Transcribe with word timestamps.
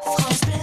France 0.00 0.57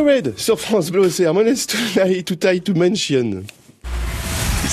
Red 0.00 0.34
sur 0.36 0.60
France 0.60 0.90
Bleu, 0.90 1.10
c'est 1.10 1.26
Harmonious 1.26 1.66
Tonight 1.66 2.24
to 2.24 2.34
Tie 2.34 2.60
to 2.60 2.74
Mention. 2.74 3.42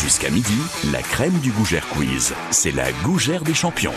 Jusqu'à 0.01 0.29
midi, 0.29 0.53
la 0.91 1.01
crème 1.01 1.37
du 1.39 1.51
Gougère 1.51 1.87
Quiz. 1.87 2.33
C'est 2.51 2.71
la 2.71 2.91
Gougère 3.03 3.43
des 3.43 3.53
champions. 3.53 3.93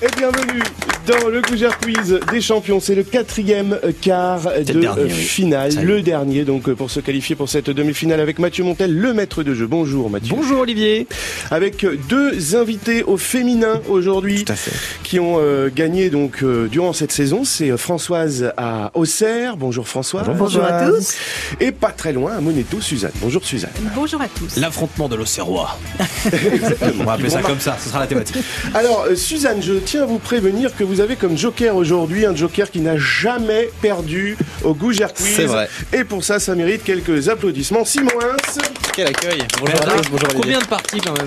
Et 0.00 0.08
bienvenue 0.16 0.62
dans 1.08 1.28
le 1.28 1.40
Gougère 1.40 1.78
Quiz 1.78 2.20
des 2.30 2.40
champions. 2.42 2.80
C'est 2.80 2.94
le 2.94 3.02
quatrième 3.02 3.78
quart 4.02 4.42
de 4.42 4.72
le 4.74 4.80
dernier, 4.80 5.04
oui. 5.04 5.10
finale, 5.10 5.72
le 5.82 6.02
dernier 6.02 6.44
donc 6.44 6.68
euh, 6.68 6.74
pour 6.74 6.90
se 6.90 7.00
qualifier 7.00 7.34
pour 7.34 7.48
cette 7.48 7.70
demi-finale 7.70 8.20
avec 8.20 8.38
Mathieu 8.38 8.62
Montel, 8.62 8.94
le 8.94 9.14
maître 9.14 9.42
de 9.42 9.54
jeu. 9.54 9.66
Bonjour 9.66 10.10
Mathieu. 10.10 10.34
Bonjour 10.36 10.60
Olivier. 10.60 11.06
Avec 11.50 11.84
euh, 11.84 11.96
deux 12.10 12.56
invités 12.56 13.04
au 13.04 13.16
féminin 13.16 13.80
aujourd'hui 13.88 14.44
Tout 14.44 14.52
à 14.52 14.56
fait. 14.56 14.72
qui 15.02 15.18
ont 15.18 15.36
euh, 15.38 15.70
gagné 15.74 16.10
donc 16.10 16.42
euh, 16.42 16.68
durant 16.68 16.92
cette 16.92 17.12
saison. 17.12 17.42
C'est 17.42 17.74
Françoise 17.78 18.52
à 18.58 18.90
Auxerre. 18.92 19.56
Bonjour 19.56 19.88
Françoise. 19.88 20.26
Bonjour 20.36 20.64
à 20.64 20.90
tous. 20.90 21.14
Et 21.60 21.72
pas 21.72 21.90
très 21.90 22.12
loin 22.12 22.36
à 22.36 22.40
Moneto, 22.42 22.82
Suzanne. 22.82 23.12
Bonjour 23.22 23.42
Suzanne. 23.44 23.70
Bonjour 23.94 24.20
à 24.20 24.28
tous. 24.28 24.56
L'affrontement 24.56 25.08
de 25.08 25.16
l'Auxerrois. 25.16 25.78
On 27.00 27.04
va 27.04 27.12
appeler 27.12 27.30
ça 27.30 27.40
comme 27.40 27.60
ça, 27.60 27.78
ce 27.82 27.88
sera 27.88 28.00
la 28.00 28.06
thématique. 28.06 28.36
Alors, 28.74 29.06
euh, 29.08 29.14
Suzanne, 29.14 29.62
je 29.62 29.74
tiens 29.74 30.02
à 30.02 30.06
vous 30.06 30.18
prévenir 30.18 30.76
que 30.76 30.84
vous 30.84 30.97
avez 31.00 31.16
comme 31.16 31.36
joker 31.36 31.76
aujourd'hui 31.76 32.26
un 32.26 32.34
joker 32.34 32.70
qui 32.70 32.80
n'a 32.80 32.96
jamais 32.96 33.70
perdu 33.80 34.36
au 34.64 34.74
Gougère 34.74 35.12
Quiz. 35.12 35.34
C'est 35.36 35.46
vrai. 35.46 35.68
Et 35.92 36.04
pour 36.04 36.24
ça, 36.24 36.38
ça 36.38 36.54
mérite 36.54 36.84
quelques 36.84 37.28
applaudissements. 37.28 37.84
Simon 37.84 38.10
Hins, 38.20 38.60
Quel 38.94 39.08
accueil. 39.08 39.42
Bonjour 39.60 39.76
à 39.76 39.84
tous, 39.84 40.10
bonjour 40.10 40.28
Combien 40.34 40.58
de 40.58 40.66
parties 40.66 41.00
quand 41.00 41.16
même? 41.16 41.26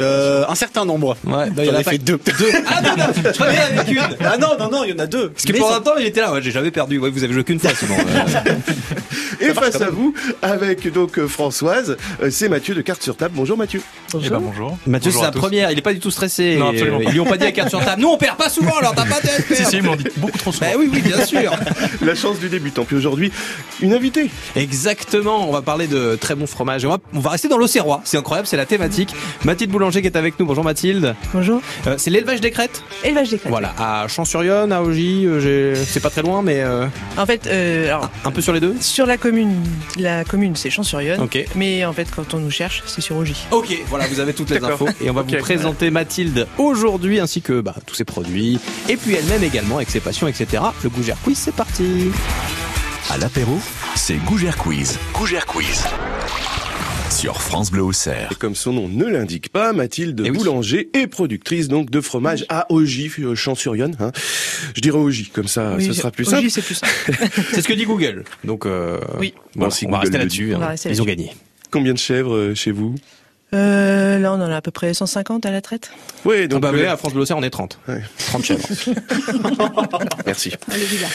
Euh, 0.00 0.44
un 0.48 0.54
certain 0.54 0.84
nombre. 0.84 1.16
Ouais, 1.24 1.48
il 1.56 1.64
y 1.64 1.70
en 1.70 1.74
a 1.74 1.82
fait 1.82 1.98
deux. 1.98 2.18
Ah 2.66 2.80
non, 2.82 2.96
non, 2.96 3.04
je 3.24 3.30
croyais 3.32 3.58
avec 3.58 3.88
une. 3.88 3.98
Ah 4.24 4.36
non, 4.38 4.48
non, 4.58 4.70
non, 4.70 4.84
il 4.84 4.90
y 4.90 4.92
en 4.94 4.98
a 4.98 5.06
deux. 5.06 5.30
Parce 5.30 5.44
que 5.44 5.52
pour 5.52 5.72
un 5.72 5.80
temps, 5.80 5.92
il 5.98 6.06
était 6.06 6.20
là. 6.20 6.32
Ouais, 6.32 6.40
j'ai 6.42 6.50
jamais 6.50 6.70
perdu. 6.70 6.98
Ouais, 6.98 7.10
vous 7.10 7.22
avez 7.24 7.32
joué 7.32 7.44
qu'une 7.44 7.58
fois, 7.60 7.70
sinon. 7.78 7.96
euh, 7.98 8.54
et 9.40 9.52
face 9.54 9.80
à 9.80 9.90
vous, 9.90 10.14
avec 10.40 10.90
donc 10.92 11.18
euh, 11.18 11.26
Françoise, 11.28 11.96
c'est 12.30 12.48
Mathieu 12.48 12.74
de 12.74 12.80
Carte 12.80 13.02
sur 13.02 13.16
Table. 13.16 13.34
Bonjour 13.36 13.56
Mathieu. 13.58 13.80
Eh 14.14 14.28
ben, 14.28 14.38
bonjour. 14.40 14.76
Mathieu, 14.86 15.10
Bonjour 15.10 15.20
c'est 15.22 15.26
la 15.26 15.32
tous. 15.32 15.38
première. 15.40 15.70
Il 15.70 15.78
est 15.78 15.82
pas 15.82 15.92
du 15.94 16.00
tout 16.00 16.10
stressé. 16.10 16.56
Non, 16.56 16.70
absolument 16.70 16.98
pas. 16.98 17.04
Ils 17.04 17.12
lui 17.12 17.20
ont 17.20 17.24
pas 17.26 17.36
dit 17.38 17.46
à 17.46 17.52
carte 17.52 17.68
sur 17.70 17.84
table. 17.84 18.00
Nous, 18.00 18.08
on 18.08 18.16
perd 18.16 18.36
pas 18.36 18.48
souvent, 18.48 18.76
alors 18.78 18.94
t'as 18.94 19.04
pas 19.06 19.20
de 19.20 19.28
Si, 19.54 19.64
si, 19.64 19.76
ils 19.76 19.82
me 19.82 19.88
l'ont 19.88 19.96
dit 19.96 20.06
beaucoup 20.16 20.38
trop 20.38 20.52
souvent. 20.52 20.66
Bah 20.70 20.76
oui, 20.78 20.88
oui, 20.92 21.00
bien 21.00 21.24
sûr. 21.24 21.52
La 22.02 22.14
chance 22.14 22.38
du 22.38 22.48
débutant. 22.48 22.84
Puis 22.84 22.96
aujourd'hui, 22.96 23.32
une 23.80 23.92
invitée. 23.92 24.30
Exactement, 24.56 25.48
on 25.48 25.52
va 25.52 25.62
parler 25.62 25.86
de 25.86 26.16
très 26.20 26.34
bons 26.34 26.46
fromages. 26.46 26.84
Et 26.84 26.86
On 26.86 26.90
va, 26.90 26.98
on 27.14 27.20
va 27.20 27.30
rester 27.30 27.48
dans 27.48 27.58
l'Auxerrois, 27.58 28.00
c'est 28.04 28.16
incroyable, 28.16 28.46
c'est 28.46 28.56
la 28.56 28.66
thématique. 28.66 29.14
Mathilde 29.44 29.70
Boulanger 29.82 30.00
qui 30.00 30.06
est 30.06 30.16
avec 30.16 30.38
nous. 30.38 30.46
Bonjour 30.46 30.62
Mathilde. 30.62 31.16
Bonjour. 31.34 31.60
Euh, 31.88 31.96
c'est 31.98 32.10
l'élevage 32.10 32.40
des 32.40 32.52
crêtes 32.52 32.84
Élevage 33.02 33.30
des 33.30 33.38
crêtes. 33.38 33.50
Voilà, 33.50 33.74
à 33.80 34.06
Champs-sur-Yonne, 34.06 34.70
à 34.70 34.80
Ogy, 34.80 35.26
euh, 35.26 35.40
j'ai- 35.40 35.84
c'est 35.84 35.98
pas 35.98 36.08
très 36.10 36.22
loin, 36.22 36.40
mais 36.40 36.60
euh, 36.60 36.86
En 37.18 37.26
fait, 37.26 37.48
euh, 37.48 37.86
alors, 37.88 38.08
un 38.24 38.30
peu 38.30 38.40
sur 38.40 38.52
les 38.52 38.60
deux. 38.60 38.76
sur 38.80 39.06
la 39.06 39.16
commune, 39.18 39.56
la 39.98 40.22
commune 40.22 40.54
c'est 40.54 40.70
Champs-sur-Yonne. 40.70 41.20
Ok. 41.20 41.44
Mais 41.56 41.84
en 41.84 41.92
fait, 41.92 42.06
quand 42.14 42.32
on 42.32 42.38
nous 42.38 42.50
cherche, 42.52 42.84
c'est 42.86 43.00
sur 43.00 43.16
Ogy. 43.16 43.34
Ok, 43.50 43.76
voilà, 43.88 44.06
vous 44.06 44.20
avez 44.20 44.34
toutes 44.34 44.50
les 44.50 44.60
D'accord. 44.60 44.74
infos. 44.88 44.88
Et 45.04 45.10
on 45.10 45.14
va 45.14 45.22
vous 45.22 45.36
présenter 45.38 45.90
Mathilde 45.90 46.46
aujourd'hui, 46.58 47.18
ainsi 47.18 47.42
que 47.42 47.60
bah, 47.60 47.74
tous 47.84 47.96
ses 47.96 48.04
produits. 48.04 48.60
Et 48.88 48.96
puis 48.96 49.14
elle-même 49.16 49.42
également, 49.42 49.76
avec 49.78 49.90
ses 49.90 49.98
passions, 50.00 50.28
etc. 50.28 50.62
Le 50.84 50.90
Gougère 50.90 51.16
Quiz, 51.24 51.36
c'est 51.38 51.54
parti 51.56 52.12
À 53.10 53.18
l'apéro, 53.18 53.58
c'est 53.96 54.14
Gougère 54.24 54.56
Quiz. 54.58 54.96
Gougère 55.12 55.44
Quiz. 55.44 55.84
Sur 57.22 57.40
France 57.40 57.70
Bleu 57.70 57.84
Auxerre. 57.84 58.30
Et 58.32 58.34
comme 58.34 58.56
son 58.56 58.72
nom 58.72 58.88
ne 58.88 59.04
l'indique 59.04 59.50
pas, 59.50 59.72
Mathilde 59.72 60.22
Eh 60.26 60.30
oui. 60.32 60.38
Boulanger 60.38 60.90
est 60.92 61.06
productrice 61.06 61.68
donc 61.68 61.88
de 61.88 62.00
fromage 62.00 62.44
à 62.48 62.66
Ogy, 62.68 63.12
euh, 63.20 63.36
Champs-sur-Yonne. 63.36 63.96
hein. 64.00 64.10
Je 64.74 64.80
dirais 64.80 64.98
Ogy, 64.98 65.26
comme 65.32 65.46
ça, 65.46 65.76
Oui, 65.76 65.84
ce 65.86 65.92
sera 65.92 66.10
plus 66.10 66.24
simple. 66.24 66.50
C'est 66.50 66.62
plus 66.62 66.74
simple. 66.74 66.92
C'est 67.52 67.62
ce 67.62 67.68
que 67.68 67.74
dit 67.74 67.84
Google. 67.84 68.24
Donc, 68.42 68.66
euh, 68.66 68.98
Oui. 69.20 69.34
voilà, 69.54 69.68
Bon, 69.68 69.70
si 69.70 69.86
on 69.86 69.90
va 69.90 69.98
Google 69.98 70.00
rester 70.00 70.18
là-dessus. 70.18 70.46
dit. 70.48 70.54
On 70.56 70.58
va 70.58 70.70
hein. 70.72 70.74
Ils 70.90 71.00
ont 71.00 71.04
gagné. 71.04 71.30
Combien 71.70 71.92
de 71.92 71.98
chèvres 71.98 72.34
euh, 72.34 72.54
chez 72.56 72.72
vous? 72.72 72.96
Euh, 73.54 74.18
là, 74.18 74.32
on 74.32 74.36
en 74.36 74.50
a 74.50 74.56
à 74.56 74.60
peu 74.62 74.70
près 74.70 74.94
150 74.94 75.44
à 75.44 75.50
la 75.50 75.60
traite. 75.60 75.90
Oui, 76.24 76.48
Donc, 76.48 76.62
donc 76.62 76.72
bah, 76.72 76.78
euh, 76.78 76.90
à 76.92 76.96
France 76.96 77.12
Bleu 77.12 77.24
on 77.34 77.42
est 77.42 77.50
30. 77.50 77.78
Ouais. 77.88 78.00
30 78.28 78.44
chèvres. 78.44 78.66
merci. 80.26 80.52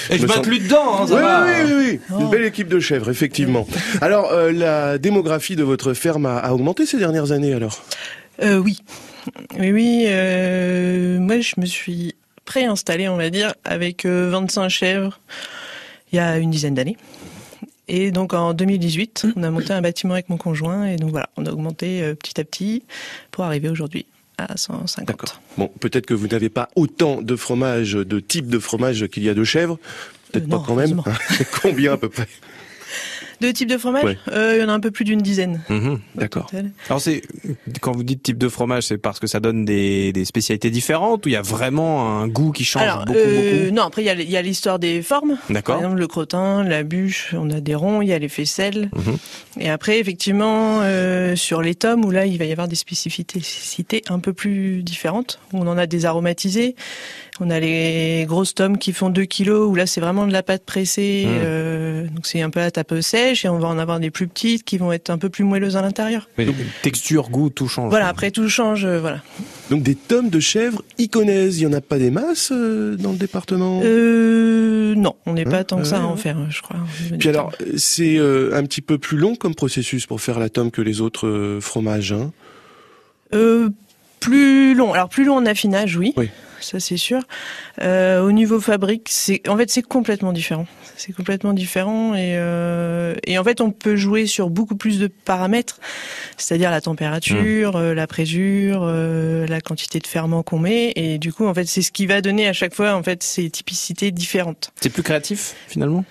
Et 0.10 0.18
je 0.18 0.24
Me 0.24 0.28
m'inclus 0.28 0.60
dedans, 0.60 1.02
hein, 1.02 1.08
ça 1.08 1.16
Oui, 1.16 1.22
va. 1.22 1.46
oui, 1.46 1.72
oui, 1.74 2.00
oui. 2.12 2.20
Une 2.22 2.30
belle 2.30 2.44
équipe 2.46 2.68
de 2.68 2.80
chèvres, 2.80 3.10
effectivement. 3.10 3.68
Alors, 4.02 4.32
euh, 4.32 4.52
la 4.52 4.98
démographie 4.98 5.56
de 5.56 5.64
votre 5.64 5.94
ferme 5.94 6.26
a, 6.28 6.38
a 6.38 6.52
augmenté 6.54 6.86
ces 6.86 6.98
dernières 7.00 7.32
années, 7.32 7.54
alors? 7.54 7.84
Euh, 8.44 8.58
oui. 8.58 8.80
Oui, 9.60 9.72
oui. 9.72 10.06
euh, 10.08 11.20
moi, 11.20 11.40
je 11.40 11.54
me 11.58 11.66
suis 11.66 12.16
préinstallée, 12.46 13.10
on 13.10 13.18
va 13.18 13.30
dire, 13.30 13.54
avec 13.66 14.06
euh, 14.06 14.30
25 14.32 14.70
chèvres 14.70 15.20
il 16.14 16.16
y 16.16 16.20
a 16.20 16.38
une 16.38 16.52
dizaine 16.52 16.74
d'années. 16.76 16.96
Et 17.88 18.12
donc 18.12 18.34
en 18.34 18.54
2018, 18.54 19.28
on 19.36 19.44
a 19.44 19.50
monté 19.52 19.72
un 19.74 19.82
bâtiment 19.82 20.14
avec 20.14 20.30
mon 20.30 20.38
conjoint 20.38 20.86
et 20.86 20.98
donc 20.98 21.12
voilà, 21.12 21.30
on 21.38 21.46
a 21.46 21.52
augmenté 21.52 22.02
euh, 22.04 22.16
petit 22.16 22.40
à 22.40 22.44
petit 22.44 22.84
pour 23.32 23.46
arriver 23.46 23.70
aujourd'hui 23.70 24.06
à 24.38 24.56
150. 24.58 25.08
D'accord. 25.08 25.42
Bon, 25.58 25.72
peut-être 25.80 26.06
que 26.06 26.14
vous 26.14 26.28
n'avez 26.28 26.50
pas 26.50 26.70
autant 26.76 27.22
de 27.22 27.36
fromage, 27.36 27.94
de 27.94 28.20
types 28.20 28.48
de 28.50 28.60
fromage 28.60 29.08
qu'il 29.08 29.24
y 29.24 29.30
a 29.30 29.34
de 29.34 29.44
chèvres. 29.44 29.80
Peut-être 30.32 30.46
Euh, 30.46 30.50
pas 30.50 30.58
non, 30.58 30.64
quand 30.64 30.76
même. 30.76 31.02
heureusement. 31.06 31.46
Combien 31.62 31.94
à 31.94 31.98
peu 31.98 32.10
près? 32.10 32.28
Deux 33.42 33.54
types 33.54 33.70
de 33.70 33.78
fromage 33.78 34.04
Ouais. 34.04 34.18
Euh, 34.32 34.54
Il 34.58 34.62
y 34.62 34.64
en 34.64 34.70
a 34.70 34.74
un 34.74 34.80
peu 34.80 34.92
plus 34.92 35.06
d'une 35.06 35.22
dizaine. 35.22 35.62
Mhm. 35.70 36.00
D'accord. 36.16 36.50
Alors 36.90 37.02
c'est 37.02 37.22
quand 37.82 37.92
vous 37.92 38.04
dites 38.04 38.24
type 38.24 38.38
de 38.38 38.50
fromage, 38.50 38.84
c'est 38.84 38.98
parce 38.98 39.20
que 39.20 39.28
ça 39.28 39.40
donne 39.40 39.66
des, 39.66 40.12
des 40.14 40.26
spécialités 40.26 40.70
différentes 40.70 41.26
ou 41.26 41.30
il 41.30 41.34
y 41.34 41.36
a 41.36 41.42
vraiment 41.42 42.20
un 42.20 42.28
goût 42.28 42.52
qui 42.52 42.64
change 42.66 42.84
Alors, 42.84 43.06
beaucoup 43.06 43.20
euh, 43.20 43.62
beaucoup? 43.66 43.76
non, 43.76 43.84
après 43.84 44.04
il 44.04 44.30
y 44.30 44.38
a- 44.38 44.42
l'histoire 44.42 44.80
des 44.80 45.02
formes. 45.02 45.38
Par 45.38 45.52
D'accord. 45.54 45.78
exemple, 45.78 45.98
le 45.98 46.08
crottin, 46.08 46.64
la 46.64 46.84
bûche, 46.84 47.34
on 47.38 47.50
a 47.52 47.60
des 47.60 47.76
ronds, 47.76 48.02
il 48.02 48.08
y 48.10 48.14
a 48.14 48.20
les 48.20 48.30
faisselles. 48.30 48.90
Mhm. 48.96 49.18
Et 49.60 49.70
après, 49.70 50.00
effectivement, 50.00 50.80
euh, 50.82 51.36
sur 51.36 51.62
les 51.62 51.76
tomes, 51.76 52.06
où 52.06 52.12
là, 52.12 52.26
il 52.26 52.38
va 52.38 52.46
y 52.46 52.52
avoir 52.52 52.68
des 52.68 52.76
spécificités 52.76 54.02
un 54.10 54.20
peu 54.20 54.34
plus 54.34 54.84
différentes. 54.84 55.40
où 55.54 55.58
On 55.60 55.68
en 55.68 55.78
a 55.78 55.86
des 55.88 56.06
aromatisés. 56.06 56.76
On 57.40 57.50
a 57.50 57.60
les 57.60 58.26
grosses 58.28 58.56
tomes 58.56 58.78
qui 58.78 58.94
font 58.94 59.10
2 59.10 59.24
kilos, 59.26 59.70
où 59.70 59.76
là, 59.76 59.86
c'est 59.86 60.02
vraiment 60.02 60.26
de 60.28 60.34
la 60.34 60.44
pâte 60.44 60.64
pressée. 60.66 61.26
Mhm. 61.28 61.34
euh, 61.44 62.08
donc, 62.08 62.26
c'est 62.26 62.42
un 62.42 62.50
peu 62.50 62.60
à 62.62 62.72
tape 62.72 63.02
sèche. 63.02 63.46
Et 63.46 63.50
on 63.50 63.60
va 63.60 63.68
en 63.68 63.78
avoir 63.78 64.00
des 64.00 64.12
plus 64.12 64.28
petites 64.28 64.64
qui 64.64 64.78
vont 64.78 64.92
être 64.92 65.10
un 65.10 65.18
peu 65.18 65.30
plus 65.30 65.44
moelleuses 65.44 65.78
à 65.78 65.82
l'intérieur. 65.82 66.30
Mais 66.38 66.46
donc, 66.46 66.56
texture, 66.82 67.30
goût, 67.30 67.50
tout 67.50 67.68
change. 67.68 67.90
Voilà, 67.90 68.08
après, 68.08 68.32
tout 68.32 68.50
change. 68.50 68.86
euh, 68.86 69.00
voilà. 69.00 69.22
Donc 69.70 69.84
des 69.84 69.96
tomes 69.96 70.30
de 70.30 70.40
chèvres 70.40 70.82
iconaises, 70.98 71.60
il 71.60 71.64
y 71.64 71.68
en 71.68 71.74
a 71.74 71.82
pas 71.82 72.00
des 72.00 72.10
masses 72.10 72.52
euh, 72.54 72.96
dans 72.96 73.12
le 73.12 73.18
département? 73.18 73.82
Euh, 73.84 74.96
non, 74.96 75.16
on 75.26 75.34
n'est 75.34 75.46
Hein 75.46 75.52
pas 75.52 75.64
tant 75.66 75.78
que 75.78 75.84
ça 75.84 75.98
à 75.98 76.02
en 76.04 76.16
faire, 76.16 76.38
je 76.50 76.62
crois. 76.62 76.78
Puis 77.20 77.28
alors, 77.30 77.52
c'est 77.76 78.18
euh, 78.18 78.52
un 78.56 78.64
petit 78.64 78.82
peu 78.82 78.98
plus 78.98 79.18
long 79.18 79.36
comme 79.36 79.56
processus 79.56 80.06
pour 80.06 80.22
faire 80.22 80.40
la 80.40 80.50
tome 80.50 80.72
que 80.72 80.82
les 80.82 81.02
autres 81.02 81.28
euh, 81.28 81.60
fromages. 81.60 82.14
Hein? 82.14 82.32
Euh, 83.34 83.70
plus 84.20 84.74
long. 84.74 84.94
Alors 84.94 85.10
plus 85.10 85.26
long 85.26 85.36
en 85.36 85.46
affinage, 85.46 85.98
oui. 85.98 86.14
Oui. 86.16 86.30
Ça 86.60 86.80
c'est 86.80 86.98
sûr. 86.98 87.22
Euh, 87.82 88.22
au 88.22 88.32
niveau 88.32 88.60
fabrique, 88.60 89.08
c'est 89.10 89.48
en 89.48 89.56
fait 89.58 89.70
c'est 89.70 89.82
complètement 89.84 90.34
différent. 90.34 90.66
C'est 90.96 91.14
complètement 91.14 91.54
différent 91.54 92.16
et 92.16 92.34
euh, 92.38 93.14
et 93.26 93.38
en 93.38 93.44
fait 93.44 93.62
on 93.62 93.72
peut 93.72 93.96
jouer 93.96 94.26
sur 94.26 94.50
beaucoup 94.50 94.76
plus 94.76 95.00
de 95.00 95.08
paramètres, 95.08 95.80
c'est-à-dire 96.38 96.72
la 96.72 96.82
température, 96.82 97.76
euh, 97.76 97.94
la 97.94 98.08
présure, 98.08 98.82
euh, 98.84 99.46
la 99.48 99.62
quantité 99.62 100.00
de 100.00 100.08
ferment 100.08 100.42
qu'on 100.44 100.60
met 100.60 100.94
et 100.96 101.18
du 101.20 101.32
coup 101.32 101.46
en 101.46 101.54
fait 101.54 101.66
c'est 101.66 101.82
ce 101.84 101.92
qui 101.92 102.06
va 102.08 102.22
donner 102.22 102.48
à 102.48 102.54
chaque 102.54 102.74
fois 102.74 102.94
en 102.96 103.04
fait 103.04 103.22
ces 103.24 103.50
typicités 103.50 104.12
différentes. 104.12 104.72
C'est 104.82 104.90
plus 104.90 105.04
créatif 105.04 105.56
finalement? 105.68 106.04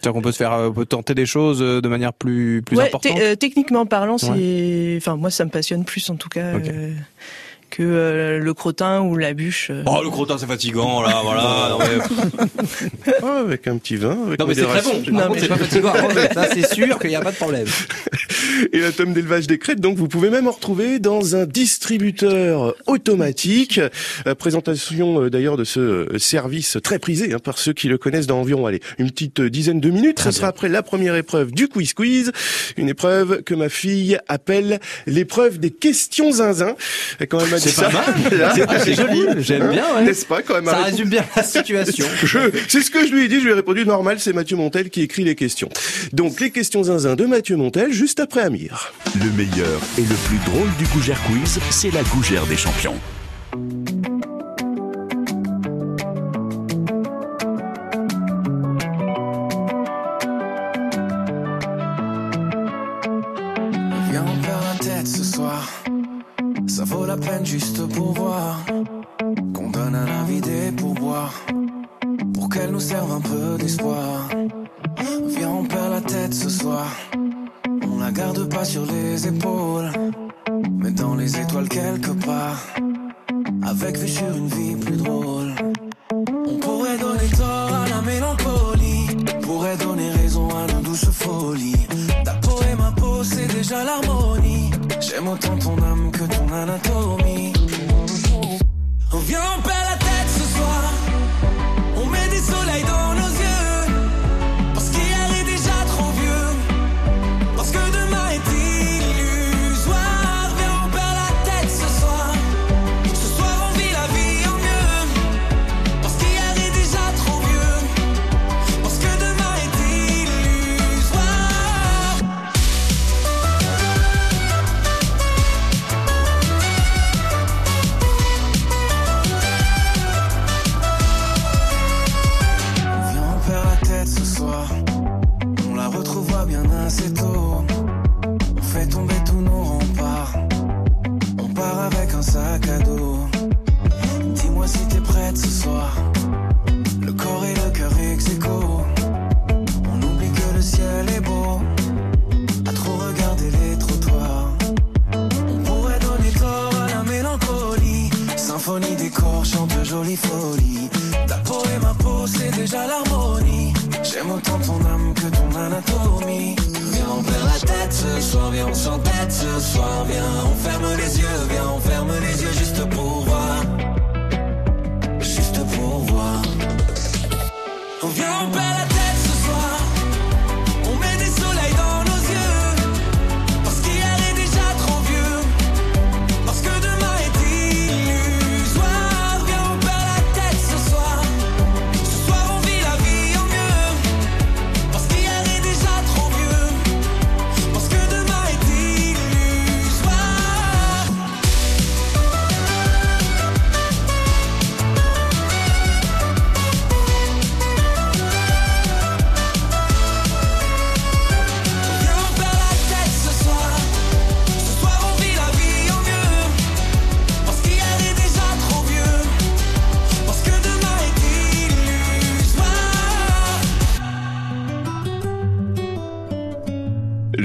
C'est-à-dire 0.00 0.14
qu'on 0.14 0.22
peut 0.22 0.32
se 0.32 0.38
faire, 0.38 0.52
euh, 0.54 0.68
on 0.70 0.72
peut 0.72 0.86
tenter 0.86 1.14
des 1.14 1.26
choses 1.26 1.60
euh, 1.60 1.82
de 1.82 1.88
manière 1.88 2.14
plus 2.14 2.62
plus 2.62 2.78
Ouais, 2.78 2.86
importante? 2.86 3.14
te- 3.16 3.20
euh, 3.22 3.34
techniquement 3.36 3.84
parlant, 3.84 4.16
c'est 4.16 4.94
enfin 4.96 5.16
moi 5.16 5.30
ça 5.30 5.44
me 5.44 5.50
passionne 5.50 5.84
plus 5.84 6.08
en 6.08 6.16
tout 6.16 6.30
cas. 6.30 6.54
Euh, 7.72 7.76
que 7.76 7.82
euh, 7.82 8.38
le 8.38 8.54
crottin 8.54 9.00
ou 9.00 9.16
la 9.16 9.32
bûche. 9.34 9.68
euh. 9.70 9.82
Oh 9.86 10.00
le 10.02 10.10
crottin 10.10 10.36
c'est 10.38 10.46
fatigant 10.46 11.02
là, 11.02 11.20
voilà. 11.22 11.68
Non 11.70 11.78
mais, 11.78 13.12
Ah, 13.22 13.38
avec 13.40 13.66
un 13.66 13.76
petit 13.78 13.96
vin, 13.96 14.16
avec 14.26 14.38
non, 14.40 14.46
mais 14.46 14.54
c'est 14.54 14.64
très 14.66 14.82
bon. 14.82 14.92
Non, 15.10 15.18
contre, 15.20 15.32
mais- 15.34 15.40
c'est 15.40 15.48
pas 15.48 15.56
fatigant. 15.56 15.92
à 15.92 16.02
manger. 16.02 16.28
Ça 16.34 16.48
c'est 16.52 16.74
sûr 16.74 16.98
qu'il 16.98 17.10
n'y 17.10 17.16
a 17.16 17.20
pas 17.20 17.32
de 17.32 17.36
problème. 17.36 17.66
Et 18.72 18.78
la 18.80 18.92
tome 18.92 19.12
d'élevage 19.12 19.46
des 19.46 19.58
crêtes, 19.58 19.80
donc 19.80 19.96
vous 19.96 20.08
pouvez 20.08 20.30
même 20.30 20.46
en 20.46 20.52
retrouver 20.52 20.98
dans 20.98 21.36
un 21.36 21.46
distributeur 21.46 22.74
automatique. 22.86 23.80
Euh, 24.26 24.34
présentation 24.34 25.22
euh, 25.22 25.30
d'ailleurs 25.30 25.56
de 25.56 25.64
ce 25.64 25.80
euh, 25.80 26.18
service 26.18 26.78
très 26.82 26.98
prisé 26.98 27.32
hein, 27.32 27.38
par 27.42 27.58
ceux 27.58 27.72
qui 27.72 27.88
le 27.88 27.98
connaissent 27.98 28.26
dans 28.26 28.40
environ 28.40 28.66
allez, 28.66 28.80
une 28.98 29.10
petite 29.10 29.40
euh, 29.40 29.50
dizaine 29.50 29.80
de 29.80 29.90
minutes. 29.90 30.16
Très 30.18 30.30
Ce 30.32 30.38
sera 30.38 30.48
après 30.48 30.68
la 30.68 30.82
première 30.82 31.14
épreuve 31.16 31.52
du 31.52 31.68
quiz 31.68 31.92
quiz, 31.94 32.32
une 32.76 32.88
épreuve 32.88 33.42
que 33.42 33.54
ma 33.54 33.68
fille 33.68 34.18
appelle 34.28 34.80
l'épreuve 35.06 35.58
des 35.58 35.70
questions 35.70 36.32
zinzin. 36.32 36.74
Et 37.20 37.26
quand 37.26 37.40
elle 37.40 37.50
m'a 37.50 37.59
dit 37.60 37.68
C'est 37.68 37.82
pas 37.82 37.90
ça, 37.90 38.12
mal. 38.30 38.38
là, 38.38 38.54
C'est- 38.84 38.94
joli. 38.94 39.22
J'aime 39.38 39.68
bien. 39.70 39.84
ouais. 39.96 40.04
n'est-ce 40.04 40.24
pas 40.26 40.42
quand 40.42 40.54
même 40.54 40.66
Ça 40.66 40.82
résume 40.82 41.08
bien 41.08 41.24
la 41.36 41.42
situation. 41.42 42.06
c'est 42.68 42.80
ce 42.82 42.90
que 42.90 43.06
je 43.06 43.12
lui 43.12 43.24
ai 43.24 43.28
dit, 43.28 43.36
je 43.40 43.44
lui 43.44 43.50
ai 43.50 43.54
répondu 43.54 43.84
normal, 43.86 44.18
c'est 44.20 44.32
Mathieu 44.32 44.56
Montel 44.56 44.90
qui 44.90 45.02
écrit 45.02 45.24
les 45.24 45.34
questions. 45.34 45.68
Donc 46.12 46.40
les 46.40 46.50
questions 46.50 46.82
zinzin 46.84 47.14
de 47.16 47.26
Mathieu 47.26 47.56
Montel 47.56 47.92
juste 47.92 48.20
après 48.20 48.42
Amir. 48.42 48.92
Le 49.18 49.30
meilleur 49.36 49.80
et 49.98 50.02
le 50.02 50.14
plus 50.28 50.38
drôle 50.46 50.68
du 50.78 50.84
Gougère 50.86 51.20
Quiz, 51.24 51.58
c'est 51.70 51.92
la 51.92 52.02
Gougère 52.04 52.46
des 52.46 52.56
champions. 52.56 52.96
La 67.40 67.44
juste 67.44 67.86
pour 67.94 68.12
voir. 68.12 68.60
Qu'on 69.54 69.70
donne 69.70 69.94
un 69.94 70.22
avis 70.22 70.40
des 70.40 70.72
pourboires. 70.72 71.34
Pour 72.34 72.48
qu'elle 72.48 72.70
nous 72.70 72.80
serve 72.80 73.12
un 73.12 73.20
peu 73.20 73.56
d'espoir. 73.58 74.28
Viens, 75.26 75.50
on 75.50 75.64
perd 75.64 75.90
la 75.90 76.00
tête 76.00 76.34
ce 76.34 76.48
soir. 76.48 76.86
On 77.90 77.98
la 77.98 78.10
garde 78.10 78.48
pas 78.48 78.64
sur 78.64 78.84
les 78.86 79.26
épaules. 79.26 79.90
Mais 80.78 80.90
dans 80.90 81.14
les 81.14 81.38
étoiles 81.38 81.68
quelque 81.68 82.12
part. 82.26 82.60
Avec 83.62 83.98
vue 83.98 84.08
sur 84.08 84.36
une 84.36 84.48
vie 84.48 84.76
plus 84.76 84.96
drôle. 84.96 85.54
On 86.46 86.58
pourrait 86.58 86.98
donner 86.98 87.28
tort 87.36 87.72
à 87.84 87.88
la 87.88 88.02
mélancolie. 88.02 89.06
Pourrait 89.42 89.76
donner 89.76 90.10
raison 90.10 90.48
à 90.50 90.72
nos 90.72 90.80
douces 90.80 91.10
folies. 91.10 91.86
Ta 92.24 92.32
peau 92.34 92.58
et 92.70 92.74
ma 92.74 92.90
peau, 92.92 93.22
c'est 93.22 93.46
déjà 93.46 93.84
l'harmonie. 93.84 94.70
J'aime 95.00 95.28
autant 95.28 95.56
ton 95.56 95.76
âme 95.82 96.10
que 96.12 96.24
ton 96.24 96.52
anatomie. 96.52 97.29
On 99.12 99.18
vient, 99.18 99.40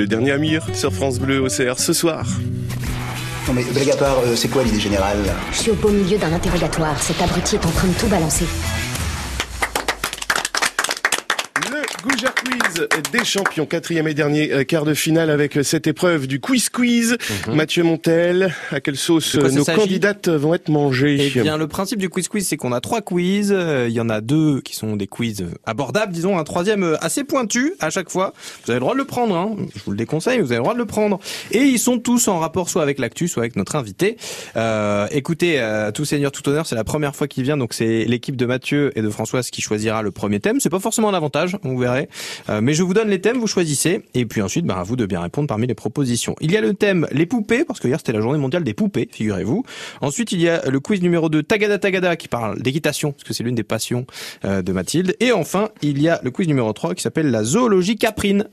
Le 0.06 0.10
dernier 0.10 0.34
Amir 0.34 0.68
sur 0.76 0.94
France 0.94 1.18
Bleu 1.18 1.40
OCR 1.40 1.80
ce 1.80 1.92
soir. 1.92 2.28
Non 3.48 3.54
mais 3.56 3.64
blague 3.64 3.90
à 3.90 3.96
part, 3.96 4.20
euh, 4.20 4.36
c'est 4.36 4.50
quoi 4.50 4.62
l'idée 4.62 4.80
générale 4.80 5.18
Je 5.52 5.58
suis 5.58 5.72
au 5.72 5.74
beau 5.74 5.90
milieu 5.90 6.20
d'un 6.20 6.32
interrogatoire. 6.32 7.02
Cet 7.02 7.20
abruti 7.24 7.56
est 7.56 7.66
en 7.66 7.72
train 7.72 7.88
de 7.88 7.94
tout 7.94 8.06
balancer. 8.06 8.46
Le 11.72 12.08
Gougère 12.08 12.36
Quiz 12.36 12.65
des 13.12 13.24
champions, 13.26 13.66
quatrième 13.66 14.08
et 14.08 14.14
dernier 14.14 14.52
euh, 14.52 14.64
quart 14.64 14.86
de 14.86 14.94
finale 14.94 15.30
avec 15.30 15.58
euh, 15.58 15.64
cette 15.64 15.88
épreuve 15.88 16.28
du 16.28 16.40
quiz 16.40 16.70
quiz. 16.70 17.18
Mathieu 17.48 17.84
Montel, 17.84 18.54
à 18.72 18.80
quelle 18.82 18.98
sauce 18.98 19.38
quoi 19.38 19.50
euh, 19.50 19.52
nos 19.52 19.66
candidates 19.66 20.28
vont 20.28 20.54
être 20.54 20.70
mangées? 20.70 21.32
Eh 21.36 21.42
bien, 21.42 21.58
le 21.58 21.68
principe 21.68 22.00
du 22.00 22.10
quiz 22.10 22.28
quiz, 22.28 22.48
c'est 22.48 22.58
qu'on 22.58 22.72
a 22.72 22.82
trois 22.82 23.02
quiz. 23.02 23.52
Euh, 23.56 23.88
Il 23.88 23.94
y 23.94 24.00
en 24.00 24.10
a 24.10 24.22
deux 24.22 24.62
qui 24.62 24.76
sont 24.76 24.96
des 24.96 25.08
quiz 25.08 25.42
euh, 25.42 25.52
abordables, 25.66 26.14
disons, 26.14 26.38
un 26.38 26.44
troisième 26.44 26.84
euh, 26.84 27.04
assez 27.04 27.24
pointu 27.24 27.74
à 27.80 27.90
chaque 27.90 28.10
fois. 28.10 28.34
Vous 28.66 28.72
avez 28.72 28.80
le 28.80 28.82
droit 28.82 28.94
de 28.94 29.00
le 29.00 29.06
prendre, 29.06 29.36
hein. 29.36 29.56
je 29.76 29.84
vous 29.84 29.92
le 29.92 29.98
déconseille, 29.98 30.40
vous 30.40 30.52
avez 30.52 30.58
le 30.58 30.64
droit 30.64 30.74
de 30.74 30.80
le 30.80 30.86
prendre. 30.86 31.20
Et 31.52 31.60
ils 31.60 31.80
sont 31.80 32.00
tous 32.00 32.28
en 32.28 32.40
rapport 32.40 32.70
soit 32.70 32.84
avec 32.84 33.00
l'actu, 33.00 33.28
soit 33.28 33.44
avec 33.44 33.56
notre 33.56 33.76
invité. 33.76 34.18
Euh, 34.56 35.08
écoutez, 35.12 35.60
euh, 35.60 35.92
tout 35.92 36.06
seigneur, 36.06 36.32
tout 36.32 36.48
honneur, 36.50 36.66
c'est 36.66 36.76
la 36.76 36.84
première 36.84 37.16
fois 37.16 37.28
qu'il 37.28 37.44
vient, 37.44 37.58
donc 37.58 37.74
c'est 37.74 38.06
l'équipe 38.06 38.36
de 38.36 38.46
Mathieu 38.46 38.92
et 38.96 39.02
de 39.02 39.10
Françoise 39.10 39.50
qui 39.50 39.62
choisira 39.62 40.02
le 40.02 40.12
premier 40.12 40.40
thème. 40.40 40.60
C'est 40.60 40.70
pas 40.70 40.80
forcément 40.80 41.10
un 41.10 41.14
avantage, 41.14 41.58
vous 41.64 41.78
verrez. 41.78 42.10
Euh, 42.50 42.62
mais 42.66 42.74
je 42.74 42.82
vous 42.82 42.96
donne 42.96 43.10
les 43.10 43.22
thèmes, 43.22 43.38
vous 43.38 43.46
choisissez, 43.46 44.02
et 44.16 44.26
puis 44.26 44.42
ensuite, 44.42 44.66
bah, 44.66 44.78
à 44.80 44.84
vous 44.84 44.96
de 44.96 45.06
bien 45.06 45.22
répondre 45.22 45.48
parmi 45.48 45.68
les 45.68 45.76
propositions. 45.76 46.36
Il 46.42 46.52
y 46.52 46.58
a 46.58 46.62
le 46.62 46.74
thème 46.74 47.06
les 47.12 47.28
poupées, 47.28 47.64
parce 47.64 47.80
que 47.80 47.88
hier 47.88 48.00
c'était 48.00 48.12
la 48.12 48.22
journée 48.22 48.40
mondiale 48.40 48.64
des 48.64 48.74
poupées, 48.74 49.08
figurez-vous. 49.12 49.64
Ensuite, 50.02 50.32
il 50.32 50.42
y 50.42 50.50
a 50.50 50.68
le 50.68 50.80
quiz 50.80 51.00
numéro 51.04 51.30
2, 51.30 51.44
Tagada 51.44 51.78
Tagada, 51.78 52.16
qui 52.16 52.28
parle 52.28 52.60
d'équitation, 52.60 53.12
parce 53.12 53.24
que 53.24 53.36
c'est 53.36 53.44
l'une 53.44 53.54
des 53.54 53.64
passions 53.64 54.08
euh, 54.46 54.64
de 54.64 54.74
Mathilde. 54.74 55.16
Et 55.20 55.32
enfin, 55.32 55.70
il 55.84 56.02
y 56.02 56.10
a 56.10 56.20
le 56.24 56.32
quiz 56.32 56.48
numéro 56.48 56.74
3 56.74 56.96
qui 56.96 57.04
s'appelle 57.04 57.30
la 57.30 57.44
zoologie 57.44 57.98
caprine. 57.98 58.48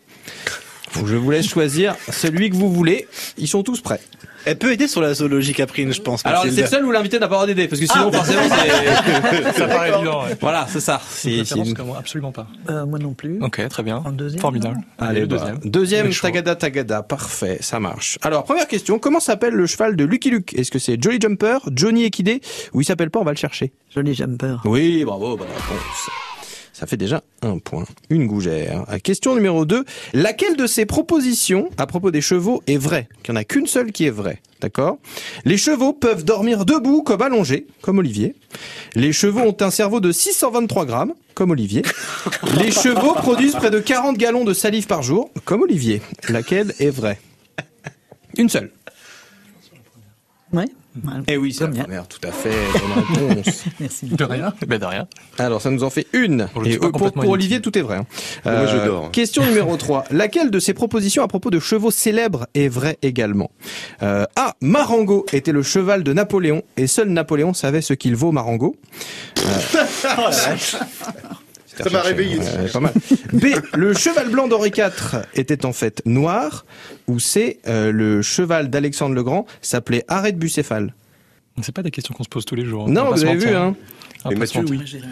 Je 1.06 1.16
vous 1.16 1.30
laisse 1.30 1.48
choisir 1.48 1.96
celui 2.10 2.50
que 2.50 2.56
vous 2.56 2.70
voulez. 2.70 3.06
Ils 3.38 3.48
sont 3.48 3.62
tous 3.62 3.80
prêts. 3.80 4.00
Elle 4.44 4.58
peut 4.58 4.72
aider 4.72 4.88
sur 4.88 5.00
la 5.00 5.14
zoologie 5.14 5.54
caprine, 5.54 5.92
je 5.92 6.00
pense. 6.00 6.24
Alors, 6.26 6.44
c'est 6.44 6.60
le 6.60 6.66
seul 6.66 6.84
où 6.84 6.90
l'invité 6.90 7.18
n'a 7.18 7.28
pas 7.28 7.34
droit 7.34 7.46
d'aider, 7.46 7.68
parce 7.68 7.80
que 7.80 7.86
sinon, 7.86 8.10
forcément, 8.12 8.42
c'est... 8.42 9.52
Ça 9.58 9.66
paraît 9.66 9.92
évident. 9.92 10.24
ouais. 10.24 10.36
Voilà, 10.40 10.66
c'est 10.68 10.80
ça. 10.80 11.00
C'est, 11.08 11.44
moi, 11.84 11.98
absolument 11.98 12.32
pas. 12.32 12.46
Euh, 12.70 12.86
moi 12.86 12.98
non 12.98 13.14
plus. 13.14 13.38
Ok, 13.40 13.66
très 13.68 13.82
bien. 13.82 14.02
En 14.04 14.12
deuxième, 14.12 14.40
Formidable. 14.40 14.80
Allez, 14.98 15.20
le 15.20 15.26
bah, 15.26 15.36
deuxième. 15.36 15.58
Deuxième. 15.64 16.10
Tagada 16.10 16.56
Tagada, 16.56 17.02
parfait, 17.02 17.58
ça 17.60 17.80
marche. 17.80 18.18
Alors, 18.22 18.44
première 18.44 18.68
question, 18.68 18.98
comment 18.98 19.20
s'appelle 19.20 19.54
le 19.54 19.66
cheval 19.66 19.96
de 19.96 20.04
Lucky 20.04 20.30
Luke? 20.30 20.54
Est-ce 20.54 20.70
que 20.70 20.78
c'est 20.78 21.02
Jolly 21.02 21.18
Jumper, 21.20 21.58
Johnny 21.72 22.04
Equidé, 22.04 22.40
ou 22.72 22.80
il 22.80 22.84
s'appelle 22.84 23.10
pas, 23.10 23.20
on 23.20 23.24
va 23.24 23.32
le 23.32 23.36
chercher? 23.36 23.72
Joli 23.94 24.14
jumper. 24.14 24.56
Oui, 24.64 25.04
bravo, 25.04 25.36
bonne 25.36 25.48
réponse. 25.48 26.31
Ça 26.82 26.88
fait 26.88 26.96
déjà 26.96 27.22
un 27.42 27.58
point, 27.58 27.84
une 28.10 28.26
gougère. 28.26 28.86
Question 29.04 29.36
numéro 29.36 29.64
2. 29.64 29.84
Laquelle 30.14 30.56
de 30.56 30.66
ces 30.66 30.84
propositions 30.84 31.70
à 31.78 31.86
propos 31.86 32.10
des 32.10 32.20
chevaux 32.20 32.60
est 32.66 32.76
vraie? 32.76 33.08
Il 33.18 33.30
n'y 33.30 33.38
en 33.38 33.40
a 33.40 33.44
qu'une 33.44 33.68
seule 33.68 33.92
qui 33.92 34.04
est 34.04 34.10
vraie, 34.10 34.42
d'accord? 34.60 34.98
Les 35.44 35.56
chevaux 35.56 35.92
peuvent 35.92 36.24
dormir 36.24 36.64
debout 36.64 37.04
comme 37.04 37.22
allongés, 37.22 37.68
comme 37.82 37.98
Olivier. 37.98 38.34
Les 38.96 39.12
chevaux 39.12 39.42
ont 39.42 39.56
un 39.60 39.70
cerveau 39.70 40.00
de 40.00 40.10
623 40.10 40.84
grammes, 40.84 41.14
comme 41.34 41.52
Olivier. 41.52 41.84
Les 42.58 42.72
chevaux 42.72 43.14
produisent 43.14 43.54
près 43.54 43.70
de 43.70 43.78
40 43.78 44.18
gallons 44.18 44.42
de 44.42 44.52
salive 44.52 44.88
par 44.88 45.04
jour, 45.04 45.30
comme 45.44 45.62
Olivier. 45.62 46.02
Laquelle 46.30 46.74
est 46.80 46.90
vraie? 46.90 47.20
Une 48.36 48.48
seule. 48.48 48.72
Ouais. 50.52 50.66
Eh 51.26 51.36
oui, 51.36 51.52
c'est 51.52 51.60
la 51.64 51.68
Première. 51.68 51.84
première, 51.84 52.08
tout 52.08 52.18
à 52.22 52.32
fait. 52.32 52.50
Réponse. 52.50 53.64
Merci. 53.80 54.06
De 54.06 54.24
rien. 54.24 54.52
Ben 54.66 54.78
de 54.78 54.84
rien. 54.84 55.06
Alors, 55.38 55.62
ça 55.62 55.70
nous 55.70 55.84
en 55.84 55.90
fait 55.90 56.06
une. 56.12 56.48
Et 56.66 56.76
euh, 56.76 56.90
pour, 56.90 57.10
Olivier, 57.28 57.60
tout 57.60 57.76
est 57.78 57.82
vrai. 57.82 57.96
hein. 57.96 58.06
Moi, 58.44 58.66
je 58.66 58.76
dors. 58.86 59.10
Question 59.10 59.44
numéro 59.46 59.76
3. 59.76 60.04
Laquelle 60.10 60.50
de 60.50 60.58
ces 60.58 60.74
propositions 60.74 61.22
à 61.22 61.28
propos 61.28 61.50
de 61.50 61.58
chevaux 61.60 61.90
célèbres 61.90 62.46
est 62.54 62.68
vraie 62.68 62.98
également 63.02 63.50
euh, 64.02 64.24
A. 64.36 64.54
Marengo 64.60 65.24
était 65.32 65.52
le 65.52 65.62
cheval 65.62 66.02
de 66.04 66.12
Napoléon 66.12 66.62
et 66.76 66.86
seul 66.86 67.08
Napoléon 67.08 67.54
savait 67.54 67.80
ce 67.82 67.94
qu'il 67.94 68.14
vaut 68.14 68.32
Marengo. 68.32 68.76
Ça 71.76 71.90
m'a 71.90 72.00
réveillé. 72.02 72.38
Ouais, 72.38 72.68
pas 72.72 72.80
mal. 72.80 72.92
B. 73.32 73.46
Le 73.74 73.94
cheval 73.94 74.28
blanc 74.30 74.48
d'Henri 74.48 74.70
IV 74.76 75.22
était 75.34 75.64
en 75.64 75.72
fait 75.72 76.02
noir. 76.06 76.64
Ou 77.08 77.18
C. 77.18 77.60
euh, 77.66 77.90
le 77.92 78.22
cheval 78.22 78.70
d'Alexandre 78.70 79.14
le 79.14 79.22
Grand 79.22 79.46
s'appelait 79.60 80.04
arrêt 80.08 80.32
de 80.32 80.38
bucéphale. 80.38 80.94
C'est 81.62 81.74
pas 81.74 81.82
des 81.82 81.90
questions 81.90 82.14
qu'on 82.14 82.24
se 82.24 82.28
pose 82.28 82.44
tous 82.44 82.54
les 82.54 82.64
jours. 82.64 82.84
On 82.84 82.88
Non, 82.88 83.10
vous 83.10 83.24
avez 83.24 83.34
mentir. 83.34 83.48
vu, 83.50 83.54
hein 83.56 83.74
Et 84.30 84.34
Mathieu, 84.34 84.60
mentir. 84.62 84.80
oui. 84.80 85.02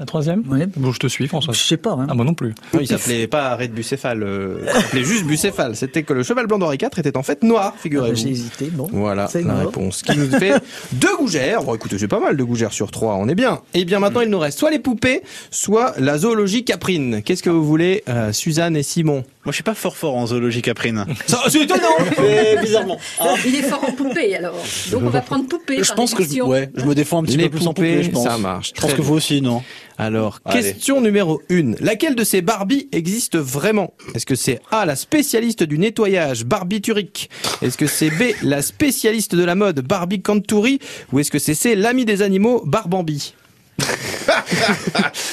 J'ai 0.00 0.04
la 0.04 0.06
troisième. 0.06 0.42
Ouais. 0.50 0.66
Bon, 0.78 0.92
je 0.92 0.98
te 0.98 1.08
suis, 1.08 1.28
François. 1.28 1.52
Je 1.52 1.60
sais 1.60 1.76
pas. 1.76 1.90
Hein. 1.92 2.06
Ah, 2.08 2.14
moi 2.14 2.24
non 2.24 2.32
plus. 2.32 2.54
Non, 2.72 2.80
il 2.80 2.86
s'appelait 2.86 3.26
pas 3.26 3.50
arrêt 3.50 3.68
de 3.68 3.74
bucéphale. 3.74 4.22
euh, 4.22 4.62
il 4.66 4.72
s'appelait 4.80 5.04
juste 5.04 5.24
bucéphale. 5.26 5.76
C'était 5.76 6.04
que 6.04 6.14
le 6.14 6.22
cheval 6.22 6.46
blanc 6.46 6.58
d'Henri 6.58 6.78
IV 6.80 6.88
était 6.98 7.18
en 7.18 7.22
fait 7.22 7.42
noir, 7.42 7.74
J'ai 7.76 7.82
figurez-vous. 7.82 8.26
hésité. 8.28 8.70
Bon. 8.72 8.88
Voilà 8.90 9.28
C'est 9.28 9.42
la 9.42 9.56
réponse. 9.58 10.00
Qui 10.00 10.16
nous 10.16 10.30
fait 10.30 10.54
deux 10.92 11.14
gougères. 11.18 11.62
Bon, 11.64 11.74
écoutez, 11.74 11.98
c'est 11.98 12.08
pas 12.08 12.18
mal 12.18 12.34
de 12.34 12.42
gougères 12.42 12.72
sur 12.72 12.90
trois. 12.90 13.16
On 13.16 13.28
est 13.28 13.34
bien. 13.34 13.60
Et 13.74 13.84
bien 13.84 13.98
maintenant, 13.98 14.22
il 14.22 14.30
nous 14.30 14.38
reste 14.38 14.58
soit 14.58 14.70
les 14.70 14.78
poupées, 14.78 15.20
soit 15.50 15.92
la 15.98 16.16
zoologie 16.16 16.64
caprine. 16.64 17.20
Qu'est-ce 17.22 17.42
que 17.42 17.50
vous 17.50 17.64
voulez, 17.66 18.02
euh, 18.08 18.32
Suzanne 18.32 18.76
et 18.78 18.82
Simon? 18.82 19.22
Moi, 19.44 19.52
je 19.52 19.56
suis 19.56 19.62
pas 19.62 19.74
fort 19.74 19.96
fort 19.98 20.16
en 20.16 20.26
zoologie 20.26 20.62
caprine. 20.62 21.04
C'est 21.26 21.62
étonnant. 21.62 21.82
Mais 22.22 22.56
bizarrement. 22.62 22.98
Ah, 23.20 23.34
Il 23.46 23.54
est 23.54 23.62
fort 23.62 23.84
en 23.86 23.92
poupée 23.92 24.34
alors. 24.36 24.54
Donc 24.92 25.02
on 25.04 25.10
va 25.10 25.20
prendre 25.20 25.46
poupée. 25.46 25.82
je 25.82 25.88
par 25.88 25.96
pense 25.96 26.14
que 26.14 26.22
je, 26.22 26.40
ouais, 26.42 26.70
je 26.74 26.84
me 26.84 26.94
défends 26.94 27.18
un 27.20 27.24
petit 27.24 27.36
Les 27.36 27.50
peu 27.50 27.56
plus 27.58 27.66
en 27.66 27.72
poupées, 27.74 27.90
poupée, 27.96 28.02
je 28.04 28.10
pense. 28.10 28.24
ça 28.24 28.38
marche. 28.38 28.72
Je 28.74 28.80
pense 28.80 28.90
que 28.92 28.96
bien. 28.96 29.04
vous 29.04 29.14
aussi, 29.14 29.40
non? 29.42 29.62
Alors, 30.02 30.40
Allez. 30.46 30.62
question 30.62 31.02
numéro 31.02 31.42
une. 31.50 31.76
Laquelle 31.78 32.14
de 32.14 32.24
ces 32.24 32.40
Barbies 32.40 32.88
existe 32.90 33.36
vraiment? 33.36 33.92
Est-ce 34.14 34.24
que 34.24 34.34
c'est 34.34 34.58
A, 34.70 34.86
la 34.86 34.96
spécialiste 34.96 35.62
du 35.62 35.78
nettoyage, 35.78 36.46
barbiturique? 36.46 37.28
Est-ce 37.60 37.76
que 37.76 37.86
c'est 37.86 38.08
B, 38.08 38.32
la 38.42 38.62
spécialiste 38.62 39.34
de 39.34 39.44
la 39.44 39.54
mode, 39.54 39.80
Barbie 39.80 40.22
Canturi? 40.22 40.78
Ou 41.12 41.18
est-ce 41.18 41.30
que 41.30 41.38
c'est 41.38 41.52
C, 41.52 41.74
l'ami 41.74 42.06
des 42.06 42.22
animaux, 42.22 42.62
Barbambi? 42.64 43.34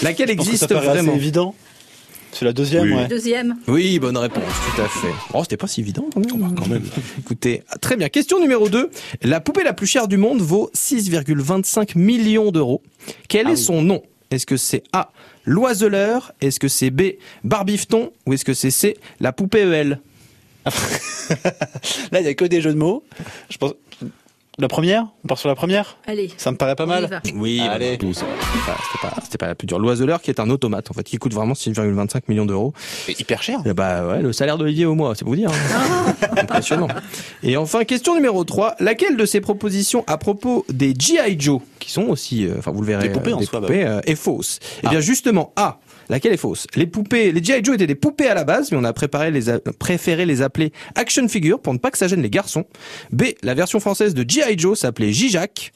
Laquelle 0.04 0.30
existe 0.32 0.68
ça 0.68 0.76
vraiment? 0.76 1.12
assez 1.14 1.18
évident. 1.18 1.56
C'est 2.34 2.44
la 2.44 2.52
deuxième, 2.52 2.84
Oui. 2.84 2.94
ouais. 2.94 3.08
Deuxième. 3.08 3.56
Oui, 3.70 4.00
bonne 4.00 4.18
réponse, 4.18 4.44
tout 4.76 4.82
à 4.82 4.90
fait. 4.90 5.08
Oh, 5.34 5.44
c'était 5.44 5.56
pas 5.56 5.68
si 5.68 5.80
évident 5.80 6.06
quand 6.14 6.20
même. 6.20 6.56
quand 6.56 6.68
même. 6.68 6.84
Écoutez, 7.20 7.64
ah, 7.70 7.78
très 7.78 7.96
bien. 7.96 8.10
Question 8.10 8.42
numéro 8.42 8.68
2. 8.68 8.90
La 9.24 9.40
poupée 9.40 9.64
la 9.64 9.72
plus 9.72 9.88
chère 9.88 10.10
du 10.10 10.18
monde 10.18 10.42
vaut 10.42 10.70
6,25 10.76 11.98
millions 11.98 12.52
d'euros. 12.52 12.82
Quel 13.30 13.48
est 13.48 13.56
son 13.56 13.82
nom? 13.82 14.04
Est-ce 14.32 14.46
que 14.46 14.58
c'est 14.58 14.84
A, 14.94 15.12
l'oiseleur? 15.46 16.34
Est-ce 16.42 16.60
que 16.60 16.68
c'est 16.68 16.90
B, 16.90 17.14
barbifton? 17.44 18.12
Ou 18.26 18.34
est-ce 18.34 18.46
que 18.46 18.54
c'est 18.54 18.72
C, 18.72 18.98
la 19.20 19.32
poupée 19.32 19.62
EL 19.62 20.02
Là, 22.12 22.20
il 22.20 22.26
y 22.26 22.28
a 22.28 22.34
que 22.34 22.46
des 22.46 22.62
jeux 22.62 22.74
de 22.74 22.78
mots. 22.78 23.04
Je 23.50 23.58
pense. 23.58 23.74
La 24.60 24.68
première? 24.68 25.06
On 25.24 25.28
part 25.28 25.38
sur 25.38 25.50
la 25.50 25.54
première? 25.56 25.98
Allez. 26.08 26.32
Ça 26.38 26.52
me 26.52 26.58
paraît 26.58 26.76
pas 26.76 26.88
mal. 26.88 27.22
Oui, 27.36 27.62
Allez. 27.62 27.92
réponse. 27.92 28.16
C'était 28.18 28.66
pas, 29.08 29.14
c'était 29.24 29.38
pas- 29.38 29.46
la 29.48 29.54
plus 29.54 29.68
dure. 29.68 29.78
L'oiseleur 29.78 30.20
qui 30.20 30.32
est 30.32 30.40
un 30.40 30.50
automate 30.50 30.90
en 30.90 30.96
fait, 30.96 31.04
qui 31.04 31.18
coûte 31.18 31.32
vraiment 31.36 31.54
6,25 31.54 32.24
millions 32.28 32.48
d'euros. 32.48 32.74
C'est 33.06 33.20
hyper 33.20 33.44
cher. 33.44 33.60
Bah 33.76 34.08
ouais, 34.08 34.22
le 34.24 34.34
salaire 34.34 34.58
d'Olivier 34.58 34.86
au 34.88 34.96
mois, 34.96 35.14
c'est 35.14 35.26
pour 35.26 35.34
vous 35.34 35.40
dire. 35.40 35.52
hein. 35.52 36.16
Impressionnant. 36.38 36.88
Et 37.44 37.56
enfin, 37.56 37.84
question 37.84 38.16
numéro 38.16 38.44
3. 38.44 38.78
Laquelle 38.80 39.16
de 39.16 39.26
ces 39.28 39.42
propositions 39.42 40.04
à 40.08 40.18
propos 40.18 40.66
des 40.70 40.96
G.I. 40.98 41.36
Joe, 41.40 41.62
qui 41.78 41.92
sont 41.92 42.06
aussi, 42.06 42.48
euh, 42.48 42.56
enfin 42.58 42.72
vous 42.72 42.82
le 42.82 42.88
verrez, 42.88 43.10
Des 43.10 43.14
poupées 43.14 43.34
en 43.34 43.40
euh, 43.42 43.46
soi, 43.46 43.60
bah 43.60 43.68
euh, 43.70 44.02
est 44.08 44.16
fausse? 44.16 44.58
Eh 44.84 44.88
bien 44.90 45.02
justement, 45.02 45.54
A. 45.56 45.78
Laquelle 46.10 46.34
est 46.34 46.38
fausse? 46.38 46.68
Les 46.76 46.88
poupées, 46.88 47.32
les 47.32 47.44
G.I. 47.44 47.64
Joe 47.64 47.76
étaient 47.76 47.88
des 47.88 47.96
poupées 47.96 48.28
à 48.30 48.34
la 48.34 48.44
base, 48.44 48.72
mais 48.72 48.78
on 48.78 48.84
a 48.84 48.94
préparé 48.94 49.30
les 49.32 49.50
a- 49.50 49.60
préféré 49.60 50.26
les 50.26 50.42
appeler 50.42 50.72
action 50.96 51.28
figures 51.28 51.60
pour 51.60 51.74
ne 51.74 51.80
pas 51.80 51.92
que 51.92 51.98
ça 51.98 52.08
gêne 52.08 52.22
les 52.22 52.30
garçons. 52.30 52.66
B. 53.12 53.24
La 53.44 53.54
version 53.54 53.80
française 53.80 54.14
de 54.14 54.24
G.I. 54.28 54.58
Joe 54.58 54.80
s'appelait 54.80 55.12
J-Jack. 55.12 55.72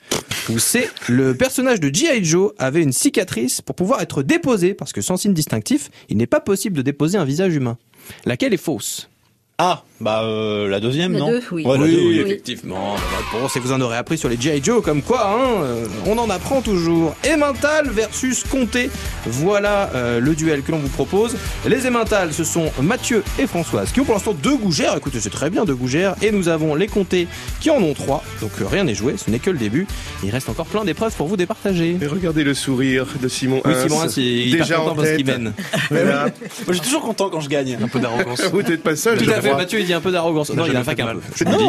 Ou 0.49 0.57
C. 0.59 0.87
Le 1.09 1.35
personnage 1.35 1.79
de 1.79 1.93
G.I. 1.93 2.23
Joe 2.23 2.53
avait 2.57 2.81
une 2.81 2.93
cicatrice 2.93 3.61
pour 3.61 3.75
pouvoir 3.75 4.01
être 4.01 4.23
déposé, 4.23 4.73
parce 4.73 4.93
que 4.93 5.01
sans 5.01 5.17
signe 5.17 5.33
distinctif, 5.33 5.89
il 6.09 6.17
n'est 6.17 6.27
pas 6.27 6.39
possible 6.39 6.77
de 6.77 6.81
déposer 6.81 7.17
un 7.17 7.25
visage 7.25 7.53
humain. 7.55 7.77
Laquelle 8.25 8.53
est 8.53 8.57
fausse? 8.57 9.09
Ah, 9.57 9.83
bah 10.01 10.23
euh, 10.23 10.67
la 10.67 10.79
deuxième, 10.79 11.13
La 11.13 11.19
non 11.19 11.29
deux, 11.29 11.41
oui. 11.51 11.63
Ouais, 11.65 11.77
la 11.77 11.83
oui, 11.83 11.91
deux, 11.91 12.01
oui. 12.01 12.19
effectivement. 12.19 12.95
Réponse, 13.31 13.51
c'est 13.53 13.59
que 13.59 13.65
vous 13.65 13.71
en 13.71 13.81
aurez 13.81 13.97
appris 13.97 14.17
sur 14.17 14.29
les 14.29 14.39
G.I. 14.39 14.61
Joe, 14.63 14.81
comme 14.83 15.01
quoi, 15.01 15.27
hein, 15.27 15.63
euh, 15.63 15.85
on 16.07 16.17
en 16.17 16.29
apprend 16.29 16.61
toujours. 16.61 17.15
Emmental 17.31 17.89
versus 17.89 18.43
Comté. 18.43 18.89
Voilà 19.25 19.91
euh, 19.93 20.19
le 20.19 20.33
duel 20.33 20.63
que 20.63 20.71
l'on 20.71 20.79
vous 20.79 20.89
propose. 20.89 21.37
Les 21.67 21.85
Emmental, 21.87 22.33
ce 22.33 22.43
sont 22.43 22.71
Mathieu 22.81 23.23
et 23.39 23.45
Françoise, 23.47 23.91
qui 23.91 24.01
ont 24.01 24.05
pour 24.05 24.15
l'instant 24.15 24.33
deux 24.33 24.55
gougères. 24.55 24.95
Écoutez, 24.97 25.19
c'est 25.19 25.29
très 25.29 25.49
bien, 25.49 25.65
deux 25.65 25.75
gougères. 25.75 26.15
Et 26.21 26.31
nous 26.31 26.49
avons 26.49 26.75
les 26.75 26.87
Comtés 26.87 27.27
qui 27.59 27.69
en 27.69 27.81
ont 27.81 27.93
trois. 27.93 28.23
Donc 28.41 28.51
euh, 28.61 28.65
rien 28.65 28.83
n'est 28.83 28.95
joué, 28.95 29.15
ce 29.17 29.29
n'est 29.29 29.39
que 29.39 29.51
le 29.51 29.57
début. 29.57 29.85
Il 30.23 30.31
reste 30.31 30.49
encore 30.49 30.65
plein 30.65 30.83
d'épreuves 30.83 31.13
pour 31.15 31.27
vous 31.27 31.37
départager. 31.37 31.97
Et 32.01 32.07
regardez 32.07 32.43
le 32.43 32.53
sourire 32.53 33.05
de 33.21 33.27
Simon 33.27 33.61
Oui, 33.65 33.73
Hins, 33.73 33.83
Simon 33.87 34.01
Hins, 34.01 34.13
il 34.17 34.55
est 34.55 34.57
déjà 34.59 34.77
content 34.77 34.91
en 34.91 34.95
parce 34.95 35.11
qu'il 35.11 35.25
mène. 35.25 35.53
Moi, 35.91 36.31
je 36.67 36.73
suis 36.73 36.81
toujours 36.81 37.01
content 37.03 37.29
quand 37.29 37.39
je 37.41 37.49
gagne. 37.49 37.77
Un 37.81 37.87
peu 37.87 37.99
d'arrogance. 37.99 38.41
Vous 38.51 38.61
n'êtes 38.61 38.83
pas 38.83 38.95
seul, 38.95 39.17
Tout 39.17 39.25
je 39.25 39.31
à 39.31 39.41
fait. 39.41 39.53
Mathieu, 39.53 39.79
il 39.79 39.90
dit 39.91 39.97
un 39.97 40.01
peu 40.01 40.11
d'arrogance. 40.11 40.51
Non, 40.53 40.65
il 40.65 40.75
a 40.75 40.79
un 40.79 40.83
fac 40.83 40.99
un 40.99 41.13
peu. 41.15 41.19
Je 41.35 41.43
vous 41.43 41.51
le 41.51 41.57
dis. 41.57 41.65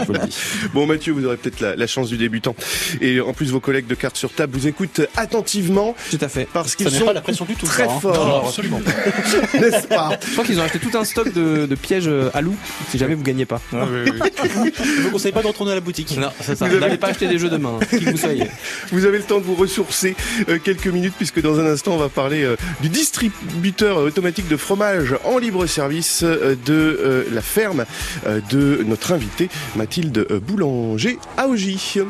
Je 0.00 0.06
vous 0.06 0.12
le 0.12 0.18
dis. 0.20 0.36
Bon 0.74 0.86
Mathieu, 0.86 1.12
vous 1.12 1.24
aurez 1.26 1.36
peut-être 1.36 1.60
la, 1.60 1.76
la 1.76 1.86
chance 1.86 2.08
du 2.08 2.16
débutant. 2.16 2.54
Et 3.00 3.20
en 3.20 3.32
plus, 3.32 3.50
vos 3.50 3.60
collègues 3.60 3.86
de 3.86 3.94
cartes 3.94 4.16
sur 4.16 4.30
table 4.32 4.52
vous 4.56 4.66
écoutent 4.66 5.00
attentivement 5.16 5.94
Tout 6.10 6.18
à 6.20 6.28
fait. 6.28 6.46
parce 6.52 6.74
qu'ils 6.76 6.86
n'est 6.88 6.98
sont 6.98 7.04
pas 7.06 7.12
la 7.12 7.20
pression 7.20 7.44
du 7.44 7.54
tout. 7.56 7.66
très 7.66 7.84
hein. 7.84 7.98
forts, 8.00 8.44
absolument. 8.46 8.80
n'est-ce 9.54 9.86
pas? 9.86 10.18
Je 10.26 10.32
crois 10.32 10.44
qu'ils 10.44 10.58
ont 10.60 10.64
acheté 10.64 10.78
tout 10.78 10.96
un 10.96 11.04
stock 11.04 11.32
de, 11.32 11.66
de 11.66 11.74
pièges 11.74 12.08
euh, 12.08 12.30
à 12.34 12.40
loup, 12.40 12.56
si 12.90 12.98
jamais 12.98 13.14
vous 13.14 13.22
gagnez 13.22 13.44
pas. 13.46 13.60
Je 13.72 15.00
vous 15.02 15.10
conseille 15.10 15.32
pas 15.32 15.42
de 15.42 15.46
retourner 15.48 15.72
à 15.72 15.76
la 15.76 15.80
boutique. 15.80 16.16
Non, 16.18 16.30
c'est 16.40 16.56
ça. 16.56 16.66
Avez- 16.66 16.78
N'allez 16.80 16.98
pas 16.98 17.08
acheter 17.08 17.28
des 17.28 17.38
jeux 17.38 17.48
demain, 17.48 17.78
qui 17.90 18.00
que 18.04 18.10
vous 18.10 18.16
soyez. 18.16 18.46
Vous 18.92 19.04
avez 19.06 19.18
le 19.18 19.24
temps 19.24 19.38
de 19.38 19.44
vous 19.44 19.54
ressourcer 19.54 20.14
euh, 20.48 20.58
quelques 20.62 20.86
minutes 20.86 21.14
puisque 21.16 21.40
dans 21.40 21.58
un 21.58 21.66
instant 21.66 21.92
on 21.92 21.96
va 21.98 22.08
parler 22.08 22.42
euh, 22.42 22.56
du 22.80 22.88
distributeur 22.88 23.98
automatique 23.98 24.48
de 24.48 24.56
fromage 24.56 25.14
en 25.24 25.38
libre 25.38 25.66
service 25.66 26.22
euh, 26.24 26.54
de 26.66 27.26
la 27.32 27.40
ferme 27.62 27.84
euh, 28.26 28.40
de 28.50 28.82
notre 28.84 29.12
invitée 29.12 29.48
Mathilde 29.76 30.26
euh, 30.32 30.40
Boulanger 30.40 31.20
à 31.36 31.46
Ogy. 31.46 32.00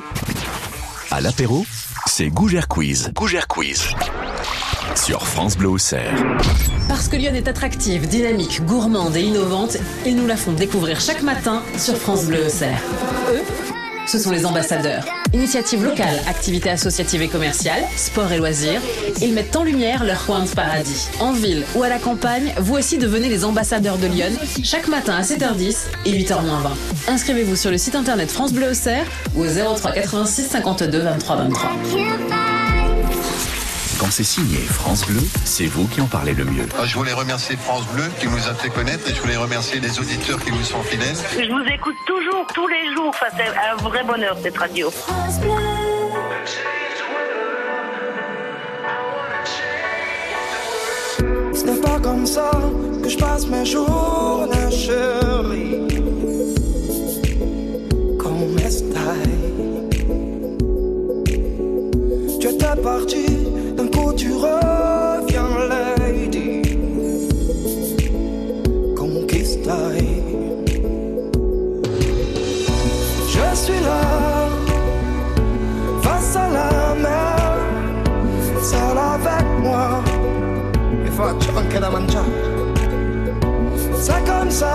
À 1.10 1.20
l'apéro, 1.20 1.66
c'est 2.06 2.28
Gougère 2.28 2.68
Quiz. 2.68 3.10
Gougère 3.14 3.46
Quiz. 3.48 3.88
Sur 4.96 5.26
France 5.26 5.58
Bleu 5.58 5.68
Auxerre. 5.68 6.14
Parce 6.88 7.08
que 7.08 7.16
Lyon 7.16 7.34
est 7.34 7.48
attractive, 7.48 8.08
dynamique, 8.08 8.64
gourmande 8.64 9.14
et 9.14 9.20
innovante, 9.20 9.76
ils 10.06 10.16
nous 10.16 10.26
la 10.26 10.36
font 10.36 10.52
découvrir 10.52 11.02
chaque 11.02 11.22
matin 11.22 11.62
sur 11.76 11.98
France 11.98 12.24
Bleu 12.24 12.46
Auxerre. 12.46 12.80
Eux, 13.30 13.42
ce 14.12 14.18
sont 14.18 14.30
les 14.30 14.44
ambassadeurs. 14.44 15.06
Initiatives 15.32 15.82
locales, 15.82 16.20
activités 16.28 16.68
associatives 16.68 17.22
et 17.22 17.28
commerciales, 17.28 17.82
sport 17.96 18.30
et 18.30 18.36
loisirs, 18.36 18.82
ils 19.22 19.32
mettent 19.32 19.56
en 19.56 19.64
lumière 19.64 20.04
leur 20.04 20.26
coin 20.26 20.44
de 20.44 20.50
paradis. 20.50 21.08
En 21.18 21.32
ville 21.32 21.64
ou 21.74 21.82
à 21.82 21.88
la 21.88 21.98
campagne, 21.98 22.52
vous 22.58 22.74
aussi 22.74 22.98
devenez 22.98 23.30
les 23.30 23.42
ambassadeurs 23.46 23.96
de 23.96 24.08
Lyon, 24.08 24.32
chaque 24.62 24.88
matin 24.88 25.14
à 25.14 25.22
7h10 25.22 25.76
et 26.04 26.12
8h20. 26.12 27.08
Inscrivez-vous 27.08 27.56
sur 27.56 27.70
le 27.70 27.78
site 27.78 27.94
internet 27.94 28.30
France 28.30 28.52
Bleu 28.52 28.72
Auxerre 28.72 29.06
ou 29.34 29.44
au 29.44 29.76
03 29.76 29.92
86 29.92 30.42
52 30.46 30.98
23 30.98 31.36
23. 31.36 31.70
Quand 34.02 34.10
c'est 34.10 34.24
signé 34.24 34.58
France 34.58 35.06
Bleu, 35.06 35.20
c'est 35.44 35.66
vous 35.66 35.86
qui 35.86 36.00
en 36.00 36.08
parlez 36.08 36.34
le 36.34 36.44
mieux. 36.44 36.66
Ah, 36.76 36.84
Je 36.84 36.96
voulais 36.96 37.12
remercier 37.12 37.56
France 37.56 37.86
Bleu 37.86 38.02
qui 38.18 38.26
nous 38.26 38.48
a 38.48 38.52
fait 38.52 38.68
connaître 38.68 39.08
et 39.08 39.14
je 39.14 39.20
voulais 39.20 39.36
remercier 39.36 39.78
les 39.78 39.96
auditeurs 39.96 40.42
qui 40.44 40.50
nous 40.50 40.64
sont 40.64 40.82
fidèles. 40.82 41.14
Je 41.30 41.48
vous 41.48 41.72
écoute 41.72 41.94
toujours, 42.04 42.44
tous 42.52 42.66
les 42.66 42.92
jours. 42.96 43.10
Enfin, 43.10 43.26
c'est 43.36 43.46
un 43.46 43.76
vrai 43.76 44.02
bonheur, 44.02 44.36
cette 44.42 44.58
radio. 44.58 44.90
Ce 51.54 51.64
n'est 51.64 51.80
pas 51.80 52.00
comme 52.00 52.26
ça 52.26 52.50
que 53.04 53.08
je 53.08 53.16
passe 53.16 53.46
mes 53.46 53.64
journées, 53.64 54.68
chérie. 54.68 55.78
Comme 58.18 58.58
estai. 58.58 58.98
Tu 62.40 62.48
étais 62.48 62.82
parti, 62.82 63.26
tu 64.22 64.30
reviens, 64.34 65.50
lady. 65.72 66.62
Conquistai. 68.96 70.22
Je 73.34 73.46
suis 73.62 73.80
là, 73.88 74.02
face 76.02 76.36
à 76.36 76.46
la 76.58 76.94
mer, 77.06 77.36
seul 78.70 78.98
avec 79.14 79.46
moi 79.64 80.02
e 81.06 81.10
faccio 81.10 81.52
anche 81.58 81.78
da 81.80 81.90
mangiare. 81.90 82.30
C'est 84.04 84.24
comme 84.30 84.50
ça, 84.50 84.74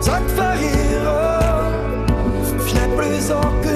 ça 0.00 0.16
te 0.24 0.30
fait 0.36 0.54
rire. 0.62 1.10
Je 2.66 2.74
n'ai 2.74 2.88
plus 2.96 3.32
aucune 3.32 3.69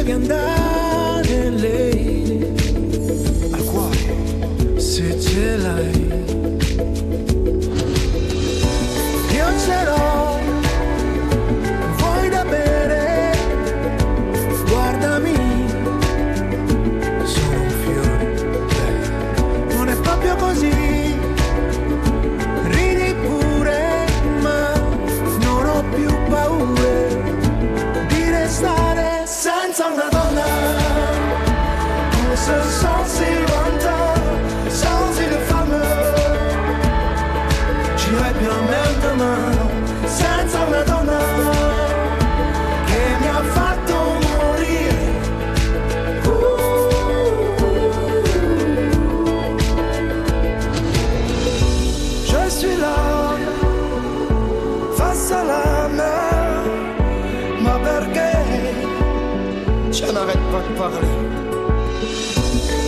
debe 0.00 0.14
andar. 0.14 0.59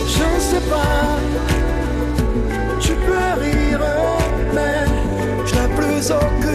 Je 0.05 0.23
ne 0.23 0.39
sais 0.39 0.63
pas, 0.69 1.19
tu 2.81 2.91
peux 2.93 3.41
rire, 3.41 3.79
mais 4.53 4.85
je 5.45 5.53
n'ai 5.55 5.69
plus 5.77 6.11
aucune 6.11 6.52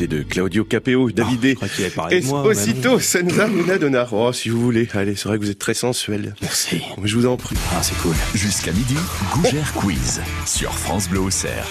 sensualité 0.00 0.06
de 0.06 0.22
Claudio 0.22 0.64
Capeo, 0.64 1.10
Davide 1.10 1.54
crois 1.56 1.68
qu'il 1.68 1.84
avait 1.84 1.94
parlé 1.94 2.20
de 2.20 2.26
moi, 2.26 2.50
Esposito, 2.50 2.98
Senza 2.98 3.48
Una 3.48 3.78
Donna. 3.78 4.06
Oh, 4.12 4.32
si 4.32 4.48
vous 4.48 4.60
voulez. 4.60 4.88
Allez, 4.94 5.16
c'est 5.16 5.28
vrai 5.28 5.38
que 5.38 5.44
vous 5.44 5.50
êtes 5.50 5.58
très 5.58 5.74
sensuel. 5.74 6.34
Merci. 6.40 6.82
Je 7.04 7.16
vous 7.16 7.26
en 7.26 7.36
prie. 7.36 7.56
Ah, 7.72 7.82
c'est 7.82 7.96
cool. 7.98 8.14
Jusqu'à 8.34 8.72
midi, 8.72 8.96
Gougère 9.34 9.72
Quiz 9.74 10.20
sur 10.46 10.72
France 10.72 11.08
Bleu 11.08 11.20
Auxerre. 11.20 11.66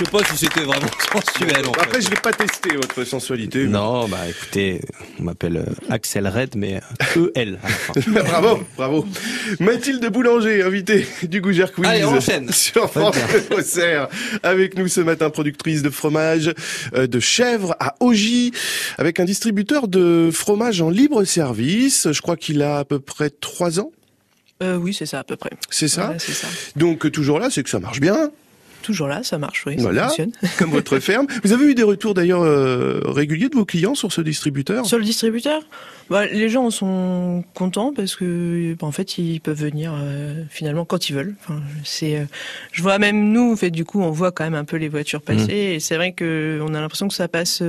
Je 0.00 0.06
sais 0.06 0.10
pas 0.10 0.24
si 0.24 0.36
c'était 0.38 0.60
vraiment 0.60 0.86
sensuel. 1.12 1.66
en 1.68 1.72
fait. 1.74 1.80
Après, 1.82 2.00
je 2.00 2.08
vais 2.08 2.16
pas 2.16 2.32
tester 2.32 2.74
votre 2.74 3.04
sensualité. 3.04 3.64
mais- 3.64 3.68
Non, 3.68 4.08
bah 4.08 4.20
écoutez, 4.28 4.80
on 5.18 5.24
m'appelle 5.24 5.58
euh, 5.58 5.92
Axel 5.92 6.26
Red, 6.26 6.54
mais 6.56 6.80
euh, 7.18 7.30
EL 7.34 7.58
à 7.62 7.68
la 7.68 7.74
fin. 7.74 7.92
bravo, 8.24 8.64
bravo. 8.78 9.06
Mathilde 9.58 10.06
Boulanger, 10.10 10.62
invitée 10.62 11.06
du 11.24 11.42
Gougère 11.42 11.72
Quiz. 11.72 11.86
Allez, 11.86 12.04
on 12.04 12.16
enchaîne. 12.16 12.50
Sur 12.50 12.90
France 12.90 13.16
Auxerre. 13.50 14.08
Avec 14.42 14.78
nous 14.78 14.88
ce 14.88 15.02
matin, 15.02 15.28
productrice 15.28 15.82
de 15.82 15.90
fromage 15.90 16.50
euh, 16.94 17.06
de 17.06 17.20
chèvre 17.20 17.76
à 17.78 17.94
Ogy, 18.00 18.52
avec 18.96 19.20
un 19.20 19.24
distributeur 19.26 19.86
de 19.86 20.30
fromage 20.32 20.80
en 20.80 20.88
libre 20.88 21.24
service. 21.24 22.08
Je 22.10 22.20
crois 22.22 22.36
qu'il 22.38 22.62
a 22.62 22.78
à 22.78 22.84
peu 22.86 23.00
près 23.00 23.28
trois 23.28 23.78
ans. 23.80 23.90
Euh, 24.62 24.76
oui, 24.76 24.94
c'est 24.94 25.06
ça 25.06 25.18
à 25.18 25.24
peu 25.24 25.36
près. 25.36 25.50
C'est 25.68 25.88
ça 25.88 26.14
c'est 26.18 26.32
ça. 26.32 26.46
Donc 26.76 27.10
toujours 27.12 27.38
là, 27.38 27.48
c'est 27.50 27.62
que 27.62 27.70
ça 27.70 27.80
marche 27.80 28.00
bien. 28.00 28.30
Toujours 28.82 29.08
là, 29.08 29.22
ça 29.22 29.38
marche, 29.38 29.64
oui, 29.66 29.76
ça 29.76 29.82
Voilà, 29.82 30.06
fonctionne. 30.08 30.32
comme 30.58 30.70
votre 30.70 30.98
ferme. 30.98 31.26
Vous 31.44 31.52
avez 31.52 31.66
eu 31.66 31.74
des 31.74 31.82
retours 31.82 32.14
d'ailleurs 32.14 32.42
euh, 32.42 33.00
réguliers 33.04 33.48
de 33.48 33.54
vos 33.54 33.64
clients 33.64 33.94
sur 33.94 34.12
ce 34.12 34.20
distributeur? 34.20 34.86
Sur 34.86 34.98
le 34.98 35.04
distributeur, 35.04 35.62
bah, 36.08 36.26
les 36.26 36.48
gens 36.48 36.70
sont 36.70 37.44
contents 37.54 37.92
parce 37.94 38.16
que, 38.16 38.74
bah, 38.80 38.86
en 38.86 38.92
fait, 38.92 39.18
ils 39.18 39.40
peuvent 39.40 39.60
venir 39.60 39.92
euh, 39.96 40.42
finalement 40.50 40.84
quand 40.84 41.08
ils 41.08 41.14
veulent. 41.14 41.34
Enfin, 41.44 41.60
c'est, 41.84 42.16
euh, 42.16 42.24
je 42.72 42.82
vois 42.82 42.98
même 42.98 43.32
nous, 43.32 43.52
en 43.52 43.56
fait, 43.56 43.70
du 43.70 43.84
coup, 43.84 44.00
on 44.00 44.10
voit 44.10 44.32
quand 44.32 44.44
même 44.44 44.54
un 44.54 44.64
peu 44.64 44.76
les 44.76 44.88
voitures 44.88 45.20
passer, 45.22 45.40
Mmh. 45.46 45.50
et 45.74 45.80
c'est 45.80 45.96
vrai 45.96 46.12
que 46.12 46.60
on 46.62 46.74
a 46.74 46.80
l'impression 46.80 47.08
que 47.08 47.14
ça 47.14 47.28
passe 47.28 47.62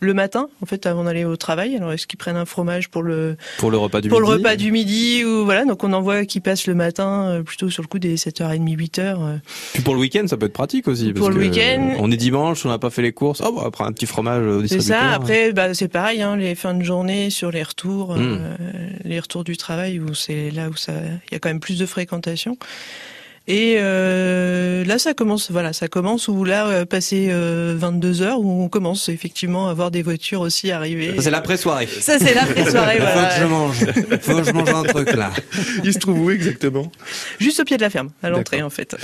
le 0.00 0.14
matin, 0.14 0.48
en 0.62 0.66
fait, 0.66 0.86
avant 0.86 1.04
d'aller 1.04 1.24
au 1.24 1.36
travail. 1.36 1.76
Alors, 1.76 1.92
est-ce 1.92 2.06
qu'ils 2.06 2.18
prennent 2.18 2.36
un 2.38 2.46
fromage 2.46 2.88
pour 2.88 3.02
le 3.02 3.36
Pour 3.58 3.70
le 3.70 3.76
repas 3.76 4.00
du 4.00 4.08
pour 4.08 4.20
midi. 4.20 4.30
le 4.30 4.36
repas 4.38 4.56
du 4.56 4.72
midi 4.72 5.24
ou 5.24 5.44
voilà 5.44 5.64
donc 5.66 5.84
on 5.84 5.92
en 5.92 6.00
voit 6.00 6.24
qui 6.24 6.40
passent 6.40 6.66
le 6.66 6.74
matin 6.74 7.28
euh, 7.28 7.42
plutôt 7.42 7.68
sur 7.70 7.82
le 7.82 7.88
coup 7.88 7.98
des 7.98 8.16
7h30 8.16 8.64
8h 8.76 9.00
euh. 9.00 9.36
Puis 9.74 9.82
pour 9.82 9.94
le 9.94 10.00
week-end, 10.00 10.24
ça 10.26 10.36
peut 10.38 10.46
être 10.46 10.52
pratique 10.54 10.88
aussi. 10.88 11.12
Pour 11.12 11.28
le 11.30 11.36
week-end. 11.38 11.96
On 11.98 12.10
est 12.10 12.16
dimanche, 12.16 12.64
on 12.64 12.70
n'a 12.70 12.78
pas 12.78 12.90
fait 12.90 13.02
les 13.02 13.12
courses. 13.12 13.42
Oh, 13.44 13.52
bah, 13.52 13.70
prend 13.70 13.84
un 13.84 13.92
petit 13.92 14.06
fromage 14.06 14.42
au 14.46 14.66
C'est 14.66 14.80
ça. 14.80 15.10
Après, 15.10 15.52
bah, 15.52 15.74
c'est 15.74 15.88
pareil, 15.88 16.22
hein, 16.22 16.36
les 16.36 16.54
fins 16.54 16.74
de 16.74 16.82
journée 16.82 17.28
sur 17.30 17.50
les 17.50 17.62
retours, 17.62 18.16
Mm. 18.16 18.18
euh, 18.20 18.56
les 19.04 19.20
retours 19.20 19.44
du 19.44 19.56
travail 19.56 20.00
où 20.00 20.14
c'est 20.14 20.50
là 20.50 20.68
où 20.70 20.76
ça, 20.76 20.92
il 21.30 21.32
y 21.32 21.36
a 21.36 21.38
quand 21.38 21.48
même 21.50 21.60
plus 21.60 21.78
de 21.78 21.86
fréquentation. 21.86 22.56
Et 23.46 23.76
euh, 23.78 24.84
là, 24.84 24.98
ça 24.98 25.14
commence, 25.14 25.50
voilà, 25.50 25.72
ça 25.72 25.88
commence 25.88 26.28
où 26.28 26.44
là, 26.44 26.68
euh, 26.68 26.84
passé 26.84 27.28
euh, 27.30 27.74
22 27.76 28.22
heures, 28.22 28.40
où 28.40 28.62
on 28.62 28.68
commence 28.68 29.08
effectivement 29.08 29.68
à 29.68 29.74
voir 29.74 29.90
des 29.90 30.02
voitures 30.02 30.40
aussi 30.42 30.70
arriver. 30.70 31.16
Ça, 31.16 31.22
c'est 31.22 31.30
l'après-soirée. 31.30 31.86
Ça, 31.86 32.18
c'est 32.18 32.34
l'après-soirée, 32.34 32.96
Faut 33.00 33.04
voilà. 33.12 33.28
que 33.28 33.40
je 33.40 33.46
mange. 33.46 33.84
Faut 34.20 34.36
que 34.36 34.44
je 34.44 34.52
mange 34.52 34.68
un 34.68 34.82
truc 34.84 35.12
là. 35.14 35.32
Il 35.84 35.92
se 35.92 35.98
trouve 35.98 36.20
où 36.20 36.30
exactement? 36.30 36.92
Juste 37.40 37.60
au 37.60 37.64
pied 37.64 37.76
de 37.76 37.82
la 37.82 37.90
ferme, 37.90 38.10
à 38.22 38.30
l'entrée 38.30 38.62
en 38.62 38.70
fait. 38.70 38.96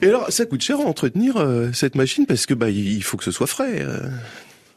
Et 0.00 0.08
alors, 0.08 0.32
ça 0.32 0.46
coûte 0.46 0.62
cher 0.62 0.80
à 0.80 0.84
entretenir 0.84 1.36
euh, 1.36 1.70
cette 1.72 1.94
machine? 1.94 2.26
Parce 2.26 2.46
que 2.46 2.54
bah 2.54 2.70
il 2.70 3.02
faut 3.04 3.16
que 3.16 3.24
ce 3.24 3.30
soit 3.30 3.46
frais. 3.46 3.84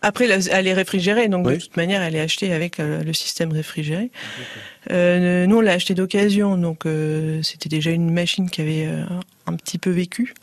Après, 0.07 0.29
elle 0.29 0.67
est 0.67 0.73
réfrigérée, 0.73 1.29
donc 1.29 1.47
Oui. 1.47 1.55
de 1.55 1.59
toute 1.59 1.77
manière, 1.77 2.03
elle 2.03 2.15
est 2.15 2.19
achetée 2.19 2.53
avec 2.53 2.79
euh, 2.79 3.03
le 3.03 3.11
système 3.11 3.51
réfrigéré. 3.51 4.11
Euh, 4.91 5.47
nous, 5.47 5.57
on 5.57 5.61
l'a 5.61 5.71
achetée 5.71 5.95
d'occasion, 5.95 6.57
donc 6.59 6.85
euh, 6.85 7.41
c'était 7.41 7.69
déjà 7.69 7.89
une 7.89 8.11
machine 8.11 8.47
qui 8.51 8.61
avait 8.61 8.87
un 9.47 9.53
petit 9.53 9.79
peu 9.79 9.89
vécu. 9.89 10.35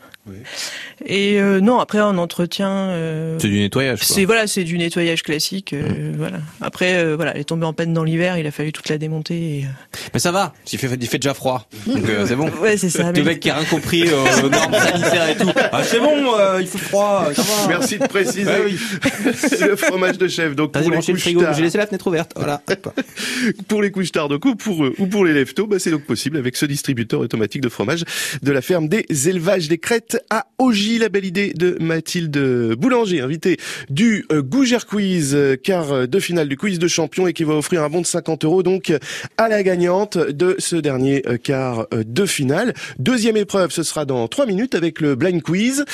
Et 1.05 1.41
euh, 1.41 1.61
non, 1.61 1.81
après 1.81 2.01
en 2.01 2.17
entretien, 2.17 2.71
euh, 2.71 3.39
C'est 3.41 3.49
du 3.49 3.59
nettoyage. 3.59 3.99
c'est 4.03 4.25
voilà, 4.25 4.47
c'est 4.47 4.63
du 4.63 4.79
nettoyage 4.79 5.23
classique. 5.23 5.73
euh, 5.73 6.13
Voilà. 6.17 6.39
Après, 6.61 6.95
euh, 6.95 7.17
voilà, 7.17 7.35
elle 7.35 7.41
est 7.41 7.45
tombée 7.45 7.67
en 7.67 7.73
panne 7.73 7.93
dans 7.93 8.05
l'hiver, 8.05 8.39
il 8.39 8.47
a 8.47 8.53
fallu 8.53 8.73
toute 8.73 8.89
la 8.89 8.99
démonter. 8.99 9.59
Et, 9.59 9.65
euh, 9.65 9.99
Mais 10.15 10.21
ça 10.21 10.31
va, 10.31 10.53
il 10.73 10.79
fait, 10.79 10.89
il 11.01 11.07
fait 11.09 11.19
déjà 11.19 11.35
froid. 11.35 11.67
Donc 11.87 12.09
euh, 12.09 12.25
c'est 12.27 12.37
bon. 12.37 12.51
Ouais, 12.63 12.77
c'est 12.77 12.91
ça, 12.91 13.11
Le 13.11 13.25
mec 13.25 13.41
qui 13.41 13.51
a 13.51 13.57
rien 13.57 13.65
compris 13.65 14.05
euh, 14.07 14.45
aux 14.45 14.49
normes 14.49 14.75
sanitaires 14.75 15.29
et 15.31 15.37
tout. 15.37 15.51
Ah, 15.73 15.83
c'est 15.83 15.99
bon, 15.99 16.39
euh, 16.39 16.59
il 16.61 16.67
fait 16.69 16.79
froid. 16.79 17.29
Ça 17.35 17.43
va. 17.43 17.69
Merci 17.69 17.99
de 17.99 18.07
préciser. 18.07 18.51
Oui. 18.65 18.79
le 19.61 19.75
fromage 19.77 20.19
de 20.19 20.29
chef. 20.29 20.55
Donc 20.55 20.71
pour 20.73 20.89
les 20.89 20.99
couches 20.99 21.25
J'ai 21.57 21.63
laissé 21.63 21.79
la 21.79 21.87
fenêtre 21.89 22.07
ouverte. 22.07 22.33
Voilà. 22.37 22.63
Pour 23.69 23.83
les 23.83 23.91
couches 23.91 24.13
tard 24.13 24.29
donc 24.29 24.45
ou 24.45 24.55
pour 24.55 24.85
eux, 24.85 24.95
ou 24.99 25.07
pour 25.07 25.25
les 25.25 25.33
leftos, 25.33 25.67
bah, 25.67 25.79
c'est 25.79 25.91
donc 25.91 26.05
possible 26.05 26.37
avec 26.37 26.57
ce 26.57 26.67
distributeur 26.67 27.21
automatique 27.21 27.61
de 27.63 27.69
fromage 27.69 28.05
de 28.43 28.53
la 28.53 28.63
ferme 28.63 28.89
des 28.89 29.05
élevages 29.29 29.69
des 29.69 29.79
crêtes 29.79 30.12
à 30.31 30.47
Ogy. 30.59 30.99
La 30.99 31.09
belle 31.09 31.25
idée 31.25 31.53
de 31.55 31.77
Mathilde 31.81 32.75
Boulanger, 32.75 33.21
invitée 33.21 33.59
du 33.91 34.25
euh, 34.33 34.43
Gougère 34.43 34.87
Quiz, 34.87 35.35
euh, 35.35 35.57
quart 35.57 35.93
euh, 35.93 36.07
de 36.07 36.19
finale 36.19 36.49
du 36.49 36.57
quiz 36.57 36.79
de 36.79 36.89
champion 36.89 37.27
et 37.27 37.33
qui 37.33 37.45
va 37.45 37.55
offrir 37.55 37.83
un 37.83 37.89
bon 37.89 38.01
de 38.01 38.07
50 38.07 38.45
euros 38.45 38.63
donc 38.63 38.93
à 39.37 39.49
la 39.49 39.63
gagnante 39.63 40.19
de 40.19 40.57
ce 40.59 40.77
dernier 40.77 41.23
quart 41.43 41.87
de 41.93 42.27
finale. 42.27 42.75
Deuxième 42.99 43.37
épreuve, 43.37 43.71
ce 43.71 43.83
sera 43.83 44.05
dans 44.05 44.29
trois 44.29 44.47
minutes 44.47 44.75
avec 44.75 45.01
le 45.01 45.15
blind 45.15 45.43
quiz. 45.43 45.85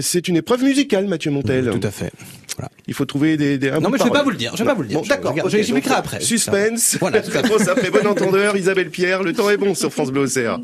C'est 0.00 0.28
une 0.28 0.36
épreuve 0.36 0.62
musicale, 0.62 1.06
Mathieu 1.06 1.30
Montel. 1.30 1.70
Tout 1.70 1.86
à 1.86 1.90
fait. 1.90 2.12
Voilà. 2.56 2.70
Il 2.86 2.94
faut 2.94 3.04
trouver 3.04 3.36
des, 3.36 3.58
des 3.58 3.70
un 3.70 3.80
Non, 3.80 3.90
mais 3.90 3.98
je 3.98 4.04
vais 4.04 4.10
pas 4.10 4.22
vous 4.22 4.30
le 4.30 4.36
dire. 4.36 4.52
Je 4.54 4.62
vais 4.62 4.68
pas 4.68 4.74
vous 4.74 4.82
le 4.82 4.88
dire. 4.88 5.00
Bon, 5.00 5.06
d'accord. 5.06 5.48
j'expliquerai 5.48 5.94
après. 5.94 6.20
Suspense. 6.20 6.96
Voilà, 7.00 7.20
tout 7.20 7.30
à 7.30 7.32
fait. 7.42 7.48
Réponse 7.48 7.68
après 7.68 7.90
bon 7.90 8.06
entendeur, 8.06 8.56
Isabelle 8.56 8.90
Pierre. 8.90 9.22
Le 9.22 9.32
temps 9.32 9.50
est 9.50 9.56
bon 9.56 9.74
sur 9.74 9.92
France 9.92 10.10
Bleu 10.10 10.22
Auxerre. 10.22 10.58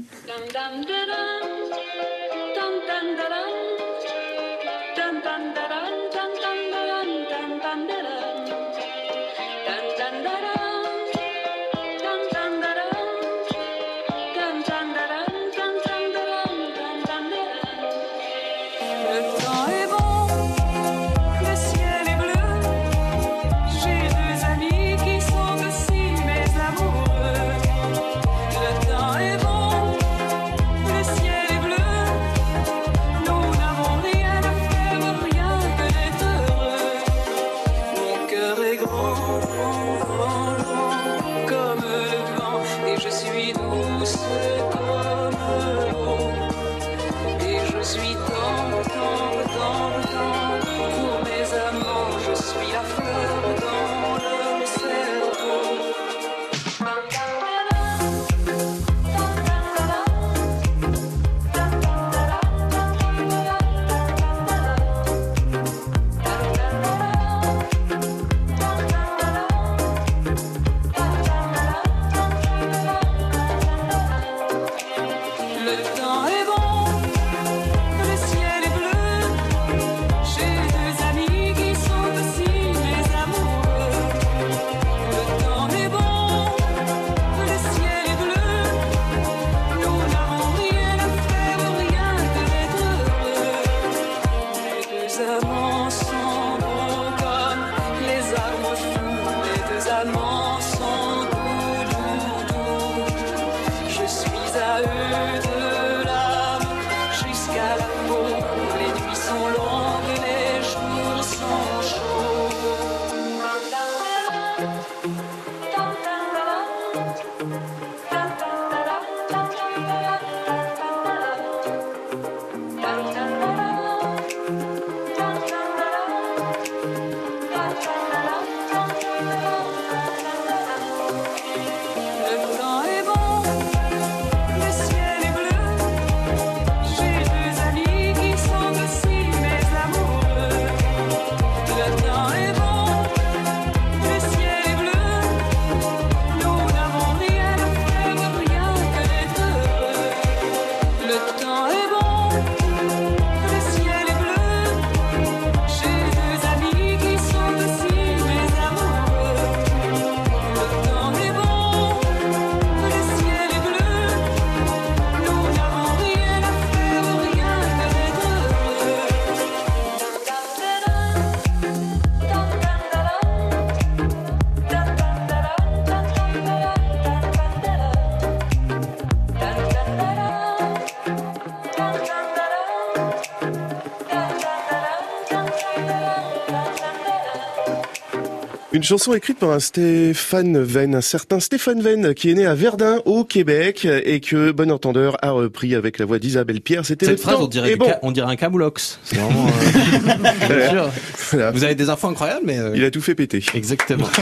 Une 188.79 188.85
chanson 188.85 189.13
écrite 189.13 189.41
par 189.41 189.51
un 189.51 189.59
Stéphane 189.59 190.63
Venn, 190.63 190.95
un 190.95 191.01
certain 191.01 191.41
Stéphane 191.41 191.83
Venn, 191.83 192.15
qui 192.15 192.31
est 192.31 192.35
né 192.35 192.47
à 192.47 192.55
Verdun, 192.55 193.01
au 193.07 193.25
Québec, 193.25 193.85
et 193.85 194.21
que 194.21 194.53
Bon 194.53 194.71
Entendeur 194.71 195.17
a 195.21 195.33
repris 195.33 195.75
avec 195.75 195.99
la 195.99 196.05
voix 196.05 196.21
d'Isabelle 196.21 196.61
Pierre. 196.61 196.87
C'était 196.87 197.07
Cette 197.07 197.19
phrase, 197.21 197.39
on 197.41 197.49
dirait, 197.49 197.75
bon. 197.75 197.93
on 198.03 198.17
un 198.17 198.37
camoulox. 198.37 199.01
C'est 199.03 199.17
vraiment, 199.17 199.49
euh, 200.51 200.57
bien 200.59 200.71
sûr. 200.71 200.91
Voilà. 201.33 201.51
Vous 201.51 201.65
avez 201.65 201.75
des 201.75 201.91
infos 201.91 202.07
incroyables, 202.07 202.45
mais. 202.45 202.57
euh, 202.61 202.77
Il 202.77 202.85
a 202.85 202.93
tout 202.93 203.01
fait 203.01 203.17
péter. 203.17 203.43
Exactement. 203.53 204.07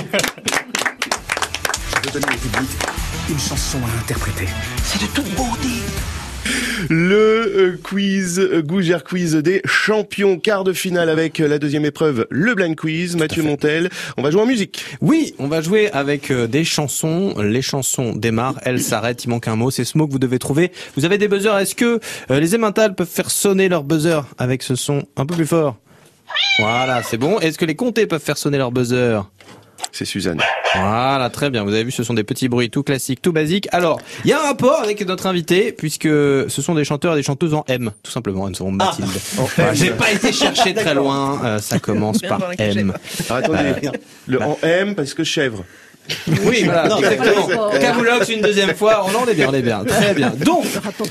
Je 1.90 2.10
veux 2.10 2.18
donner 2.18 2.34
au 2.34 2.38
public 2.38 2.70
une 3.28 3.38
chanson 3.38 3.76
à 3.76 4.00
interpréter. 4.04 4.48
C'est 4.84 5.02
de 5.02 5.06
toute 5.08 5.34
beauté. 5.34 5.68
Le 6.90 7.16
euh, 7.16 7.78
quiz, 7.82 8.38
euh, 8.38 8.62
Gougère 8.62 9.02
Quiz 9.02 9.34
des 9.34 9.62
champions, 9.64 10.38
quart 10.38 10.62
de 10.62 10.72
finale 10.72 11.08
avec 11.08 11.40
euh, 11.40 11.48
la 11.48 11.58
deuxième 11.58 11.84
épreuve, 11.84 12.26
le 12.30 12.54
blind 12.54 12.76
quiz, 12.76 13.16
Mathieu 13.16 13.42
Montel. 13.42 13.88
On 14.16 14.22
va 14.22 14.30
jouer 14.30 14.42
en 14.42 14.46
musique. 14.46 14.84
Oui, 15.00 15.34
on 15.38 15.48
va 15.48 15.62
jouer 15.62 15.90
avec 15.92 16.30
des 16.32 16.64
chansons. 16.64 17.34
Les 17.40 17.62
chansons 17.62 18.14
démarrent, 18.14 18.60
elles 18.62 18.82
s'arrêtent, 18.82 19.24
il 19.24 19.30
manque 19.30 19.48
un 19.48 19.56
mot. 19.56 19.70
C'est 19.70 19.84
ce 19.84 19.96
mot 19.96 20.06
que 20.06 20.12
vous 20.12 20.18
devez 20.18 20.38
trouver. 20.38 20.70
Vous 20.96 21.04
avez 21.04 21.18
des 21.18 21.28
buzzers. 21.28 21.58
Est-ce 21.58 21.74
que 21.74 21.98
les 22.28 22.54
émentales 22.54 22.94
peuvent 22.94 23.08
faire 23.08 23.30
sonner 23.30 23.68
leur 23.68 23.82
buzzer 23.82 24.20
avec 24.38 24.62
ce 24.62 24.74
son 24.74 25.04
un 25.16 25.24
peu 25.24 25.34
plus 25.34 25.46
fort? 25.46 25.76
Voilà, 26.58 27.02
c'est 27.02 27.18
bon. 27.18 27.40
Est-ce 27.40 27.58
que 27.58 27.64
les 27.64 27.76
comtés 27.76 28.06
peuvent 28.06 28.22
faire 28.22 28.38
sonner 28.38 28.58
leur 28.58 28.72
buzzer 28.72 29.22
C'est 29.92 30.04
Suzanne. 30.04 30.40
Voilà, 30.74 31.30
très 31.30 31.50
bien. 31.50 31.64
Vous 31.64 31.72
avez 31.72 31.84
vu, 31.84 31.90
ce 31.90 32.02
sont 32.02 32.14
des 32.14 32.24
petits 32.24 32.48
bruits 32.48 32.70
tout 32.70 32.82
classiques, 32.82 33.22
tout 33.22 33.32
basiques. 33.32 33.68
Alors, 33.72 34.00
il 34.24 34.30
y 34.30 34.32
a 34.32 34.40
un 34.40 34.44
rapport 34.44 34.80
avec 34.80 35.06
notre 35.06 35.26
invité, 35.26 35.72
puisque 35.72 36.04
ce 36.04 36.46
sont 36.48 36.74
des 36.74 36.84
chanteurs 36.84 37.14
et 37.14 37.16
des 37.16 37.22
chanteuses 37.22 37.54
en 37.54 37.64
M, 37.68 37.92
tout 38.02 38.10
simplement. 38.10 38.48
Elles 38.48 38.56
seront 38.56 38.72
Mathilde. 38.72 39.08
Voilà, 39.56 39.74
J'ai 39.74 39.90
pas 39.90 40.10
été 40.12 40.32
chercher 40.32 40.74
très 40.74 40.94
loin. 40.94 41.40
Euh, 41.44 41.58
ça 41.58 41.78
commence 41.78 42.20
Bien 42.20 42.30
par 42.30 42.50
M. 42.58 42.92
Alors, 43.30 43.38
attendez, 43.38 43.90
le 44.26 44.42
en 44.42 44.58
M 44.62 44.94
parce 44.94 45.14
que 45.14 45.24
chèvre. 45.24 45.64
Oui, 46.44 46.62
voilà, 46.64 46.88
Non, 46.88 46.98
exactement. 46.98 47.70
Camoulox 47.80 48.28
une 48.28 48.40
deuxième 48.40 48.74
fois. 48.74 49.04
On 49.06 49.26
est 49.26 49.34
bien, 49.34 49.48
on 49.50 49.54
est 49.54 49.62
bien. 49.62 49.84
Très 49.84 50.14
bien. 50.14 50.30
Donc, 50.44 50.64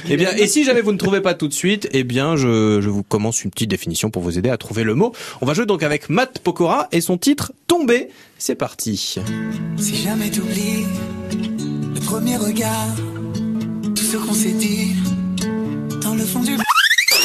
eh 0.10 0.18
bien, 0.18 0.32
et 0.36 0.48
si 0.48 0.64
jamais 0.64 0.82
vous 0.82 0.92
ne 0.92 0.98
trouvez 0.98 1.22
pas 1.22 1.34
tout 1.34 1.48
de 1.48 1.54
suite, 1.54 1.88
eh 1.92 2.04
bien, 2.04 2.36
je, 2.36 2.80
je 2.82 2.90
vous 2.90 3.04
commence 3.04 3.44
une 3.44 3.52
petite 3.52 3.70
définition 3.70 4.10
pour 4.10 4.22
vous 4.22 4.38
aider 4.38 4.50
à 4.50 4.58
trouver 4.58 4.84
le 4.84 4.96
mot. 4.96 5.14
On 5.42 5.46
va 5.46 5.54
jouer 5.54 5.66
donc 5.66 5.84
avec 5.84 6.10
Matt 6.10 6.40
Pokora 6.40 6.88
et 6.92 7.02
son 7.02 7.18
titre 7.18 7.52
Tombé. 7.68 8.10
C'est 8.38 8.56
parti. 8.56 9.18
Si 9.78 9.96
jamais 9.96 10.30
t'oublies 10.30 10.86
le 11.94 12.00
premier 12.02 12.38
regard, 12.38 12.88
tout 13.96 14.04
ce 14.04 14.18
qu'on 14.18 14.34
s'est 14.34 14.52
dit 14.52 14.96
dans 16.02 16.16
le 16.16 16.24
fond 16.24 16.42
du 16.42 16.56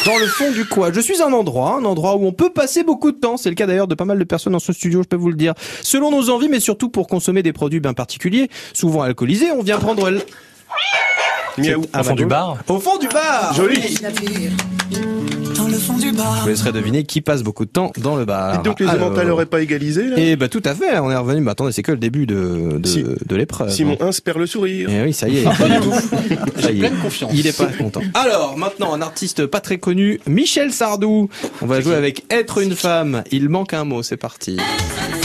Dans 0.05 0.17
le 0.17 0.25
fond 0.25 0.51
du 0.51 0.65
quoi 0.65 0.91
Je 0.91 0.99
suis 0.99 1.21
un 1.21 1.31
endroit, 1.31 1.75
un 1.75 1.85
endroit 1.85 2.15
où 2.15 2.25
on 2.25 2.31
peut 2.31 2.49
passer 2.49 2.83
beaucoup 2.83 3.11
de 3.11 3.17
temps. 3.17 3.37
C'est 3.37 3.49
le 3.49 3.55
cas 3.55 3.67
d'ailleurs 3.67 3.87
de 3.87 3.93
pas 3.93 4.05
mal 4.05 4.17
de 4.17 4.23
personnes 4.23 4.53
dans 4.53 4.59
ce 4.59 4.73
studio, 4.73 5.03
je 5.03 5.07
peux 5.07 5.15
vous 5.15 5.29
le 5.29 5.35
dire. 5.35 5.53
Selon 5.81 6.09
nos 6.11 6.29
envies, 6.29 6.49
mais 6.49 6.59
surtout 6.59 6.89
pour 6.89 7.07
consommer 7.07 7.43
des 7.43 7.53
produits 7.53 7.79
bien 7.79 7.93
particuliers, 7.93 8.49
souvent 8.73 9.03
alcoolisés, 9.03 9.51
on 9.51 9.61
vient 9.61 9.77
prendre 9.77 10.11
à 11.93 11.99
Au 11.99 12.03
fond 12.03 12.15
du 12.15 12.25
bar 12.25 12.57
Au 12.67 12.79
fond 12.79 12.97
du 12.97 13.07
bar 13.07 13.53
Joli. 13.53 13.97
Fond 15.81 15.97
du 15.97 16.11
bar. 16.11 16.35
Je 16.37 16.41
vous 16.43 16.47
laisserai 16.49 16.71
deviner 16.71 17.03
qui 17.03 17.21
passe 17.21 17.43
beaucoup 17.43 17.65
de 17.65 17.69
temps 17.71 17.91
dans 17.97 18.15
le 18.15 18.25
bar. 18.25 18.53
Dites 18.53 18.65
donc 18.65 18.79
les 18.79 18.87
Alors- 18.87 19.07
émentales 19.07 19.27
n'auraient 19.27 19.45
pas 19.45 19.61
égalisé, 19.61 20.07
là 20.07 20.17
Et 20.17 20.35
bah 20.35 20.47
tout 20.47 20.61
à 20.65 20.73
fait, 20.75 20.97
on 20.99 21.09
est 21.11 21.15
revenu. 21.15 21.41
Mais 21.41 21.51
attendez, 21.51 21.71
c'est 21.71 21.83
que 21.83 21.91
le 21.91 21.97
début 21.97 22.25
de, 22.25 22.77
de, 22.77 22.87
Si. 22.87 23.03
de 23.03 23.35
l'épreuve. 23.35 23.69
Simon 23.71 23.97
1 23.99 24.11
se 24.11 24.21
perd 24.21 24.37
le 24.37 24.45
sourire. 24.45 24.89
Eh 24.91 25.01
oui, 25.03 25.13
ça 25.13 25.27
y 25.27 25.39
est. 25.39 25.43
pas 25.57 25.67
du 25.67 25.79
tout. 25.79 25.93
Ça 26.61 26.71
y 26.71 26.77
est. 26.77 26.79
pleine 26.79 26.97
confiance. 27.01 27.31
Il 27.33 27.47
est 27.47 27.57
pas 27.57 27.65
content. 27.65 28.01
Alors, 28.13 28.57
maintenant, 28.57 28.93
un 28.93 29.01
artiste 29.01 29.45
pas 29.47 29.59
très 29.59 29.77
connu, 29.79 30.19
Michel 30.27 30.71
Sardou. 30.71 31.29
On 31.61 31.65
va 31.65 31.81
jouer 31.81 31.95
avec 31.95 32.23
Être 32.29 32.59
une 32.61 32.75
femme. 32.75 33.23
Il 33.31 33.49
manque 33.49 33.73
un 33.73 33.83
mot, 33.83 34.03
c'est 34.03 34.17
parti. 34.17 34.57
Femme 34.57 35.20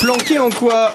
Planqué 0.00 0.38
en 0.38 0.50
quoi 0.50 0.94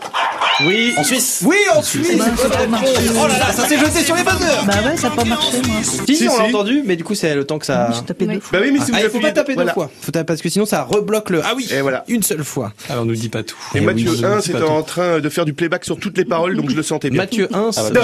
Oui. 0.66 0.94
En 0.98 1.04
Suisse 1.04 1.42
Oui, 1.46 1.58
en 1.76 1.82
Suisse. 1.82 2.18
Bah, 2.18 2.26
pas 2.50 2.68
marché. 2.68 2.88
Oh 3.22 3.28
là 3.28 3.38
là, 3.38 3.52
ça 3.52 3.68
s'est 3.68 3.78
jeté 3.78 4.02
sur 4.04 4.16
les 4.16 4.24
buzzers. 4.24 4.63
Bah 4.66 4.74
ouais, 4.86 4.96
ça 4.96 5.10
n'a 5.10 5.16
pas 5.16 5.24
marché, 5.26 5.58
moi. 5.68 5.76
Si, 6.06 6.16
Si, 6.16 6.28
on 6.30 6.38
l'a 6.38 6.46
si. 6.46 6.50
entendu, 6.56 6.84
mais 6.86 6.96
du 6.96 7.04
coup, 7.04 7.16
c'est 7.16 7.36
le 7.36 7.44
temps 7.44 7.60
que 7.60 7.66
ça. 7.66 7.89
J'ai 7.94 8.02
tapé 8.06 8.26
deux 8.28 8.39
fois. 8.39 8.60
Bah 8.60 8.66
oui, 8.66 8.72
mais 8.72 8.80
si 8.80 8.92
vous 8.92 8.98
Ah, 8.98 9.04
il 9.04 9.10
faut 9.10 9.20
pas 9.20 9.32
taper 9.32 9.56
voilà. 9.56 9.72
deux 9.72 9.74
fois. 9.74 9.89
Faut 10.02 10.12
taper 10.12 10.26
parce 10.26 10.42
que 10.42 10.50
sinon 10.50 10.66
ça 10.66 10.84
rebloque 10.84 11.32
le. 11.32 11.42
Ah 11.44 11.54
oui. 11.56 11.68
Et 11.72 11.82
voilà. 11.82 12.04
Une 12.08 12.24
seule 12.24 12.44
fois. 12.44 12.72
Alors, 12.89 13.04
on 13.04 13.06
nous 13.06 13.16
dit 13.16 13.30
pas 13.30 13.44
tout. 13.44 13.58
Et 13.76 13.80
Eh 13.80 13.82
Mathieu 13.82 14.12
oui, 14.12 14.24
1, 14.24 14.38
dis 14.38 14.44
c'était 14.46 14.62
en 14.63 14.84
train 14.84 15.20
de 15.20 15.30
faire 15.30 15.46
du 15.46 15.54
playback 15.54 15.84
sur 15.86 15.98
toutes 16.00 16.18
les 16.18 16.26
paroles, 16.26 16.56
donc 16.56 16.70
je 16.70 16.76
le 16.76 16.84
sentais 16.84 17.10
bien. 17.10 17.22
Mathieu 17.24 17.50
1, 17.54 17.70
Ah 17.76 17.82
bah, 17.94 18.02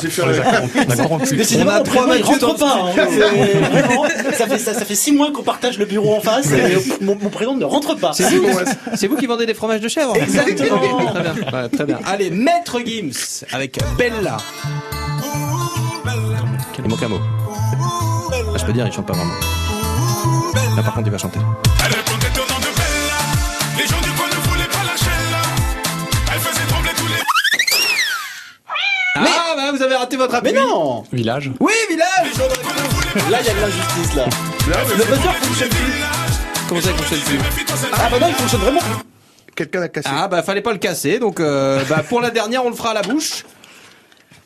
c'est- 0.00 0.16
corrompu. 1.02 1.36
Décidément, 1.36 1.70
On 1.70 1.74
a 1.74 1.78
mon 1.78 1.84
trois 1.84 2.06
prénom, 2.06 2.14
il 2.14 2.20
Mathieu 2.30 2.46
rentre 2.46 2.58
dans- 2.58 2.66
pas. 2.66 2.92
ça, 4.38 4.46
fait, 4.46 4.58
ça, 4.58 4.74
ça 4.74 4.84
fait 4.84 4.94
six 4.94 5.12
mois 5.12 5.30
qu'on 5.32 5.42
partage 5.42 5.78
le 5.78 5.84
bureau 5.84 6.14
en 6.16 6.20
face 6.20 6.46
et 6.52 7.04
mon, 7.04 7.16
mon 7.20 7.28
prénom 7.30 7.56
ne 7.56 7.64
rentre 7.64 7.94
pas. 7.96 8.12
C'est 8.14 8.24
vous, 8.30 8.46
c'est 8.94 9.06
vous 9.08 9.16
qui 9.16 9.26
vendez 9.26 9.44
des 9.46 9.54
fromages 9.54 9.80
de 9.80 9.88
chèvre 9.88 10.14
Exactement. 10.30 10.78
Très 11.12 11.22
bien, 11.22 11.34
ouais, 11.52 11.68
très 11.68 11.84
bien. 11.84 11.98
Allez, 12.06 12.30
Maître 12.30 12.80
Gims 12.84 13.44
avec 13.52 13.78
Bella. 13.98 14.36
Il 16.82 16.88
manque 16.88 17.02
un 17.02 17.08
mot. 17.08 17.20
Ah, 17.52 18.58
je 18.58 18.64
peux 18.64 18.72
dire, 18.72 18.86
il 18.86 18.92
chante 18.92 19.06
pas 19.06 19.12
vraiment. 19.12 19.34
Là, 20.76 20.82
par 20.82 20.94
contre, 20.94 21.08
il 21.08 21.12
va 21.12 21.18
chanter. 21.18 21.38
Elle 21.84 21.92
répondait 21.92 22.26
au 22.28 22.52
nom 22.52 22.58
de 22.58 22.70
Bella. 22.76 23.20
Les 23.76 23.86
gens 23.86 24.00
du 24.00 24.10
coin 24.10 24.26
ne 24.28 24.48
voulaient 24.48 24.64
pas 24.68 24.84
lâcher 24.84 25.16
là. 25.30 25.42
Elle 26.32 26.40
faisait 26.40 26.66
trembler 26.66 26.90
tous 26.96 27.06
les. 27.08 27.20
Ah, 29.16 29.54
bah, 29.56 29.72
vous 29.74 29.82
avez 29.82 29.96
raté 29.96 30.16
votre 30.16 30.34
appui. 30.34 30.52
Mais 30.52 30.58
non 30.60 31.04
Village. 31.12 31.50
Oui, 31.60 31.72
village 31.90 32.32
Là, 33.30 33.38
il 33.40 33.46
y 33.46 33.50
a 33.50 33.54
de 33.54 33.60
l'injustice, 33.60 34.14
là. 34.14 34.24
Le 34.66 35.04
buzzer 35.04 35.34
fonctionne 35.42 35.68
plus. 35.68 35.92
Comment 36.68 36.80
ça, 36.80 36.90
il 36.90 36.96
fonctionne 36.96 37.20
plus 37.20 37.38
Ah 37.92 38.08
bah 38.10 38.18
non, 38.20 38.28
il 38.28 38.34
fonctionne 38.34 38.60
vraiment 38.60 38.80
plus. 38.80 39.09
Quelqu'un 39.60 39.80
l'a 39.80 39.88
cassé. 39.90 40.08
Ah, 40.10 40.26
bah, 40.26 40.42
fallait 40.42 40.62
pas 40.62 40.72
le 40.72 40.78
casser, 40.78 41.18
donc, 41.18 41.38
euh, 41.38 41.82
bah, 41.86 42.02
pour 42.08 42.22
la 42.22 42.30
dernière, 42.30 42.64
on 42.64 42.70
le 42.70 42.74
fera 42.74 42.92
à 42.92 42.94
la 42.94 43.02
bouche. 43.02 43.44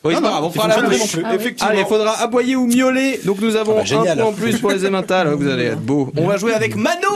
Oui, 0.03 0.13
c'est 0.13 0.19
Non, 0.19 0.27
pas 0.27 0.29
grave, 0.31 0.41
non, 0.41 0.47
on 0.47 0.51
fera 0.51 0.65
à 0.65 0.81
la 0.81 0.89
bouche. 0.89 1.15
Effectivement. 1.33 1.69
Allez, 1.71 1.79
il 1.79 1.85
faudra 1.85 2.19
aboyer 2.21 2.57
ou 2.57 2.65
miauler. 2.67 3.21
Donc 3.23 3.39
nous 3.39 3.55
avons 3.55 3.75
Ah 3.77 3.79
bah, 3.79 3.85
génial. 3.85 4.19
un 4.19 4.23
point 4.23 4.31
en 4.31 4.33
plus 4.33 4.59
pour 4.59 4.71
les 4.71 4.85
émentales. 4.85 5.29
Vous 5.29 5.47
allez 5.47 5.67
être 5.67 5.79
beau. 5.79 6.11
On 6.17 6.27
va 6.27 6.35
jouer 6.35 6.53
avec 6.53 6.75
Mano. 6.75 7.07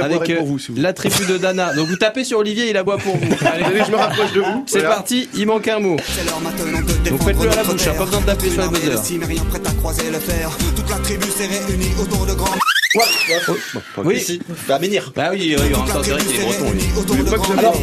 Avec 0.00 0.18
pour 0.20 0.30
euh, 0.30 0.46
vous, 0.46 0.58
si 0.60 0.70
vous 0.70 0.80
la 0.80 0.92
tribu 0.92 1.26
de 1.26 1.36
Dana. 1.36 1.74
Donc 1.74 1.88
vous 1.88 1.96
tapez 1.96 2.22
sur 2.22 2.38
Olivier, 2.38 2.70
il 2.70 2.76
aboie 2.76 2.98
pour 2.98 3.16
vous. 3.16 3.26
Allez, 3.44 3.64
Allez, 3.64 3.82
je 3.84 3.90
me 3.90 3.96
rapproche 3.96 4.32
de 4.34 4.40
vous. 4.40 4.62
c'est 4.68 4.78
Voilà. 4.78 4.94
parti, 4.94 5.28
il 5.34 5.46
manque 5.48 5.66
un 5.66 5.80
mot. 5.80 5.96
Donc 7.10 7.22
faites-le 7.24 7.50
à 7.50 7.54
la 7.56 7.64
bouche, 7.64 7.86
hein, 7.88 7.94
pas 7.98 8.04
besoin 8.04 8.20
d'appuyer 8.20 8.52
sur 8.52 8.62
le 8.62 8.68
buzzer. 8.68 9.18
rien 9.26 9.42
prêt 9.44 9.60
à 9.66 9.72
croiser 9.72 10.10
le 10.12 10.18
fer. 10.20 10.48
Toute 10.76 10.90
la 10.90 10.96
tribu 10.98 11.26
s'est 11.26 11.46
réunie 11.48 11.90
autour 12.00 12.24
de 12.24 12.34
grands. 12.34 12.54
Ouais, 12.96 13.02
ouais. 13.28 14.04
Oui. 14.04 14.20
Si. 14.20 14.40
Bah, 14.68 14.78
Menhir. 14.78 15.12
Bah 15.14 15.28
oui, 15.32 15.54
oui, 15.58 15.74
en 15.74 15.84
même 15.84 15.92
temps, 15.92 16.00
c'est 16.02 16.10
vrai 16.10 16.22
qu'il 16.22 16.36
est 16.36 16.44
breton, 16.44 16.70
lui. 16.72 17.24
Pas 17.24 17.38
que 17.38 17.58
Alors, 17.58 17.76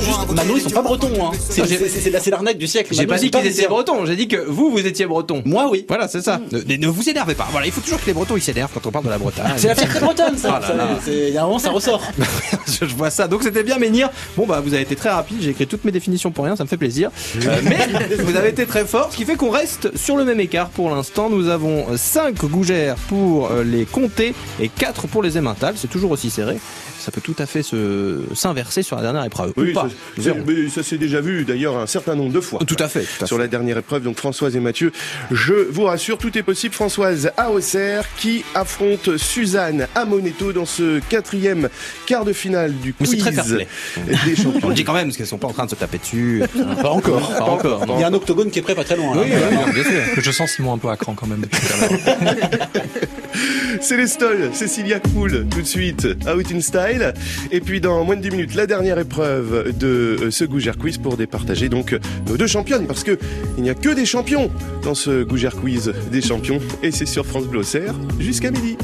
juste, 0.00 0.32
Mano, 0.34 0.56
ils 0.56 0.62
sont 0.62 0.70
pas 0.70 0.82
bretons, 0.82 1.26
hein. 1.26 1.30
C'est 1.48 2.30
l'arnaque 2.30 2.58
du 2.58 2.66
siècle. 2.66 2.94
J'ai 2.94 3.06
pas 3.06 3.18
dit 3.18 3.30
qu'ils 3.30 3.46
étaient 3.46 3.68
bretons. 3.68 4.06
j'ai 4.06 4.16
dit 4.16 4.28
que 4.28 4.36
vous, 4.36 4.70
vous 4.70 4.86
étiez 4.86 5.06
breton. 5.06 5.42
Moi, 5.44 5.68
oui. 5.70 5.84
Voilà, 5.88 6.08
c'est 6.08 6.22
ça. 6.22 6.40
Ne, 6.52 6.76
ne 6.76 6.88
vous 6.88 7.08
énervez 7.08 7.34
pas. 7.34 7.48
Voilà, 7.50 7.66
il 7.66 7.72
faut 7.72 7.80
toujours 7.80 8.00
que 8.00 8.06
les 8.06 8.12
bretons 8.12 8.36
ils 8.36 8.42
s'énervent 8.42 8.70
quand 8.72 8.86
on 8.86 8.90
parle 8.90 9.04
de 9.04 9.10
la 9.10 9.18
Bretagne. 9.18 9.52
C'est 9.56 9.68
la 9.68 9.74
fierté 9.74 10.00
bretonne, 10.00 10.36
ça. 10.36 10.60
Ah 10.62 10.98
Il 11.06 11.30
y 11.30 11.36
a 11.38 11.42
un 11.42 11.46
moment, 11.46 11.58
ça 11.58 11.70
ressort. 11.70 12.02
je 12.66 12.86
je 12.86 12.94
vois 12.94 13.10
ça. 13.10 13.28
Donc 13.28 13.42
c'était 13.42 13.62
bien 13.62 13.78
Menhir. 13.78 14.10
Bon 14.36 14.46
bah 14.46 14.60
vous 14.64 14.74
avez 14.74 14.82
été 14.82 14.96
très 14.96 15.10
rapide, 15.10 15.38
j'ai 15.40 15.50
écrit 15.50 15.66
toutes 15.66 15.84
mes 15.84 15.92
définitions 15.92 16.30
pour 16.30 16.44
rien, 16.44 16.56
ça 16.56 16.64
me 16.64 16.68
fait 16.68 16.76
plaisir. 16.76 17.10
Euh, 17.46 17.60
mais 17.64 17.88
vous 18.18 18.36
avez 18.36 18.50
été 18.50 18.66
très 18.66 18.84
fort, 18.84 19.08
ce 19.12 19.16
qui 19.16 19.24
fait 19.24 19.36
qu'on 19.36 19.50
reste 19.50 19.96
sur 19.96 20.16
le 20.16 20.24
même 20.24 20.40
écart 20.40 20.68
pour 20.68 20.90
l'instant. 20.90 21.28
Nous 21.30 21.48
avons 21.48 21.86
5 21.96 22.44
gougères 22.46 22.96
pour 23.08 23.50
euh, 23.50 23.64
les 23.64 23.84
comtés 23.84 24.34
et 24.60 24.68
4 24.68 25.08
pour 25.08 25.22
les 25.22 25.38
émentales. 25.38 25.74
C'est 25.76 25.88
toujours 25.88 26.10
aussi 26.10 26.30
serré. 26.30 26.58
Ça 27.00 27.10
peut 27.10 27.20
tout 27.20 27.34
à 27.38 27.46
fait 27.46 27.62
se 27.62 28.20
s'inverser 28.34 28.82
sur 28.82 28.96
la 28.96 29.02
dernière 29.02 29.24
épreuve. 29.24 29.52
Oui, 29.56 29.70
Ou 29.70 29.74
pas. 29.74 29.88
ça, 30.74 30.82
s'est 30.82 30.98
déjà 30.98 31.20
vu 31.20 31.44
d'ailleurs 31.44 31.76
un 31.78 31.86
certain 31.86 32.14
nombre 32.14 32.32
de 32.32 32.40
fois. 32.40 32.60
Tout 32.66 32.76
à 32.78 32.88
fait. 32.88 33.00
tout 33.00 33.24
à 33.24 33.26
Sur 33.26 33.36
fait. 33.36 33.42
la 33.42 33.48
dernière 33.48 33.78
épreuve, 33.78 34.02
donc 34.02 34.16
Françoise 34.16 34.54
et 34.54 34.60
Mathieu, 34.60 34.92
je 35.30 35.54
vous 35.70 35.84
rassure, 35.84 36.18
tout 36.18 36.36
est 36.36 36.42
possible. 36.42 36.74
Françoise 36.74 37.30
à 37.36 37.50
Auxerre 37.50 38.04
qui 38.18 38.44
affronte 38.54 39.16
Suzanne 39.16 39.86
à 39.94 40.04
Moneto 40.04 40.52
dans 40.52 40.66
ce 40.66 41.00
quatrième 41.08 41.68
quart 42.06 42.24
de 42.24 42.32
finale 42.32 42.74
du 42.74 42.92
quiz 42.92 43.16
très 43.18 43.30
des 43.32 43.36
champions. 44.36 44.60
On 44.62 44.68
le 44.68 44.74
dit 44.74 44.84
quand 44.84 44.92
même 44.92 45.06
parce 45.06 45.16
qu'elles 45.16 45.26
sont 45.26 45.38
pas 45.38 45.48
en 45.48 45.52
train 45.52 45.64
de 45.64 45.70
se 45.70 45.74
taper 45.76 45.98
dessus. 45.98 46.42
Pas 46.82 46.90
encore. 46.90 47.30
Pas 47.30 47.44
encore. 47.44 47.84
Il 47.88 48.00
y 48.00 48.04
a 48.04 48.08
un 48.08 48.14
octogone 48.14 48.50
qui 48.50 48.58
est 48.58 48.62
prêt 48.62 48.74
pas 48.74 48.84
très 48.84 48.96
loin. 48.96 49.12
Oui, 49.16 49.26
oui, 49.30 49.72
bien 49.72 49.82
sûr. 49.84 50.02
Je 50.18 50.30
sens 50.30 50.50
Simon 50.50 50.74
un 50.74 50.78
peu 50.78 50.88
à 50.88 50.96
cran 50.96 51.14
quand 51.14 51.26
même 51.26 51.44
Stoll, 54.06 54.50
Cécilia 54.52 54.98
Cool, 54.98 55.46
tout 55.48 55.60
de 55.62 55.66
suite, 55.66 56.06
Out 56.26 56.46
in 56.52 56.60
Style. 56.60 56.89
Et 57.50 57.60
puis 57.60 57.80
dans 57.80 58.04
moins 58.04 58.16
de 58.16 58.22
10 58.22 58.30
minutes, 58.30 58.54
la 58.54 58.66
dernière 58.66 58.98
épreuve 58.98 59.76
de 59.76 59.86
euh, 59.86 60.30
ce 60.30 60.44
Gougère 60.44 60.76
Quiz 60.76 60.98
pour 60.98 61.16
départager 61.16 61.68
donc 61.68 61.96
nos 62.26 62.36
deux 62.36 62.46
championnes. 62.46 62.86
Parce 62.86 63.04
que 63.04 63.18
il 63.56 63.62
n'y 63.62 63.70
a 63.70 63.74
que 63.74 63.90
des 63.90 64.06
champions 64.06 64.50
dans 64.82 64.94
ce 64.94 65.22
Gougère 65.22 65.56
Quiz 65.56 65.92
des 66.10 66.22
champions. 66.22 66.60
Et 66.82 66.90
c'est 66.90 67.06
sur 67.06 67.26
France 67.26 67.46
Bleu 67.46 67.62
jusqu'à 68.18 68.50
midi. 68.50 68.76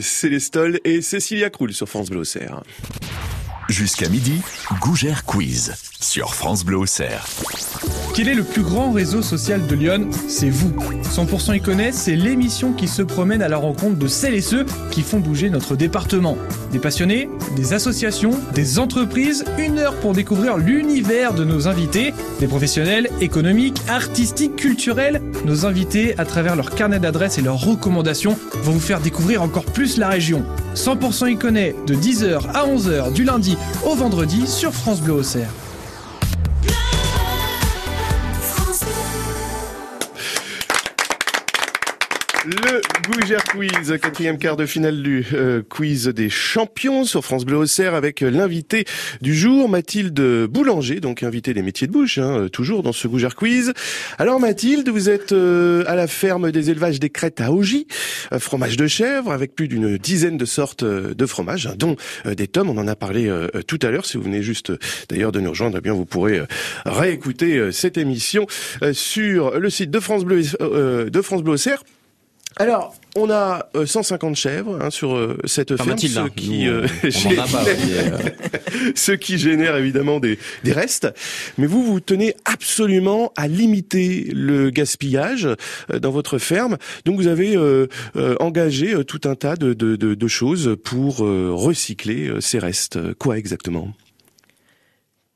Célestol 0.00 0.80
et 0.84 1.02
Cécilia 1.02 1.50
Krull 1.50 1.72
sur 1.72 1.88
France 1.88 2.08
Bleu 2.08 2.20
Auxerre. 2.20 2.62
Jusqu'à 3.68 4.08
midi, 4.08 4.40
Gougère 4.80 5.24
Quiz 5.24 5.74
sur 6.00 6.34
France 6.34 6.64
Bleu 6.64 6.78
Auxerre. 6.78 7.26
Quel 8.14 8.28
est 8.28 8.34
le 8.34 8.44
plus 8.44 8.60
grand 8.60 8.92
réseau 8.92 9.22
social 9.22 9.66
de 9.66 9.74
Lyon 9.74 10.10
C'est 10.28 10.50
vous. 10.50 10.70
100% 11.02 11.56
y 11.56 11.62
connaît, 11.62 11.92
c'est 11.92 12.14
l'émission 12.14 12.74
qui 12.74 12.86
se 12.86 13.00
promène 13.00 13.40
à 13.40 13.48
la 13.48 13.56
rencontre 13.56 13.96
de 13.96 14.06
celles 14.06 14.34
et 14.34 14.42
ceux 14.42 14.66
qui 14.90 15.00
font 15.00 15.18
bouger 15.18 15.48
notre 15.48 15.76
département. 15.76 16.36
Des 16.72 16.78
passionnés, 16.78 17.30
des 17.56 17.72
associations, 17.72 18.32
des 18.54 18.78
entreprises, 18.78 19.46
une 19.58 19.78
heure 19.78 19.94
pour 19.94 20.12
découvrir 20.12 20.58
l'univers 20.58 21.32
de 21.32 21.44
nos 21.44 21.68
invités, 21.68 22.12
des 22.38 22.46
professionnels 22.46 23.08
économiques, 23.22 23.80
artistiques, 23.88 24.56
culturels. 24.56 25.22
Nos 25.46 25.64
invités, 25.64 26.14
à 26.18 26.26
travers 26.26 26.54
leur 26.54 26.74
carnet 26.74 26.98
d'adresses 26.98 27.38
et 27.38 27.42
leurs 27.42 27.64
recommandations, 27.64 28.36
vont 28.62 28.72
vous 28.72 28.80
faire 28.80 29.00
découvrir 29.00 29.42
encore 29.42 29.64
plus 29.64 29.96
la 29.96 30.10
région. 30.10 30.44
100% 30.74 31.30
y 31.30 31.36
connaît 31.36 31.74
de 31.86 31.94
10h 31.94 32.42
à 32.52 32.66
11h 32.66 33.14
du 33.14 33.24
lundi 33.24 33.56
au 33.86 33.94
vendredi 33.94 34.46
sur 34.46 34.74
France 34.74 35.00
Bleu 35.00 35.14
Auxerre. 35.14 35.48
Le 42.44 42.80
Gougère 43.08 43.44
Quiz, 43.44 43.96
quatrième 44.02 44.36
quart 44.36 44.56
de 44.56 44.66
finale 44.66 45.00
du 45.00 45.24
euh, 45.32 45.62
quiz 45.62 46.08
des 46.08 46.28
champions 46.28 47.04
sur 47.04 47.24
France 47.24 47.44
Bleu 47.44 47.56
Auxerre 47.56 47.94
avec 47.94 48.20
l'invité 48.20 48.84
du 49.20 49.32
jour, 49.32 49.68
Mathilde 49.68 50.46
Boulanger, 50.46 50.98
donc 50.98 51.22
invitée 51.22 51.54
des 51.54 51.62
métiers 51.62 51.86
de 51.86 51.92
bouche, 51.92 52.18
hein, 52.18 52.48
toujours 52.52 52.82
dans 52.82 52.92
ce 52.92 53.06
Gougère 53.06 53.36
Quiz. 53.36 53.72
Alors 54.18 54.40
Mathilde, 54.40 54.88
vous 54.88 55.08
êtes 55.08 55.30
euh, 55.30 55.84
à 55.86 55.94
la 55.94 56.08
ferme 56.08 56.50
des 56.50 56.70
élevages 56.70 56.98
des 56.98 57.10
crêtes 57.10 57.40
à 57.40 57.52
Augy, 57.52 57.86
euh, 58.32 58.40
fromage 58.40 58.76
de 58.76 58.88
chèvre 58.88 59.30
avec 59.30 59.54
plus 59.54 59.68
d'une 59.68 59.96
dizaine 59.96 60.36
de 60.36 60.44
sortes 60.44 60.82
euh, 60.82 61.14
de 61.14 61.26
fromages, 61.26 61.68
hein, 61.68 61.74
dont 61.76 61.94
des 62.24 62.48
tomes, 62.48 62.70
on 62.70 62.78
en 62.78 62.88
a 62.88 62.96
parlé 62.96 63.32
tout 63.68 63.78
à 63.82 63.90
l'heure, 63.90 64.04
si 64.04 64.16
vous 64.16 64.24
venez 64.24 64.42
juste 64.42 64.72
d'ailleurs 65.08 65.30
de 65.30 65.38
nous 65.38 65.50
rejoindre, 65.50 65.78
eh 65.78 65.80
bien 65.80 65.92
vous 65.92 66.06
pourrez 66.06 66.42
réécouter 66.84 67.70
cette 67.70 67.98
émission 67.98 68.46
sur 68.92 69.60
le 69.60 69.70
site 69.70 69.92
de 69.92 70.00
France 70.00 70.24
Bleu, 70.24 70.42
de 71.08 71.22
France 71.22 71.42
Bleu 71.44 71.52
Auxerre. 71.52 71.84
Alors, 72.56 72.94
on 73.16 73.30
a 73.30 73.68
euh, 73.76 73.86
150 73.86 74.36
chèvres 74.36 74.78
hein, 74.80 74.90
sur 74.90 75.14
euh, 75.14 75.38
cette 75.44 75.72
Enfin, 75.72 75.84
ferme, 75.84 75.90
Mathilde, 75.90 76.14
ce 76.14 76.28
qui, 76.34 76.68
euh, 76.68 76.86
pas, 77.36 77.64
ce 78.94 79.16
génère 79.36 79.76
évidemment 79.76 80.20
des, 80.20 80.38
des 80.64 80.72
restes. 80.72 81.08
Mais 81.58 81.66
vous, 81.66 81.82
vous 81.84 82.00
tenez 82.00 82.34
absolument 82.44 83.32
à 83.36 83.48
limiter 83.48 84.28
le 84.32 84.70
gaspillage 84.70 85.46
euh, 85.90 85.98
dans 85.98 86.10
votre 86.10 86.38
ferme. 86.38 86.76
Donc, 87.04 87.16
vous 87.16 87.26
avez 87.26 87.56
euh, 87.56 87.86
euh, 88.16 88.36
engagé 88.40 88.94
euh, 88.94 89.04
tout 89.04 89.20
un 89.24 89.34
tas 89.34 89.56
de, 89.56 89.72
de, 89.72 89.96
de, 89.96 90.14
de 90.14 90.28
choses 90.28 90.76
pour 90.84 91.24
euh, 91.24 91.50
recycler 91.52 92.28
euh, 92.28 92.40
ces 92.40 92.58
restes. 92.58 92.98
Quoi 93.14 93.38
exactement? 93.38 93.92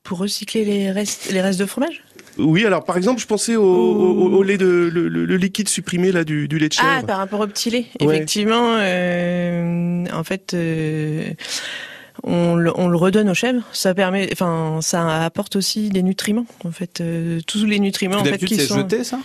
Pour 0.02 0.18
recycler 0.18 0.64
les 0.64 0.90
restes, 0.92 1.30
les 1.32 1.40
restes 1.40 1.58
de 1.58 1.66
fromage? 1.66 2.02
Oui, 2.39 2.64
alors 2.66 2.84
par 2.84 2.97
exemple, 2.97 3.20
je 3.20 3.26
pensais 3.26 3.57
au, 3.57 3.62
au, 3.64 4.30
au 4.37 4.43
lait 4.43 4.59
de 4.59 4.66
le, 4.93 5.09
le- 5.09 5.24
le 5.24 5.37
liquide 5.37 5.68
supprimé 5.68 6.12
là 6.12 6.24
du, 6.24 6.49
du 6.49 6.59
lait 6.59 6.68
de 6.68 6.72
chèvre. 6.74 6.89
Ah, 6.91 7.03
par 7.03 7.18
rapport 7.18 7.41
au 7.41 7.47
petit 7.47 7.70
lait. 7.70 7.87
Ouais. 8.01 8.14
Effectivement, 8.16 8.76
euh, 8.78 10.05
en 10.12 10.24
fait, 10.24 10.53
euh, 10.55 11.30
on, 12.22 12.57
le, 12.57 12.72
on 12.78 12.89
le 12.89 12.97
redonne 12.97 13.28
aux 13.30 13.34
chèvres. 13.34 13.62
Ça 13.72 13.95
permet, 13.95 14.28
enfin, 14.32 14.78
ça 14.82 15.24
apporte 15.24 15.57
aussi 15.57 15.89
des 15.91 16.03
nutriments. 16.03 16.47
En 16.64 16.70
fait, 16.72 17.01
euh, 17.01 17.41
tous 17.47 17.64
les 17.64 17.78
nutriments 17.78 18.18
en 18.18 18.24
fait 18.24 18.32
D'habitude, 18.32 18.49
qui 18.49 18.57
c'est 18.57 18.66
sont. 18.66 18.78
jeté, 18.80 19.05
ça? 19.05 19.18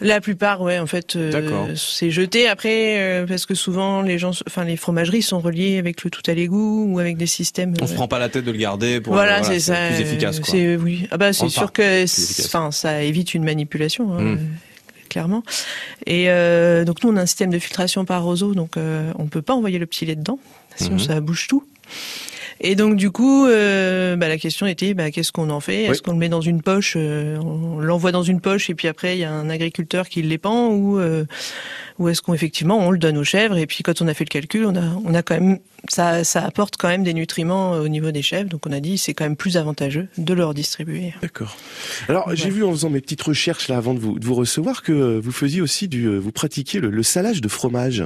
La 0.00 0.20
plupart, 0.20 0.60
ouais, 0.62 0.78
en 0.80 0.86
fait, 0.86 1.14
euh, 1.16 1.30
D'accord. 1.30 1.68
c'est 1.76 2.10
jeté. 2.10 2.48
Après, 2.48 2.98
euh, 3.00 3.26
parce 3.26 3.46
que 3.46 3.54
souvent 3.54 4.02
les 4.02 4.18
gens, 4.18 4.32
enfin, 4.46 4.64
les 4.64 4.76
fromageries 4.76 5.22
sont 5.22 5.38
reliées 5.38 5.78
avec 5.78 6.02
le 6.02 6.10
tout 6.10 6.22
à 6.26 6.34
l'égout 6.34 6.86
ou 6.88 6.98
avec 6.98 7.16
des 7.16 7.26
systèmes. 7.26 7.74
On 7.80 7.86
se 7.86 7.92
euh, 7.92 7.96
prend 7.96 8.08
pas 8.08 8.18
la 8.18 8.28
tête 8.28 8.44
de 8.44 8.50
le 8.50 8.58
garder 8.58 9.00
pour 9.00 9.12
voilà, 9.12 9.40
euh, 9.40 9.42
c'est 9.44 9.60
ça. 9.60 9.76
plus 9.88 10.00
efficace. 10.00 10.40
Quoi. 10.40 10.48
C'est 10.50 10.76
oui. 10.76 11.06
Ah 11.12 11.18
bah 11.18 11.32
c'est 11.32 11.48
sûr 11.48 11.72
que, 11.72 12.04
enfin, 12.46 12.70
ça 12.72 13.02
évite 13.02 13.34
une 13.34 13.44
manipulation. 13.44 14.12
hein, 14.14 14.20
Mm. 14.22 14.32
euh, 14.34 14.36
clairement. 15.08 15.42
Et 16.06 16.30
euh, 16.30 16.84
donc 16.84 17.04
nous 17.04 17.10
on 17.10 17.16
a 17.16 17.20
un 17.22 17.26
système 17.26 17.50
de 17.50 17.58
filtration 17.58 18.04
par 18.04 18.24
roseau, 18.24 18.54
donc 18.54 18.76
euh, 18.76 19.12
on 19.18 19.26
peut 19.26 19.42
pas 19.42 19.52
envoyer 19.54 19.78
le 19.78 19.86
petit 19.86 20.06
lait 20.06 20.16
dedans, 20.16 20.38
sinon 20.76 20.92
Mhm. 20.94 20.98
ça 21.00 21.20
bouge 21.20 21.46
tout. 21.48 21.64
Et 22.60 22.74
donc 22.76 22.96
du 22.96 23.10
coup, 23.10 23.46
euh, 23.46 24.16
bah, 24.16 24.28
la 24.28 24.38
question 24.38 24.66
était, 24.66 24.94
bah, 24.94 25.10
qu'est-ce 25.10 25.32
qu'on 25.32 25.50
en 25.50 25.60
fait? 25.60 25.84
Est-ce 25.84 25.90
Oui. 25.90 26.00
qu'on 26.04 26.12
le 26.12 26.18
met 26.18 26.28
dans 26.28 26.40
une 26.40 26.62
poche 26.62 26.94
euh, 26.96 27.38
On 27.38 27.80
l'envoie 27.80 28.12
dans 28.12 28.22
une 28.22 28.40
poche 28.40 28.70
et 28.70 28.74
puis 28.74 28.88
après 28.88 29.16
il 29.16 29.20
y 29.20 29.24
a 29.24 29.32
un 29.32 29.50
agriculteur 29.50 30.08
qui 30.08 30.22
l'épand 30.22 30.72
ou 30.72 30.98
euh, 30.98 31.24
ou 31.98 32.08
est-ce 32.08 32.22
qu'on 32.22 32.34
effectivement 32.34 32.78
on 32.78 32.90
le 32.90 32.98
donne 32.98 33.18
aux 33.18 33.24
chèvres 33.24 33.56
et 33.58 33.66
puis 33.66 33.82
quand 33.82 34.00
on 34.02 34.08
a 34.08 34.14
fait 34.14 34.24
le 34.24 34.30
calcul, 34.30 34.66
on 34.66 34.76
a 34.76 34.84
on 35.04 35.14
a 35.14 35.22
quand 35.22 35.34
même 35.34 35.58
ça 35.88 36.24
ça 36.24 36.44
apporte 36.44 36.76
quand 36.76 36.88
même 36.88 37.02
des 37.02 37.14
nutriments 37.14 37.72
au 37.72 37.88
niveau 37.88 38.10
des 38.12 38.22
chèvres, 38.22 38.48
donc 38.48 38.66
on 38.66 38.72
a 38.72 38.80
dit 38.80 38.98
c'est 38.98 39.14
quand 39.14 39.24
même 39.24 39.36
plus 39.36 39.56
avantageux 39.56 40.08
de 40.18 40.34
leur 40.34 40.54
distribuer. 40.54 41.14
D'accord. 41.22 41.56
Alors, 42.08 42.34
j'ai 42.34 42.50
vu 42.50 42.64
en 42.64 42.70
faisant 42.70 42.90
mes 42.90 43.00
petites 43.00 43.22
recherches 43.22 43.68
là 43.68 43.76
avant 43.76 43.94
de 43.94 43.98
vous, 43.98 44.18
de 44.18 44.24
vous 44.24 44.34
recevoir 44.34 44.82
que 44.82 44.92
euh, 44.92 45.20
vous 45.20 45.32
faisiez 45.32 45.60
aussi 45.60 45.88
du, 45.88 46.06
euh, 46.06 46.18
vous 46.18 46.32
pratiquiez 46.32 46.80
le, 46.80 46.90
le 46.90 47.02
salage 47.02 47.40
de 47.40 47.48
fromage. 47.48 48.04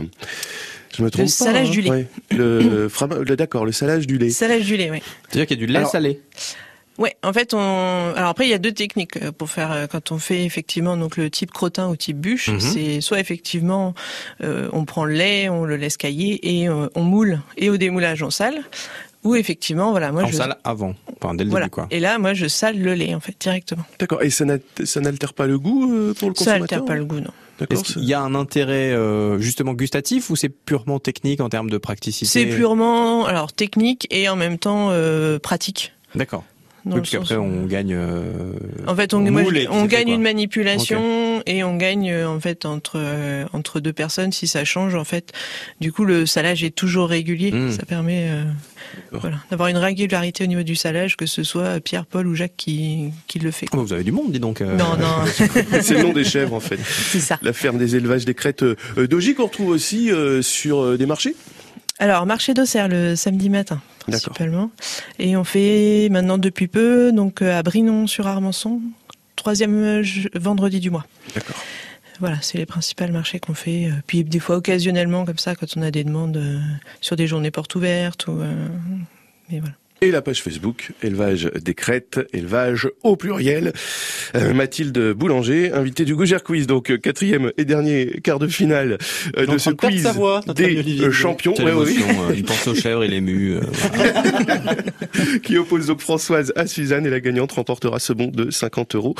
Je 0.96 1.02
me 1.02 1.10
trompe 1.10 1.24
pas. 1.26 1.30
salage 1.30 1.68
hein 1.68 1.70
du 1.72 1.80
lait. 1.82 1.90
Ouais. 1.90 2.06
Le, 2.30 2.88
le- 3.24 3.36
d'accord, 3.36 3.64
le 3.64 3.72
salage 3.72 4.06
du 4.06 4.18
lait. 4.18 4.30
Salage 4.30 4.64
du 4.64 4.76
lait, 4.76 4.90
oui. 4.90 5.00
C'est-à-dire 5.28 5.46
qu'il 5.46 5.58
y 5.58 5.62
a 5.62 5.66
du 5.66 5.72
lait 5.72 5.78
Alors- 5.78 5.90
salé. 5.90 6.20
Ouais, 6.98 7.14
en 7.22 7.34
fait, 7.34 7.52
on. 7.52 8.12
Alors 8.16 8.30
après, 8.30 8.46
il 8.46 8.50
y 8.50 8.54
a 8.54 8.58
deux 8.58 8.72
techniques 8.72 9.18
euh, 9.18 9.30
pour 9.30 9.50
faire 9.50 9.70
euh, 9.70 9.86
quand 9.86 10.12
on 10.12 10.18
fait 10.18 10.44
effectivement 10.46 10.96
donc 10.96 11.18
le 11.18 11.28
type 11.28 11.50
crottin 11.50 11.90
ou 11.90 11.96
type 11.96 12.16
bûche. 12.18 12.48
Mhm. 12.48 12.58
C'est 12.60 13.00
soit 13.02 13.20
effectivement 13.20 13.92
euh, 14.42 14.70
on 14.72 14.86
prend 14.86 15.04
le 15.04 15.12
lait, 15.12 15.50
on 15.50 15.64
le 15.66 15.76
laisse 15.76 15.98
cailler 15.98 16.40
et 16.62 16.70
euh, 16.70 16.88
on 16.94 17.02
moule 17.02 17.40
et 17.58 17.68
au 17.68 17.76
démoulage 17.76 18.22
on 18.22 18.30
sale. 18.30 18.62
Ou 19.24 19.34
effectivement, 19.34 19.90
voilà, 19.90 20.10
moi 20.10 20.22
en 20.22 20.28
je. 20.28 20.36
salle 20.36 20.56
avant, 20.64 20.94
enfin 21.20 21.34
dès 21.34 21.44
le 21.44 21.50
Voilà. 21.50 21.66
début 21.66 21.74
quoi. 21.74 21.86
Et 21.90 22.00
là, 22.00 22.18
moi, 22.18 22.32
je 22.32 22.46
sale 22.46 22.78
le 22.80 22.94
lait 22.94 23.14
en 23.14 23.20
fait 23.20 23.34
directement. 23.38 23.84
D'accord. 23.98 24.22
Et 24.22 24.30
ça 24.30 24.46
n'a- 24.46 24.56
ça 24.84 25.00
n'altère 25.00 25.34
pas 25.34 25.46
le 25.46 25.58
goût 25.58 25.92
euh, 25.92 26.14
pour 26.14 26.30
le 26.30 26.34
Ça 26.36 26.44
consommateur 26.52 26.62
altère 26.78 26.84
pas 26.86 26.94
le 26.94 27.04
goût, 27.04 27.20
non. 27.20 27.32
D'accord. 27.58 27.78
Est-ce 27.78 27.94
qu'il 27.94 28.04
y 28.04 28.12
a 28.12 28.20
un 28.20 28.34
intérêt 28.34 28.92
euh, 28.92 29.38
justement 29.38 29.72
gustatif 29.72 30.28
ou 30.30 30.36
c'est 30.36 30.50
purement 30.50 30.98
technique 30.98 31.40
en 31.40 31.48
termes 31.48 31.70
de 31.70 31.78
praticité 31.78 32.26
C'est 32.26 32.46
purement 32.46 33.24
alors 33.26 33.52
technique 33.52 34.06
et 34.10 34.28
en 34.28 34.36
même 34.36 34.58
temps 34.58 34.88
euh, 34.90 35.38
pratique. 35.38 35.92
D'accord. 36.14 36.44
Oui, 36.84 36.92
parce 36.96 37.10
qu'après 37.10 37.36
on 37.36 37.66
gagne. 37.66 37.94
euh, 37.94 38.52
En 38.86 38.94
fait, 38.94 39.12
on, 39.12 39.20
moule 39.20 39.66
gagne 39.88 40.08
une 40.08 40.22
manipulation 40.22 41.00
et 41.46 41.64
on 41.64 41.76
gagne 41.76 42.10
euh, 42.10 42.28
en 42.28 42.40
fait 42.40 42.66
entre 42.66 42.94
euh, 42.96 43.44
entre 43.52 43.80
deux 43.80 43.92
personnes 43.92 44.32
si 44.32 44.46
ça 44.46 44.64
change 44.64 44.94
en 44.94 45.04
fait. 45.04 45.32
Du 45.80 45.92
coup, 45.92 46.04
le 46.04 46.26
salage 46.26 46.64
est 46.64 46.74
toujours 46.74 47.08
régulier. 47.08 47.52
Mm. 47.52 47.72
Ça 47.72 47.84
permet 47.84 48.28
euh, 48.30 48.44
voilà 49.12 49.38
d'avoir 49.50 49.68
une 49.68 49.76
régularité 49.76 50.44
au 50.44 50.46
niveau 50.46 50.62
du 50.62 50.76
salage, 50.76 51.16
que 51.16 51.26
ce 51.26 51.42
soit 51.42 51.80
Pierre, 51.80 52.06
Paul 52.06 52.26
ou 52.26 52.34
Jacques 52.34 52.56
qui 52.56 53.10
qui 53.26 53.38
le 53.38 53.50
fait. 53.50 53.66
Oh, 53.72 53.78
vous 53.78 53.92
avez 53.92 54.04
du 54.04 54.12
monde, 54.12 54.32
dis 54.32 54.40
donc. 54.40 54.60
euh. 54.60 54.76
Non, 54.76 54.96
non. 54.96 55.24
C'est 55.82 55.94
le 55.94 56.02
nom 56.02 56.12
des 56.12 56.24
chèvres 56.24 56.54
en 56.54 56.60
fait. 56.60 56.78
C'est 56.84 57.20
ça. 57.20 57.38
La 57.42 57.52
ferme 57.52 57.78
des 57.78 57.96
élevages 57.96 58.24
des 58.24 58.34
crêtes 58.34 58.64
d'Ogy 58.96 59.34
qu'on 59.34 59.46
retrouve 59.46 59.68
aussi 59.68 60.10
euh, 60.10 60.42
sur 60.42 60.98
des 60.98 61.06
marchés? 61.06 61.34
Alors, 61.98 62.26
marché 62.26 62.52
d'Auxerre 62.52 62.88
le 62.88 63.16
samedi 63.16 63.48
matin, 63.48 63.80
principalement. 64.00 64.70
Et 65.18 65.34
on 65.34 65.44
fait 65.44 66.08
maintenant 66.10 66.36
depuis 66.36 66.68
peu, 66.68 67.10
donc 67.10 67.40
à 67.40 67.62
Brinon-sur-Armançon, 67.62 68.82
troisième 69.36 69.74
euh, 69.82 70.02
vendredi 70.34 70.80
du 70.80 70.90
mois. 70.90 71.06
D'accord. 71.34 71.56
Voilà, 72.18 72.38
c'est 72.40 72.58
les 72.58 72.66
principaux 72.66 73.06
marchés 73.08 73.38
qu'on 73.38 73.54
fait. 73.54 73.86
euh, 73.86 73.92
Puis 74.06 74.24
des 74.24 74.40
fois, 74.40 74.56
occasionnellement, 74.56 75.24
comme 75.24 75.38
ça, 75.38 75.54
quand 75.54 75.66
on 75.76 75.82
a 75.82 75.90
des 75.90 76.02
demandes 76.02 76.36
euh, 76.38 76.58
sur 77.00 77.14
des 77.16 77.26
journées 77.26 77.50
portes 77.50 77.74
ouvertes. 77.74 78.26
Ou, 78.26 78.40
mais 79.50 79.60
voilà. 79.60 79.74
Et 80.02 80.10
la 80.10 80.20
page 80.20 80.42
Facebook, 80.42 80.90
élevage 81.02 81.50
des 81.64 81.72
crêtes, 81.72 82.20
élevage 82.34 82.86
au 83.02 83.16
pluriel. 83.16 83.72
Euh, 84.34 84.52
Mathilde 84.52 85.12
Boulanger, 85.12 85.72
invitée 85.72 86.04
du 86.04 86.14
Gougère 86.14 86.42
Quiz, 86.44 86.66
donc 86.66 86.98
quatrième 87.00 87.50
et 87.56 87.64
dernier 87.64 88.20
quart 88.22 88.38
de 88.38 88.46
finale 88.46 88.98
euh, 89.38 89.44
Il 89.46 89.50
est 89.50 89.52
de 89.54 89.58
ce 89.58 89.70
de 89.70 89.74
quiz 89.74 90.06
voix, 90.08 90.42
ami 90.46 90.54
des 90.54 90.64
Olivier. 90.80 91.06
euh, 91.06 91.10
champions. 91.12 91.54
Ouais, 91.54 91.70
euh, 91.72 92.34
il 92.36 92.44
pense 92.44 92.66
aux 92.66 92.74
chèvres 92.74 93.04
et 93.04 93.08
les 93.08 93.22
mus. 93.22 93.54
euh, 93.54 93.60
voilà. 93.94 94.76
qui 95.42 95.56
oppose 95.56 95.86
donc 95.86 96.00
Françoise 96.02 96.52
à 96.56 96.66
Suzanne 96.66 97.06
et 97.06 97.10
la 97.10 97.20
gagnante 97.20 97.52
remportera 97.52 97.98
ce 97.98 98.12
bon 98.12 98.26
de 98.26 98.50
50 98.50 98.96
euros 98.96 99.14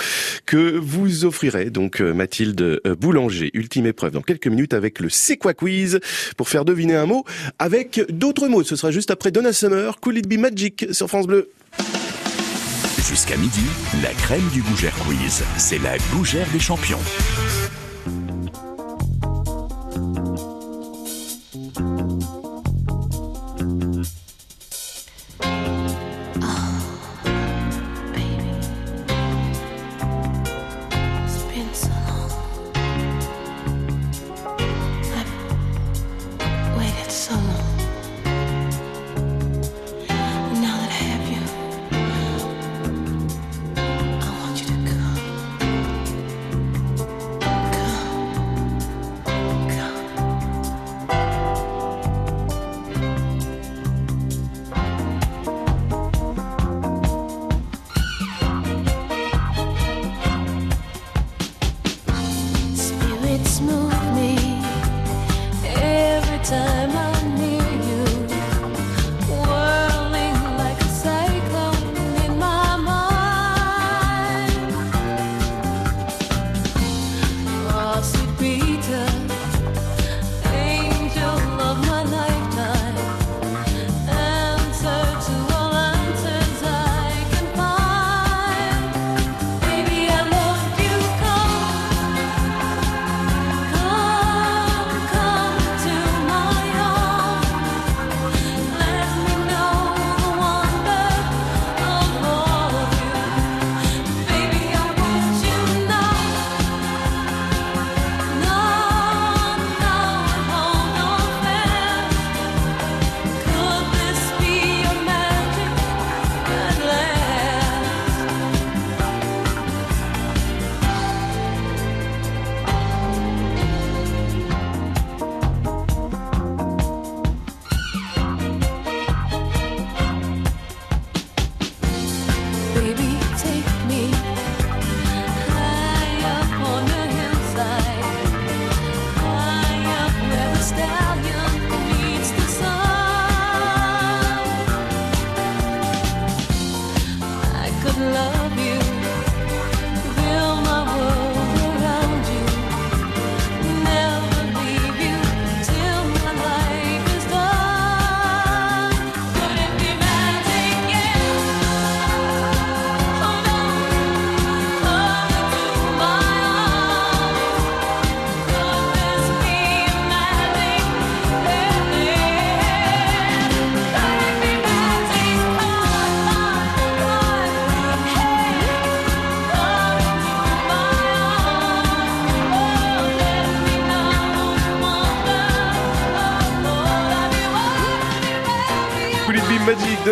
que 0.45 0.77
vous 0.77 1.25
offrirez 1.25 1.71
donc 1.71 2.01
Mathilde 2.03 2.83
Boulanger. 3.01 3.51
Ultime 3.55 3.87
épreuve 3.87 4.13
dans 4.13 4.21
quelques 4.21 4.49
minutes 4.49 4.75
avec 4.75 5.01
le 5.01 5.09
C'est 5.09 5.39
quoi 5.39 5.55
quiz 5.55 6.01
pour 6.37 6.51
faire 6.51 6.67
deviner 6.67 6.97
un 6.97 7.07
mot 7.07 7.25
avec 7.59 8.03
d'autres 8.11 8.47
mots. 8.49 8.63
Ce 8.63 8.77
sera 8.77 8.91
juste 8.91 9.11
après 9.11 9.31
Donna 9.31 9.55
Summer, 9.55 9.99
Cool 10.01 10.19
It 10.19 10.29
Be 10.29 10.35
Magic? 10.39 10.66
Sur 10.93 11.09
France 11.09 11.27
Bleu. 11.27 11.51
Jusqu'à 13.09 13.37
midi, 13.37 13.63
la 14.03 14.13
crème 14.15 14.49
du 14.53 14.63
Gougère 14.63 14.95
Quiz. 15.07 15.45
C'est 15.59 15.79
la 15.79 15.97
Gougère 16.13 16.49
des 16.53 16.61
champions. 16.61 17.01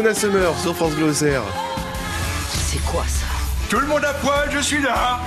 Donna 0.04 0.14
Summer 0.14 0.58
sur 0.60 0.76
France 0.76 0.92
Bleu. 0.96 1.14
C'est 1.14 2.84
quoi 2.84 3.04
ça? 3.06 3.24
Tout 3.70 3.78
le 3.78 3.86
monde 3.86 4.04
à 4.04 4.12
poil, 4.12 4.50
je 4.52 4.58
suis 4.58 4.82
là 4.82 5.18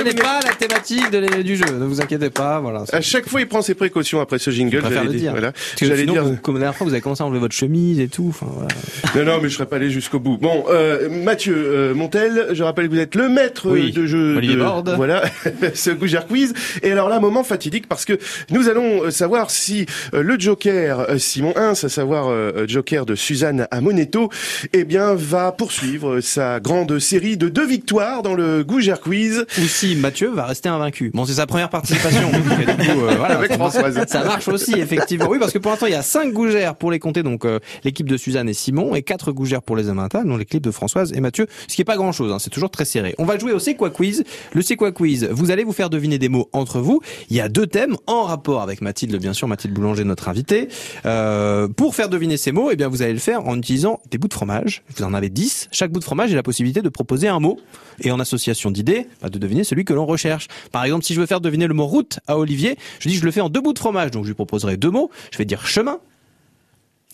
Ce 0.00 0.04
n'est 0.04 0.14
pas 0.14 0.40
la 0.44 0.52
thématique 0.54 1.10
de 1.10 1.42
du 1.42 1.56
jeu, 1.56 1.64
ne 1.78 1.84
vous 1.84 2.00
inquiétez 2.00 2.30
pas. 2.30 2.58
Voilà. 2.60 2.84
À 2.92 3.00
chaque 3.02 3.28
fois, 3.28 3.40
il 3.40 3.46
prend 3.46 3.60
ses 3.60 3.74
précautions 3.74 4.20
après 4.20 4.38
ce 4.38 4.50
jingle. 4.50 4.80
J'allais 4.82 5.04
le 5.04 5.14
dire. 5.14 5.32
Voilà. 5.32 5.52
J'allais 5.80 6.06
dire. 6.06 6.24
vous- 6.24 6.36
comme 6.36 6.54
la 6.54 6.60
dernière 6.60 6.76
fois, 6.76 6.86
vous 6.86 6.92
avez 6.94 7.02
commencé 7.02 7.22
à 7.22 7.26
enlever 7.26 7.38
votre 7.40 7.54
chemise 7.54 8.00
et 8.00 8.08
tout. 8.08 8.26
Enfin, 8.30 8.46
voilà. 8.52 8.68
Non, 9.16 9.24
non, 9.24 9.38
mais 9.42 9.48
je 9.48 9.54
serais 9.54 9.66
pas 9.66 9.76
allé 9.76 9.90
jusqu'au 9.90 10.20
bout. 10.20 10.38
Bon, 10.38 10.64
euh, 10.70 11.08
Mathieu 11.10 11.54
euh, 11.56 11.94
Montel, 11.94 12.48
je 12.52 12.62
rappelle 12.62 12.88
que 12.88 12.94
vous 12.94 13.00
êtes 13.00 13.14
le 13.16 13.28
maître 13.28 13.68
Oui. 13.68 13.92
euh, 13.94 14.00
de 14.00 14.06
jeu 14.06 14.36
Olivier 14.36 14.56
de 14.56 14.60
Borde. 14.62 14.94
voilà 14.96 15.22
ce 15.74 15.90
Gougère 15.90 16.26
Quiz. 16.26 16.54
Et 16.82 16.92
alors 16.92 17.08
là, 17.08 17.18
moment 17.20 17.42
fatidique 17.44 17.88
parce 17.88 18.04
que 18.04 18.18
nous 18.50 18.68
allons 18.68 19.04
euh, 19.04 19.10
savoir 19.10 19.50
si 19.50 19.84
le 20.12 20.38
Joker 20.38 21.06
Simon 21.18 21.52
Hins, 21.56 21.72
à 21.72 21.88
savoir 21.88 22.28
euh, 22.30 22.64
Joker 22.68 23.04
de 23.04 23.14
Suzanne 23.16 23.66
Amonetto, 23.72 24.30
eh 24.72 24.84
bien 24.84 25.14
va 25.14 25.50
poursuivre 25.52 26.20
sa 26.20 26.60
grande 26.60 26.98
série 27.00 27.36
de 27.36 27.48
deux 27.48 27.66
victoires 27.66 28.22
dans 28.22 28.34
le 28.34 28.62
Gougère 28.64 29.00
Quiz. 29.00 29.44
Ou 29.58 29.62
si 29.66 29.89
Mathieu 29.96 30.30
va 30.30 30.46
rester 30.46 30.68
invaincu. 30.68 31.10
Bon, 31.14 31.24
c'est 31.24 31.34
sa 31.34 31.46
première 31.46 31.70
participation. 31.70 32.30
donc, 32.30 32.42
du 32.42 32.48
coup, 32.48 33.00
euh, 33.00 33.14
voilà, 33.16 33.36
Avec 33.38 33.50
ça- 33.50 33.56
Françoise. 33.56 34.04
Ça 34.08 34.24
marche 34.24 34.48
aussi, 34.48 34.72
effectivement. 34.78 35.26
Oui, 35.28 35.38
parce 35.38 35.52
que 35.52 35.58
pour 35.58 35.70
l'instant, 35.70 35.86
il 35.86 35.92
y 35.92 35.96
a 35.96 36.02
cinq 36.02 36.32
gougères 36.32 36.76
pour 36.76 36.90
les 36.90 36.98
compter, 36.98 37.22
donc 37.22 37.44
euh, 37.44 37.58
l'équipe 37.84 38.08
de 38.08 38.16
Suzanne 38.16 38.48
et 38.48 38.54
Simon, 38.54 38.94
et 38.94 39.02
quatre 39.02 39.32
gougères 39.32 39.62
pour 39.62 39.76
les 39.76 39.88
Amantas, 39.88 40.24
donc 40.24 40.38
l'équipe 40.38 40.62
de 40.62 40.70
Françoise 40.70 41.12
et 41.14 41.20
Mathieu, 41.20 41.46
ce 41.68 41.74
qui 41.74 41.82
est 41.82 41.84
pas 41.84 41.96
grand-chose, 41.96 42.32
hein, 42.32 42.38
c'est 42.38 42.50
toujours 42.50 42.70
très 42.70 42.84
serré. 42.84 43.14
On 43.18 43.24
va 43.24 43.38
jouer 43.38 43.52
au 43.52 43.58
C'est 43.58 43.74
quoi 43.74 43.90
quiz. 43.90 44.24
Le 44.52 44.62
C'est 44.62 44.76
quoi 44.76 44.92
quiz, 44.92 45.28
vous 45.30 45.50
allez 45.50 45.64
vous 45.64 45.72
faire 45.72 45.90
deviner 45.90 46.18
des 46.18 46.28
mots 46.28 46.48
entre 46.52 46.80
vous. 46.80 47.00
Il 47.28 47.36
y 47.36 47.40
a 47.40 47.48
deux 47.48 47.66
thèmes 47.66 47.96
en 48.06 48.22
rapport 48.24 48.62
avec 48.62 48.80
Mathilde, 48.80 49.16
bien 49.16 49.32
sûr, 49.32 49.48
Mathilde 49.48 49.74
Boulanger, 49.74 50.04
notre 50.04 50.28
invitée. 50.28 50.68
Euh, 51.06 51.68
pour 51.68 51.94
faire 51.94 52.08
deviner 52.08 52.36
ces 52.36 52.52
mots, 52.52 52.70
eh 52.72 52.76
bien, 52.76 52.88
vous 52.88 53.02
allez 53.02 53.12
le 53.12 53.18
faire 53.18 53.46
en 53.46 53.56
utilisant 53.56 54.00
des 54.10 54.18
bouts 54.18 54.28
de 54.28 54.34
fromage. 54.34 54.82
Vous 54.96 55.04
en 55.04 55.14
avez 55.14 55.28
10. 55.28 55.68
Chaque 55.72 55.90
bout 55.92 55.98
de 56.00 56.04
fromage 56.04 56.32
a 56.32 56.36
la 56.36 56.42
possibilité 56.42 56.82
de 56.82 56.88
proposer 56.88 57.28
un 57.28 57.40
mot. 57.40 57.58
Et 58.02 58.10
en 58.10 58.20
association 58.20 58.70
d'idées, 58.70 59.06
bah, 59.22 59.28
de 59.28 59.38
deviner 59.38 59.64
celui 59.64 59.84
que 59.84 59.92
l'on 59.92 60.06
recherche. 60.06 60.48
Par 60.72 60.84
exemple, 60.84 61.04
si 61.04 61.14
je 61.14 61.20
veux 61.20 61.26
faire 61.26 61.40
deviner 61.40 61.66
le 61.66 61.74
mot 61.74 61.86
route 61.86 62.18
à 62.26 62.38
Olivier, 62.38 62.76
je 62.98 63.08
dis 63.08 63.16
je 63.16 63.24
le 63.24 63.30
fais 63.30 63.40
en 63.40 63.48
deux 63.48 63.60
bouts 63.60 63.72
de 63.74 63.78
fromage. 63.78 64.10
Donc 64.10 64.24
je 64.24 64.28
lui 64.28 64.34
proposerai 64.34 64.76
deux 64.76 64.90
mots. 64.90 65.10
Je 65.32 65.38
vais 65.38 65.44
dire 65.44 65.66
chemin. 65.66 65.98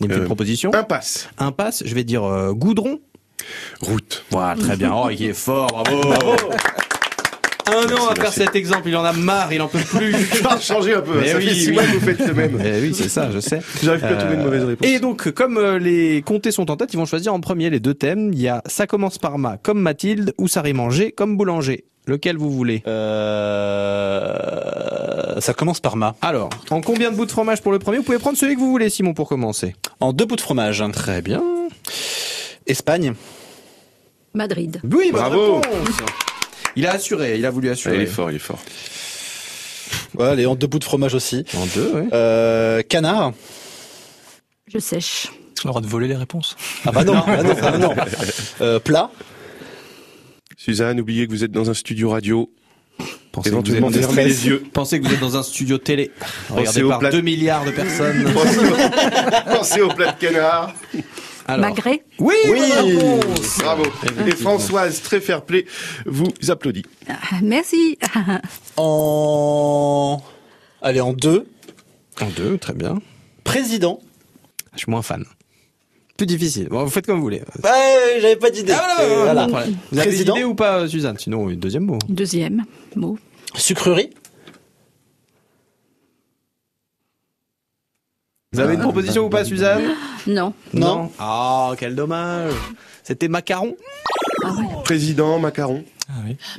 Il 0.00 0.06
me 0.08 0.12
fait 0.12 0.18
une 0.18 0.22
Euh, 0.24 0.26
proposition. 0.26 0.74
Impasse. 0.74 1.28
Impasse. 1.38 1.82
Je 1.86 1.94
vais 1.94 2.04
dire 2.04 2.22
euh, 2.24 2.52
goudron. 2.52 3.00
Route. 3.80 4.24
Voilà, 4.30 4.54
très 4.60 4.76
bien. 4.76 4.92
Oh, 4.94 5.08
il 5.10 5.22
est 5.22 5.32
fort, 5.32 5.68
bravo. 5.68 6.36
Un 7.68 7.92
an 7.94 8.08
à 8.08 8.14
faire 8.14 8.32
cet 8.32 8.54
exemple, 8.54 8.88
il 8.88 8.96
en 8.96 9.04
a 9.04 9.12
marre, 9.12 9.52
il 9.52 9.60
en 9.60 9.68
peut 9.68 9.78
plus. 9.78 10.12
Je 10.34 10.42
vais 10.42 10.60
changer 10.60 10.94
un 10.94 11.00
peu. 11.00 11.20
Mais 11.20 11.28
ça 11.28 11.38
oui, 11.38 11.48
fait 11.48 11.54
six 11.54 11.68
oui. 11.68 11.74
mois 11.74 11.82
que 11.82 11.92
vous 11.92 12.00
faites 12.00 12.26
le 12.26 12.34
même. 12.34 12.60
Eh 12.64 12.80
oui, 12.80 12.94
c'est 12.94 13.08
ça, 13.08 13.30
je 13.30 13.40
sais. 13.40 13.60
J'arrive 13.82 14.00
plus 14.02 14.14
à 14.14 14.16
trouver 14.16 14.36
de 14.36 14.42
mauvaises 14.42 14.64
réponses. 14.64 14.88
Et 14.88 14.98
donc, 14.98 15.30
comme 15.30 15.58
euh, 15.58 15.78
les 15.78 16.22
comtés 16.22 16.50
sont 16.52 16.70
en 16.70 16.76
tête, 16.76 16.92
ils 16.92 16.96
vont 16.96 17.06
choisir 17.06 17.34
en 17.34 17.40
premier 17.40 17.70
les 17.70 17.80
deux 17.80 17.94
thèmes. 17.94 18.32
Il 18.32 18.40
y 18.40 18.48
a 18.48 18.62
ça 18.66 18.86
commence 18.86 19.18
par 19.18 19.38
ma 19.38 19.56
comme 19.56 19.80
Mathilde 19.80 20.32
ou 20.38 20.46
ça 20.48 20.62
rime 20.62 20.90
G 20.90 21.12
comme 21.12 21.36
boulanger. 21.36 21.84
Lequel 22.06 22.36
vous 22.36 22.50
voulez? 22.52 22.84
Euh... 22.86 24.36
Ça 25.40 25.54
commence 25.54 25.80
par 25.80 25.96
ma. 25.96 26.14
Alors, 26.22 26.50
en 26.70 26.80
combien 26.80 27.10
de 27.10 27.16
bouts 27.16 27.26
de 27.26 27.32
fromage 27.32 27.62
pour 27.62 27.72
le 27.72 27.80
premier? 27.80 27.98
Vous 27.98 28.04
pouvez 28.04 28.18
prendre 28.18 28.38
celui 28.38 28.54
que 28.54 28.60
vous 28.60 28.70
voulez, 28.70 28.90
Simon, 28.90 29.12
pour 29.12 29.28
commencer. 29.28 29.74
En 29.98 30.12
deux 30.12 30.24
bouts 30.24 30.36
de 30.36 30.40
fromage. 30.40 30.84
Très 30.92 31.20
bien. 31.20 31.42
Espagne. 32.66 33.14
Madrid. 34.34 34.80
Oui, 34.84 35.10
bonne 35.10 35.20
Bravo. 35.20 35.60
Il 36.76 36.86
a 36.86 36.92
assuré, 36.92 37.36
il 37.38 37.46
a 37.46 37.50
voulu 37.50 37.70
assurer. 37.70 37.96
il 37.96 38.02
est 38.02 38.06
fort, 38.06 38.30
il 38.30 38.36
est 38.36 38.40
fort. 38.40 38.58
Ouais, 40.18 40.26
allez, 40.28 40.46
en 40.46 40.54
deux 40.54 40.66
bouts 40.66 40.78
de 40.78 40.84
fromage 40.84 41.14
aussi. 41.14 41.44
En 41.56 41.66
deux, 41.66 41.90
oui. 41.94 42.02
Euh, 42.12 42.82
canard. 42.82 43.32
Je 44.72 44.78
sèche. 44.78 45.26
Est-ce 45.54 45.62
qu'on 45.62 45.68
a 45.68 45.70
le 45.70 45.72
droit 45.72 45.80
de 45.82 45.86
voler 45.86 46.08
les 46.08 46.16
réponses 46.16 46.56
Ah 46.84 46.92
bah 46.92 47.04
non, 47.04 47.14
ah 47.26 47.42
non, 47.42 47.54
ah 47.62 47.78
non. 47.78 47.94
Euh, 48.60 48.78
plat. 48.78 49.10
Suzanne, 50.56 51.00
oubliez 51.00 51.26
que 51.26 51.32
vous 51.32 51.44
êtes 51.44 51.52
dans 51.52 51.70
un 51.70 51.74
studio 51.74 52.10
radio. 52.10 52.50
Pensez 53.32 53.50
Éventuellement, 53.50 53.88
que 53.90 53.98
vous 53.98 54.18
êtes- 54.18 54.26
les 54.26 54.46
yeux. 54.46 54.64
Pensez 54.72 54.98
que 55.00 55.06
vous 55.06 55.12
êtes 55.12 55.20
dans 55.20 55.36
un 55.36 55.42
studio 55.42 55.76
télé, 55.78 56.10
regardé 56.48 56.82
au 56.82 56.88
par 56.88 56.98
plat- 57.00 57.10
2 57.10 57.20
milliards 57.20 57.64
de 57.66 57.70
personnes. 57.70 58.24
Pensez 58.32 58.58
au- 58.58 59.50
Pensez 59.56 59.80
au 59.82 59.88
plat 59.88 60.12
de 60.12 60.18
canard. 60.18 60.72
Alors, 61.48 61.66
Magret. 61.66 62.02
oui, 62.18 62.34
Oui. 62.50 62.58
bonne 62.60 63.20
réponse. 63.22 63.58
Bravo. 63.58 63.84
Et 64.26 64.30
Françoise, 64.32 65.00
très 65.02 65.20
fair 65.20 65.42
play, 65.42 65.64
vous 66.04 66.28
applaudit. 66.48 66.84
Ah, 67.08 67.14
Merci. 67.42 67.98
En... 68.76 70.20
Allez, 70.82 71.00
en 71.00 71.12
deux. 71.12 71.46
En 72.20 72.26
deux, 72.30 72.58
très 72.58 72.72
bien. 72.74 72.98
Président. 73.44 74.00
Je 74.74 74.78
suis 74.80 74.90
moins 74.90 75.02
fan. 75.02 75.24
Plus 76.16 76.26
difficile. 76.26 76.68
Bon, 76.70 76.82
vous 76.84 76.90
faites 76.90 77.06
comme 77.06 77.16
vous 77.16 77.22
voulez. 77.22 77.42
Ouais, 77.62 78.18
j'avais 78.20 78.36
pas 78.36 78.50
d'idée. 78.50 78.72
Ah, 78.74 78.96
voilà, 79.24 79.44
Euh, 79.44 79.46
voilà. 79.48 79.66
Vous 79.92 79.98
avez 79.98 80.10
des 80.10 80.16
Président. 80.16 80.34
idées 80.36 80.44
ou 80.44 80.54
pas, 80.54 80.88
Suzanne? 80.88 81.16
Sinon, 81.18 81.46
deuxième 81.50 81.84
mot. 81.84 81.98
Deuxième 82.08 82.64
mot. 82.94 83.18
Sucrerie. 83.54 84.10
Vous 88.56 88.62
avez 88.62 88.74
une 88.74 88.80
proposition 88.80 89.26
ou 89.26 89.28
pas, 89.28 89.44
Suzanne 89.44 89.82
Non. 90.26 90.54
Non. 90.72 91.10
Ah, 91.18 91.72
quel 91.78 91.94
dommage. 91.94 92.54
C'était 93.02 93.28
macaron. 93.28 93.76
Ah 94.42 94.52
ouais. 94.52 94.64
Président, 94.82 95.38
macaron. 95.38 95.84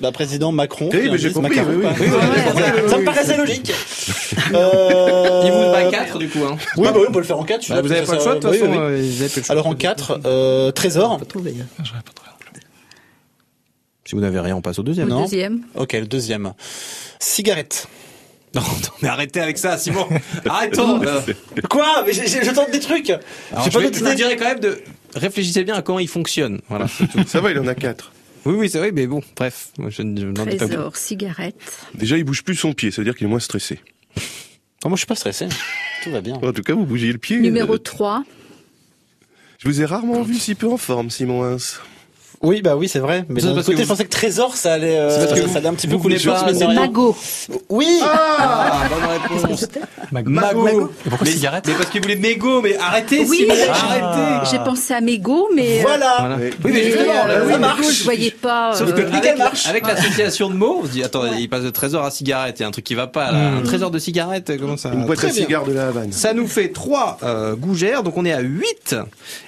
Bah, 0.01 0.11
président 0.11 0.51
Macron. 0.51 0.89
Oui, 0.93 1.09
mais 1.11 1.17
j'ai 1.17 1.31
compris, 1.31 1.59
oui, 1.59 1.65
oui. 1.77 1.85
Oui, 1.85 1.91
oui, 1.99 2.07
oui, 2.07 2.17
oui, 2.21 2.61
oui, 2.83 2.89
Ça 2.89 2.95
oui. 2.95 3.01
me 3.01 3.05
paraissait 3.05 3.37
logique. 3.37 3.71
Euh... 4.53 5.41
Il 5.45 5.51
vous 5.51 5.71
bat 5.71 5.89
4 5.89 6.17
du 6.19 6.29
coup. 6.29 6.43
Hein. 6.43 6.57
Oui, 6.75 6.83
bah 6.83 6.93
oui, 6.95 7.05
on 7.07 7.11
peut 7.11 7.19
le 7.19 7.25
faire 7.25 7.39
en 7.39 7.43
4. 7.43 7.67
Bah, 7.69 7.81
vous 7.81 7.91
avez 7.91 8.05
pas 8.05 8.13
le 8.13 8.19
choix, 8.19 8.35
de 8.35 8.39
toute 8.39 8.51
façon, 8.51 8.65
euh, 8.65 9.01
vous 9.01 9.21
avez 9.21 9.29
plus 9.29 9.39
le 9.39 9.43
choix. 9.45 9.51
Alors 9.53 9.67
en 9.67 9.73
4, 9.73 10.19
euh, 10.25 10.71
Trésor. 10.71 11.19
Si 14.05 14.15
vous 14.15 14.21
n'avez 14.21 14.39
rien, 14.39 14.55
on 14.55 14.61
passe 14.61 14.79
au 14.79 14.83
deuxième. 14.83 15.07
Non. 15.07 15.23
Deuxième. 15.23 15.63
Ok, 15.75 15.93
le 15.93 16.05
deuxième. 16.05 16.53
Cigarette. 17.19 17.87
Non, 18.57 18.63
non, 18.83 18.89
mais 19.01 19.07
arrêtez 19.09 19.39
avec 19.39 19.57
ça, 19.57 19.77
Simon. 19.77 20.07
Arrêtons. 20.49 21.01
Euh, 21.03 21.21
Quoi 21.69 22.03
Mais 22.05 22.13
je 22.13 22.51
tente 22.51 22.71
des 22.71 22.79
trucs. 22.79 23.09
Alors, 23.09 23.65
je, 23.65 23.69
pas 23.69 23.79
vais- 23.79 23.93
je 23.93 24.03
vous 24.03 24.13
dirais 24.15 24.35
quand 24.35 24.45
même 24.45 24.59
de 24.59 24.79
réfléchissez 25.15 25.63
bien 25.63 25.75
à 25.75 25.81
comment 25.81 25.99
il 25.99 26.07
fonctionne. 26.07 26.59
Voilà. 26.69 26.87
tout. 26.87 27.07
Ça 27.27 27.39
va, 27.41 27.51
il 27.51 27.59
en 27.59 27.67
a 27.67 27.75
quatre. 27.75 28.11
Oui, 28.45 28.55
oui, 28.55 28.69
c'est 28.69 28.77
vrai, 28.77 28.91
mais 28.91 29.07
bon, 29.07 29.21
bref, 29.35 29.69
moi, 29.77 29.89
je, 29.89 30.01
ne- 30.01 30.31
dis 30.31 30.57
pas. 30.57 30.67
Trésor, 30.67 30.95
cigarette. 30.95 31.55
Déjà, 31.93 32.17
il 32.17 32.23
bouge 32.23 32.43
plus 32.43 32.55
son 32.55 32.73
pied, 32.73 32.91
ça 32.91 33.01
veut 33.01 33.05
dire 33.05 33.15
qu'il 33.15 33.27
est 33.27 33.29
moins 33.29 33.39
stressé. 33.39 33.79
moi, 34.85 34.91
je 34.93 34.97
suis 34.97 35.05
pas 35.05 35.15
stressé. 35.15 35.47
Tout 36.03 36.11
va 36.11 36.21
bien. 36.21 36.35
En 36.35 36.53
tout 36.53 36.61
cas, 36.63 36.73
vous 36.73 36.85
bougez 36.85 37.11
le 37.11 37.17
pied. 37.17 37.39
Numéro 37.39 37.73
Euh, 37.75 37.79
3. 37.79 38.23
Je 39.59 39.67
vous 39.67 39.81
ai 39.81 39.85
rarement 39.85 40.21
vu 40.21 40.35
si 40.35 40.55
peu 40.55 40.67
en 40.67 40.77
forme, 40.77 41.09
Simon 41.09 41.43
Hins. 41.43 41.79
Oui, 42.43 42.61
bah 42.61 42.75
oui, 42.75 42.87
c'est 42.87 42.99
vrai. 42.99 43.25
Mais 43.29 43.41
d'un 43.41 43.53
côté, 43.55 43.73
que 43.73 43.81
je 43.81 43.87
pensais 43.87 44.03
que 44.05 44.09
Trésor, 44.09 44.55
ça 44.55 44.73
allait, 44.73 44.97
euh, 44.99 45.09
C'est 45.09 45.27
parce 45.27 45.39
que 45.39 45.45
ça 45.47 45.51
vous- 45.51 45.57
allait 45.57 45.67
un 45.67 45.73
petit 45.73 45.87
peu 45.87 45.93
vous 45.95 45.99
couler 46.01 46.17
voulez 46.17 46.31
pas- 46.33 46.45
mais 46.51 46.65
rien. 46.65 46.79
Magot. 46.81 47.15
Oui. 47.69 47.99
Ah, 48.03 48.83
bonne 48.89 49.39
réponse. 49.43 49.65
Mago. 50.11 50.67
Et 50.67 51.09
pourquoi 51.09 51.25
mais, 51.25 51.31
cigarette 51.31 51.63
Mais 51.67 51.73
parce 51.73 51.89
qu'il 51.89 52.01
voulait 52.01 52.15
mégot, 52.15 52.61
mais 52.61 52.77
arrêtez, 52.77 53.25
Oui, 53.27 53.47
arrêtez. 53.49 54.49
J'ai 54.51 54.59
pensé 54.59 54.93
à 54.93 55.01
mégot, 55.01 55.49
mais. 55.55 55.79
euh, 55.79 55.81
Voilà. 55.81 56.15
Voilà. 56.19 56.35
Oui. 56.39 56.49
Mais 56.63 56.71
mais, 56.71 56.83
justement, 56.83 57.11
euh, 57.27 57.41
oui, 57.45 57.51
ça 57.51 57.57
mais 57.57 57.57
marche. 57.59 57.91
Je 57.99 58.03
voyais 58.03 58.31
pas. 58.31 58.73
Sauf 58.75 58.89
euh, 58.89 58.93
que 58.93 59.01
Nickel 59.01 59.17
avec, 59.29 59.37
marche. 59.37 59.67
avec 59.67 59.87
l'association 59.87 60.49
de 60.49 60.55
mots, 60.55 60.79
on 60.83 60.85
se 60.85 60.91
dit 60.91 61.03
attends, 61.03 61.25
il 61.37 61.49
passe 61.49 61.63
de 61.63 61.69
trésor 61.71 62.03
à 62.05 62.11
cigarette, 62.11 62.57
il 62.59 62.61
y 62.61 62.65
a 62.65 62.67
un 62.67 62.71
truc 62.71 62.85
qui 62.85 62.95
va 62.95 63.07
pas 63.07 63.31
là. 63.31 63.37
Un 63.57 63.61
trésor 63.63 63.89
de 63.91 63.99
cigarette, 63.99 64.51
comment 64.59 64.77
ça 64.77 64.91
Une 64.93 65.05
boîte 65.05 65.23
à 65.23 65.29
cigares 65.29 65.65
de 65.65 65.73
la 65.73 65.87
Havane. 65.87 66.11
Ça 66.11 66.33
nous 66.33 66.47
fait 66.47 66.69
3 66.69 67.17
gougères, 67.57 68.03
donc 68.03 68.15
on 68.17 68.25
est 68.25 68.33
à 68.33 68.41
8. 68.41 68.95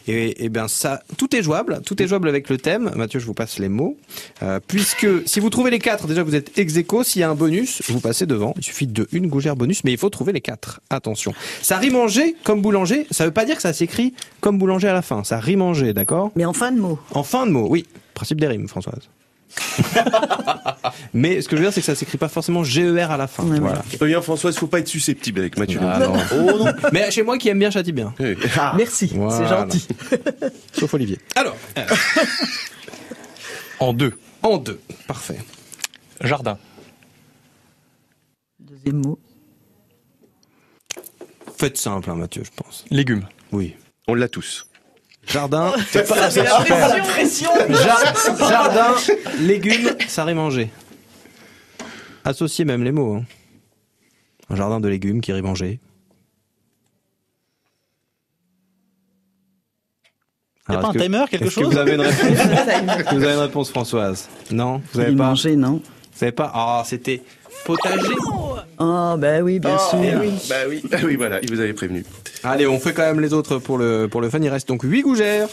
Et, 0.08 0.46
et 0.46 0.50
bien 0.50 0.68
ça, 0.68 1.02
tout 1.18 1.36
est 1.36 1.44
jouable, 1.44 1.82
tout 1.86 2.02
est 2.02 2.08
jouable 2.08 2.28
avec 2.30 2.50
le 2.50 2.58
thème. 2.58 2.79
Mathieu, 2.80 3.20
je 3.20 3.26
vous 3.26 3.34
passe 3.34 3.60
les 3.60 3.70
mots. 3.70 3.98
Euh, 4.44 4.60
puisque 4.66 5.08
si 5.26 5.40
vous 5.40 5.50
trouvez 5.50 5.72
les 5.72 5.80
4, 5.80 6.08
déjà 6.08 6.24
vous 6.24 6.36
êtes 6.36 6.58
ex 6.58 6.78
aequo. 6.78 7.04
S'il 7.04 7.22
y 7.22 7.24
a 7.24 7.30
un 7.30 7.36
bonus, 7.36 7.82
vous 7.90 8.00
passez 8.00 8.26
devant. 8.26 8.54
Il 8.58 8.64
suffit 8.64 8.88
de 8.88 9.08
une 9.12 9.28
gougère 9.28 9.56
bonus, 9.56 9.84
mais 9.84 9.92
il 9.92 9.98
faut 9.98 10.10
trouver 10.10 10.34
les 10.34 10.42
4. 10.42 10.82
Attention. 10.90 11.34
Ça 11.62 11.78
rime 11.78 11.96
en 11.96 12.08
G 12.08 12.36
comme 12.44 12.62
boulanger. 12.62 13.08
Ça 13.12 13.26
veut 13.26 13.32
pas 13.32 13.46
dire 13.46 13.56
que 13.56 13.62
ça 13.62 13.74
s'écrit 13.74 14.14
comme 14.42 14.58
boulanger 14.58 14.88
à 14.88 14.94
la 14.94 15.02
fin. 15.02 15.24
Ça 15.24 15.40
rime 15.40 15.62
en 15.62 15.74
G, 15.74 15.94
d'accord? 15.94 16.32
Mais 16.36 16.46
en 16.46 16.54
fin 16.54 16.72
de 16.72 16.80
mot. 16.80 17.00
En 17.12 17.24
fin 17.24 17.46
de 17.46 17.52
mot, 17.52 17.68
oui. 17.70 17.86
Principe 18.14 18.40
des 18.40 18.48
rimes, 18.48 18.68
Françoise. 18.68 19.10
mais 21.14 21.42
ce 21.42 21.50
que 21.50 21.56
je 21.56 21.62
veux 21.62 21.66
dire, 21.68 21.74
c'est 21.74 21.82
que 21.82 21.86
ça 21.86 21.96
s'écrit 21.96 22.18
pas 22.18 22.30
forcément 22.30 22.64
GER 22.64 23.12
à 23.12 23.18
la 23.18 23.28
fin. 23.28 23.44
voilà. 23.44 23.82
Très 23.98 24.06
bien, 24.08 24.22
Françoise, 24.22 24.56
faut 24.58 24.68
pas 24.68 24.80
être 24.80 24.88
susceptible 24.88 25.40
avec 25.40 25.58
Mathieu. 25.58 25.80
Ah, 25.84 26.00
non. 26.00 26.14
Oh 26.34 26.58
non. 26.66 26.74
Mais 26.94 27.10
chez 27.12 27.24
moi 27.24 27.38
qui 27.38 27.50
aime 27.50 27.60
bien 27.60 27.72
châtie 27.72 27.92
bien. 27.92 28.14
Oui. 28.20 28.36
Ah. 28.58 28.74
Merci, 28.78 29.12
Voilà. 29.16 29.38
c'est 29.38 29.48
gentil. 29.48 29.88
Sauf 30.74 30.94
Olivier. 30.94 31.20
Alors, 31.36 31.56
euh, 31.78 31.86
En 33.80 33.94
deux. 33.94 34.14
en 34.44 34.58
deux. 34.58 34.80
Parfait. 35.08 35.40
Jardin. 36.22 36.58
Deuxième 38.60 38.98
mot. 38.98 39.20
Faites 41.58 41.78
simple, 41.78 42.10
hein, 42.10 42.16
Mathieu, 42.16 42.44
je 42.44 42.52
pense. 42.56 42.86
Légumes. 42.92 43.26
Oui. 43.52 43.76
On 44.08 44.14
l'a 44.14 44.28
tous. 44.30 44.66
Jardin. 45.30 45.74
C'est 45.92 46.08
pas 46.08 46.30
c'est 46.32 46.44
pas 46.44 46.98
la 46.98 47.04
pression. 47.04 47.50
Jar- 47.70 48.38
jardin, 48.50 48.96
légumes, 49.40 49.90
ça 50.08 50.24
rime 50.26 50.40
en 50.40 50.50
G. 50.50 50.70
Associez 52.26 52.66
même 52.66 52.84
les 52.84 52.92
mots. 52.92 53.16
hein. 53.16 53.24
Un 54.50 54.56
jardin 54.56 54.80
de 54.80 54.88
légumes 54.88 55.22
qui 55.22 55.32
rime 55.32 55.56
G. 55.56 55.80
Y 60.70 60.76
a 60.76 60.78
pas 60.80 60.88
un 60.90 60.92
timer, 60.94 61.26
quelque 61.30 61.46
est-ce 61.46 61.56
que 61.56 61.62
chose 61.64 61.74
vous 61.74 61.78
avez 61.80 61.94
une 61.96 62.02
réponse 62.02 62.22
Est-ce 62.30 63.04
que 63.10 63.16
vous 63.16 63.24
avez 63.24 63.34
une 63.34 63.40
réponse, 63.40 63.70
Françoise? 63.72 64.30
Non 64.52 64.82
Vous 64.94 65.00
avez 65.00 65.12
Il 65.12 65.18
pas 65.18 65.24
mangeait, 65.26 65.56
non 65.56 65.82
Vous 65.82 65.82
savez 66.20 66.32
pas? 66.32 66.52
Ah, 66.54 66.84
c'était 66.86 67.24
potager. 67.66 68.14
Ah, 68.80 69.16
ben 69.18 69.42
oui, 69.44 69.60
bien 69.60 69.78
sûr. 69.78 70.00
Eh 70.02 70.16
oui. 70.16 70.32
Bah 70.50 70.56
oui, 70.70 70.82
bah 70.90 70.98
oui, 71.06 71.16
voilà, 71.18 71.40
il 71.42 71.54
vous 71.54 71.60
avait 71.60 71.74
prévenu. 71.74 72.06
Allez, 72.44 72.66
on 72.66 72.80
fait 72.80 72.94
quand 72.94 73.02
même 73.04 73.20
les 73.20 73.34
autres 73.34 73.58
pour 73.60 73.78
le, 73.78 74.08
pour 74.10 74.22
le 74.22 74.30
fun. 74.30 74.40
Il 74.42 74.50
reste 74.50 74.68
donc 74.70 74.84
8 74.84 75.02
gougères. 75.02 75.48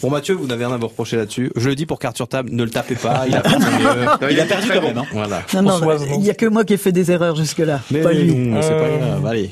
Bon, 0.00 0.10
Mathieu, 0.10 0.34
vous 0.34 0.46
n'avez 0.46 0.64
rien 0.64 0.74
à 0.74 0.78
vous 0.78 0.88
reprocher 0.88 1.16
là-dessus. 1.16 1.52
Je 1.54 1.68
le 1.68 1.74
dis 1.76 1.86
pour 1.86 1.98
carte 2.00 2.16
sur 2.16 2.26
table, 2.28 2.50
ne 2.52 2.64
le 2.64 2.70
tapez 2.70 2.96
pas, 2.96 3.24
il 3.28 3.34
a. 3.36 3.42
Non, 4.20 4.28
Il 4.28 4.40
a 4.40 4.44
perdu 4.46 4.68
quand 4.68 4.80
bon. 4.80 4.88
même. 4.88 4.98
hein. 4.98 5.04
Voilà. 5.12 5.42
Non, 5.54 5.62
non, 5.62 5.96
il 6.14 6.20
n'y 6.20 6.30
a 6.30 6.34
que 6.34 6.46
moi 6.46 6.64
qui 6.64 6.74
ai 6.74 6.76
fait 6.76 6.90
des 6.92 7.10
erreurs 7.12 7.36
jusque-là. 7.36 7.80
Mais 7.90 8.00
pas 8.00 8.12
lui. 8.12 8.34
non, 8.34 8.60
c'est 8.62 8.70
pas 8.76 8.84
Euh, 8.84 8.98
grave. 8.98 9.26
Allez. 9.26 9.50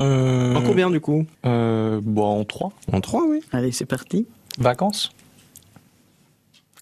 Euh, 0.00 0.54
En 0.56 0.62
combien 0.62 0.90
du 0.90 1.00
coup? 1.00 1.24
euh, 1.46 2.00
Bon, 2.02 2.40
en 2.40 2.44
trois. 2.44 2.72
En 2.92 3.00
3, 3.00 3.26
oui. 3.28 3.40
Allez, 3.52 3.70
c'est 3.70 3.84
parti. 3.86 4.26
Vacances? 4.58 5.12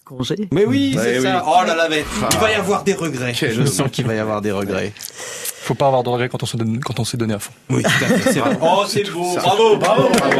Congé. 0.04 0.34
Mais 0.52 0.64
oui, 0.64 0.96
c'est 1.00 1.18
oui. 1.18 1.22
ça. 1.24 1.44
Oh 1.46 1.64
là 1.64 1.74
là, 1.76 1.86
mais 1.88 2.04
il 2.32 2.38
va 2.38 2.50
y 2.50 2.54
avoir 2.54 2.82
des 2.84 2.94
regrets. 2.94 3.34
Je 3.34 3.64
sens 3.64 3.88
qu'il 3.90 4.06
va 4.06 4.14
y 4.14 4.18
avoir 4.18 4.40
des 4.40 4.50
regrets. 4.52 4.92
Faut 4.96 5.74
pas 5.74 5.86
avoir 5.86 6.02
de 6.02 6.08
regrets 6.08 6.28
quand 6.28 6.42
on 6.42 6.46
se 6.46 6.56
donne, 6.56 6.80
quand 6.80 6.98
on 6.98 7.04
s'est 7.04 7.16
donné 7.16 7.34
à 7.34 7.38
fond. 7.38 7.52
Oui, 7.70 7.82
c'est 8.24 8.40
vrai. 8.40 8.58
Oh, 8.60 8.84
c'est 8.88 9.08
beau. 9.10 9.34
Bravo, 9.36 9.76
bravo, 9.76 10.08
bravo. 10.08 10.36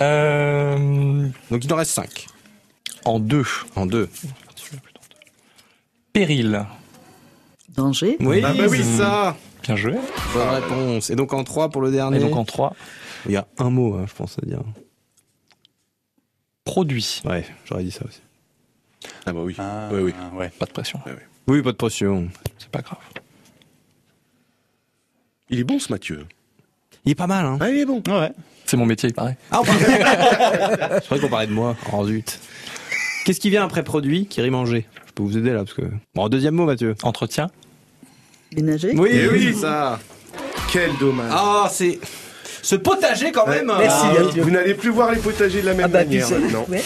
Euh, 0.00 1.28
Donc 1.50 1.64
il 1.64 1.72
en 1.72 1.76
reste 1.76 1.90
5. 1.92 2.26
en 3.04 3.18
deux. 3.18 3.44
En 3.74 3.86
2. 3.86 4.08
Péril. 6.12 6.64
Danger. 7.76 8.16
Oui, 8.20 8.42
Ah 8.44 8.52
bah 8.54 8.64
oui. 8.68 8.82
ça. 8.96 9.36
Bien 9.62 9.76
joué. 9.76 9.94
Bonne 10.34 10.48
réponse. 10.48 11.10
Et 11.10 11.16
donc 11.16 11.32
en 11.32 11.42
3 11.44 11.70
pour 11.70 11.82
le 11.82 11.90
dernier. 11.90 12.18
Et 12.18 12.20
donc 12.20 12.36
en 12.36 12.44
trois. 12.44 12.74
Il 13.26 13.32
y 13.32 13.36
a 13.36 13.46
un 13.58 13.70
mot, 13.70 13.94
hein, 13.96 14.04
je 14.08 14.14
pense 14.14 14.36
à 14.40 14.46
dire. 14.46 14.60
Produit. 16.68 17.22
Ouais, 17.24 17.46
j'aurais 17.64 17.82
dit 17.82 17.90
ça 17.90 18.04
aussi. 18.06 18.20
Ah 19.24 19.32
bah 19.32 19.40
oui. 19.42 19.54
Ah, 19.58 19.88
oui, 19.90 20.00
oui. 20.02 20.12
ouais. 20.34 20.50
Pas 20.58 20.66
de 20.66 20.70
pression. 20.72 21.00
Oui, 21.46 21.62
pas 21.62 21.72
de 21.72 21.76
pression. 21.78 22.28
C'est 22.58 22.68
pas 22.68 22.82
grave. 22.82 22.98
Il 25.48 25.58
est 25.58 25.64
bon 25.64 25.78
ce 25.78 25.90
Mathieu. 25.90 26.26
Il 27.06 27.12
est 27.12 27.14
pas 27.14 27.26
mal, 27.26 27.46
hein 27.46 27.56
Ah, 27.60 27.70
il 27.70 27.78
est 27.78 27.86
bon. 27.86 28.02
Ouais. 28.06 28.32
C'est 28.66 28.76
mon 28.76 28.84
métier, 28.84 29.08
il 29.08 29.14
paraît. 29.14 29.38
Ah. 29.50 29.62
Je 29.66 31.04
croyais 31.06 31.22
qu'on 31.22 31.28
parlait 31.30 31.46
de 31.46 31.52
moi. 31.52 31.74
Oh 31.90 32.06
zut. 32.06 32.38
Qu'est-ce 33.24 33.40
qui 33.40 33.48
vient 33.48 33.64
après 33.64 33.82
produit 33.82 34.26
qui 34.26 34.42
rime 34.42 34.54
en 34.54 34.66
G 34.66 34.86
Je 35.06 35.12
peux 35.12 35.22
vous 35.22 35.38
aider 35.38 35.52
là 35.52 35.60
parce 35.60 35.72
que. 35.72 35.82
Bon, 36.14 36.28
deuxième 36.28 36.54
mot, 36.54 36.66
Mathieu. 36.66 36.94
Entretien. 37.02 37.48
Ménager. 38.54 38.92
Oui, 38.94 39.08
Eh 39.12 39.28
oui, 39.28 39.46
oui. 39.46 39.54
ça. 39.54 39.98
Quel 40.70 40.94
dommage. 40.98 41.32
Ah, 41.34 41.68
c'est. 41.72 41.98
Ce 42.62 42.76
potager 42.76 43.32
quand 43.32 43.46
même. 43.46 43.72
Merci, 43.78 44.06
euh. 44.18 44.42
Vous 44.42 44.50
n'allez 44.50 44.74
plus 44.74 44.90
voir 44.90 45.12
les 45.12 45.18
potagers 45.18 45.60
de 45.60 45.66
la 45.66 45.74
même 45.74 45.86
Ah 45.86 45.88
bah, 45.88 46.04
tu 46.04 46.10
manière 46.18 46.30
maintenant. 46.30 46.66
ouais, 46.68 46.82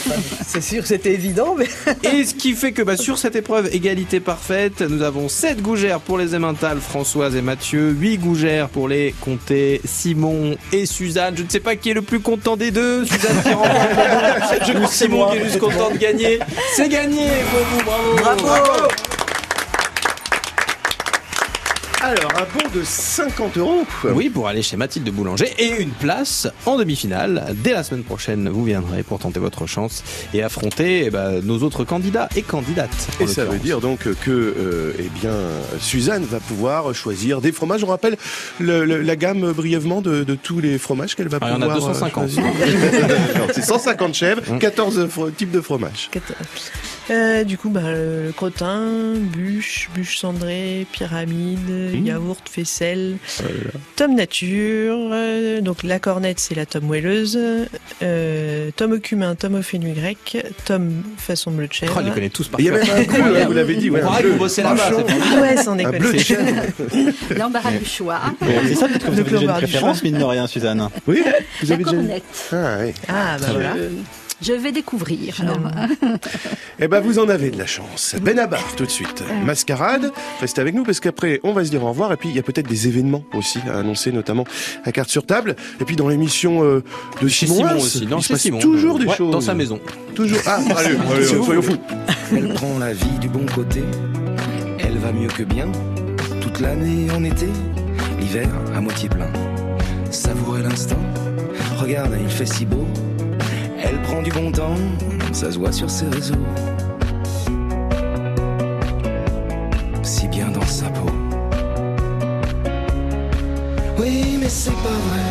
c'est 0.47 0.61
sûr, 0.61 0.87
c'était 0.87 1.13
évident, 1.13 1.57
mais 1.59 1.67
Et 2.13 2.25
ce 2.25 2.35
qui 2.35 2.53
fait 2.53 2.73
que 2.73 2.83
bah, 2.83 2.97
sur 2.97 3.19
cette 3.19 3.37
épreuve 3.37 3.69
égalité 3.73 4.21
parfaite, 4.21 4.81
nous 4.83 5.03
avons 5.03 5.29
7 5.29 5.63
gougères 5.63 6.01
pour 6.01 6.19
les 6.19 6.35
Emmental, 6.35 6.79
Françoise 6.79 7.37
et 7.37 7.43
Mathieu, 7.43 7.91
8 7.91 8.19
gougères 8.19 8.69
pour 8.69 8.89
les 8.89 9.15
Comtés, 9.21 9.81
Simon 9.85 10.57
et 10.73 10.87
Suzanne. 10.87 11.35
Je 11.37 11.43
ne 11.43 11.49
sais 11.49 11.61
pas 11.61 11.77
qui 11.77 11.91
est 11.91 11.95
le 11.95 12.03
plus 12.03 12.21
content 12.21 12.57
des 12.57 12.71
deux. 12.71 13.05
Suzanne 13.05 13.43
qui 13.43 13.53
remporte 13.53 13.73
Je 14.67 14.87
Simon 14.87 15.31
qui 15.31 15.39
est 15.39 15.45
juste 15.45 15.59
content 15.59 15.91
de 15.91 15.99
gagner. 15.99 16.39
C'est 16.75 16.89
gagné 16.89 17.29
pour 17.51 17.61
vous, 17.61 17.85
bravo. 17.85 18.37
bravo. 18.43 18.92
Alors, 22.05 22.33
un 22.37 22.59
bon 22.59 22.69
de 22.75 22.83
50 22.85 23.59
euros. 23.59 23.85
Oui, 24.13 24.29
pour 24.29 24.49
aller 24.49 24.63
chez 24.63 24.77
Mathilde 24.77 25.09
Boulanger 25.11 25.49
et 25.59 25.81
une 25.81 25.91
place 25.91 26.49
en 26.67 26.77
demi-finale. 26.77 27.55
Dès 27.63 27.73
la 27.73 27.85
semaine 27.85 28.03
prochaine, 28.03 28.49
vous 28.49 28.65
viendrez 28.65 29.05
pour 29.05 29.21
tenter 29.21 29.39
votre 29.39 29.67
chance 29.69 30.03
et 30.35 30.43
affronter 30.43 31.05
eh 31.07 31.11
ben, 31.11 31.41
nos 31.45 31.61
autres 31.63 31.85
candidats 31.85 32.29
et 32.35 32.43
candidates. 32.43 32.91
Et 33.21 33.29
ça 33.29 33.45
veut 33.45 33.59
dire 33.59 33.81
donc 33.81 34.01
que 34.01 34.31
euh, 34.31 34.93
eh 34.99 35.09
bien 35.21 35.33
Suzanne 35.81 36.25
va 36.25 36.41
pouvoir 36.41 36.93
choisir 36.93 37.41
des 37.41 37.53
fromages. 37.53 37.85
On 37.85 37.89
rappelle 37.89 38.17
le- 38.59 38.85
le- 38.85 39.01
la 39.01 39.15
gamme 39.17 39.53
brièvement 39.53 40.01
de, 40.01 40.25
de 40.25 40.35
tous 40.35 40.59
les 40.61 40.79
fromages 40.79 41.15
qu'elle 41.15 41.29
va 41.29 41.39
Ah, 41.41 41.47
il 41.51 41.53
y 41.53 41.57
en 41.57 41.63
a 41.63 41.75
pouvoir. 41.75 41.91
euh, 41.91 41.93
250. 41.93 42.31
choisir. 42.31 42.45
C'est 43.55 43.63
150 43.63 44.15
chèvres, 44.15 44.59
14 44.59 45.07
fro- 45.09 45.31
types 45.33 45.53
de 45.53 45.61
fromages. 45.61 46.11
Euh, 47.11 47.43
du 47.45 47.59
coup, 47.59 47.69
bah, 47.69 47.81
le 47.87 48.33
crottin, 48.35 49.15
bûche, 49.17 49.91
bûche 49.95 50.19
cendrée, 50.19 50.87
pyramide, 50.93 51.59
Mmh. 51.95 52.07
yaourt, 52.07 52.49
faisselle, 52.49 53.17
tome 53.97 54.15
nature. 54.15 55.11
euh, 55.13 55.61
donc 55.61 55.83
la 55.83 55.99
cornette, 55.99 56.39
c'est 56.39 56.55
la 56.55 56.65
tome 56.65 56.85
moelleuse. 56.85 57.39
Euh, 58.03 58.71
tome 58.77 58.93
au 58.93 58.99
cumin, 58.99 59.35
tome 59.35 59.57
au 59.57 59.63
fénu 59.63 59.93
grec, 59.93 60.47
tome 60.65 61.03
façon 61.17 61.51
bleu 61.51 61.67
de 61.67 61.73
chèvre. 61.73 61.93
Oh, 61.97 61.99
elle 62.01 62.07
les 62.07 62.13
connaît 62.13 62.29
tous 62.31 62.47
par 62.49 62.61
Il 62.61 62.67
y 62.67 62.71
a 62.71 62.79
cœur. 62.79 62.95
hein, 62.97 63.45
vous 63.47 63.53
l'avez 63.53 63.75
dit. 63.75 63.91
On 63.91 63.95
ouais, 63.95 64.01
bleu. 64.21 64.31
vous 64.31 64.39
bossez 64.39 64.63
là-bas. 64.63 64.91
Ah 64.91 65.41
ouais, 65.41 65.59
Un 65.59 65.77
déconner. 65.77 65.99
bleu 65.99 66.13
de 66.13 66.19
chèvre. 66.19 66.45
L'embarras 67.37 67.73
du 67.73 67.85
choix. 67.85 68.21
C'est 68.67 68.75
ça, 68.77 68.87
peut-être 68.89 69.07
que 69.07 69.11
vous 69.11 69.21
avez 69.21 69.31
déjà 69.31 69.43
une 69.43 69.53
préférence, 69.59 70.03
mine 70.05 70.19
de 70.19 70.25
rien, 70.25 70.47
Suzanne. 70.47 70.89
Oui, 71.09 71.23
vous 71.61 71.67
La 71.69 71.75
avez 71.75 71.85
déjà. 71.85 71.97
cornette. 71.97 72.49
Ah 72.53 72.77
oui. 72.81 72.93
Ah 73.09 73.37
bah 73.41 73.47
voilà. 73.51 73.75
Euh, 74.43 74.45
Je 74.45 74.53
vais 74.61 74.73
découvrir. 74.73 75.41
alors. 75.41 75.59
Eh 76.79 76.89
ben, 76.89 77.01
vous 77.01 77.19
en 77.19 77.29
avez 77.29 77.51
de 77.51 77.59
la 77.59 77.67
chance. 77.67 78.15
Benabar, 78.21 78.65
tout 78.77 78.85
de 78.85 78.91
suite. 78.91 79.23
Mascarade. 79.45 80.11
Restez 80.41 80.61
avec 80.61 80.75
nous 80.75 80.85
parce 80.85 81.01
qu'après, 81.01 81.41
on 81.45 81.53
va 81.53 81.65
se 81.65 81.71
dire 81.71 81.83
au 81.85 81.89
revoir. 81.89 82.13
Et 82.13 82.17
puis, 82.17 82.29
il 82.29 82.35
y 82.37 82.39
a 82.39 82.43
peut-être 82.43 82.69
des 82.69 82.89
événements 82.89 83.25
aussi 83.35 83.59
à 83.71 83.79
annoncer, 83.79 84.13
notamment 84.13 84.45
à 84.85 84.93
carte 84.93 85.11
sur 85.11 85.25
table. 85.27 85.57
Et 85.81 85.85
puis, 85.85 85.97
dans 85.97 86.09
l'émission 86.09 86.65
euh, 86.65 86.83
de 87.21 87.29
Simon, 87.29 87.55
Simon 87.57 87.77
aussi. 87.77 88.07
Non, 88.07 88.19
il 88.19 88.23
se 88.23 88.33
passe 88.33 88.41
Simon. 88.43 88.59
toujours 88.59 88.99
des 88.99 89.07
Ouais, 89.07 89.17
choses. 89.17 89.33
Dans 89.33 89.41
sa 89.41 89.55
maison. 89.55 89.79
Toujours. 90.15 90.39
Ah, 90.47 90.59
allez, 90.77 90.97
allez, 91.15 91.25
soyons 91.27 91.63
fous. 91.63 91.77
Elle 92.35 92.53
prend 92.55 92.79
la 92.79 92.93
vie 92.93 93.19
du 93.21 93.29
bon 93.29 93.45
côté, 93.55 93.83
elle 94.81 94.99
va 94.99 95.13
mieux 95.13 95.29
que 95.29 95.43
bien. 95.43 95.67
Toute 96.41 96.61
l'année 96.61 97.07
en 97.17 97.23
été, 97.25 97.47
l'hiver 98.19 98.49
à 98.75 98.81
moitié 98.81 99.09
plein. 99.09 99.31
Savourer 100.11 100.63
l'instant, 100.63 100.99
regarde, 101.79 102.17
il 102.23 102.29
fait 102.31 102.47
si 102.47 102.67
beau. 102.67 102.87
Elle 103.93 104.01
prend 104.01 104.23
du 104.23 104.31
bon 104.31 104.51
temps, 104.51 104.77
ça 105.33 105.53
se 105.53 105.59
voit 105.59 105.71
sur 105.71 105.91
ses 105.91 106.07
réseaux. 106.07 106.35
Si 110.03 110.27
bien 110.29 110.49
dans 110.49 110.65
sa 110.65 110.87
peau. 110.87 111.11
Oui, 113.99 114.39
mais 114.41 114.49
c'est 114.49 114.71
pas 114.71 114.99
vrai. 115.09 115.27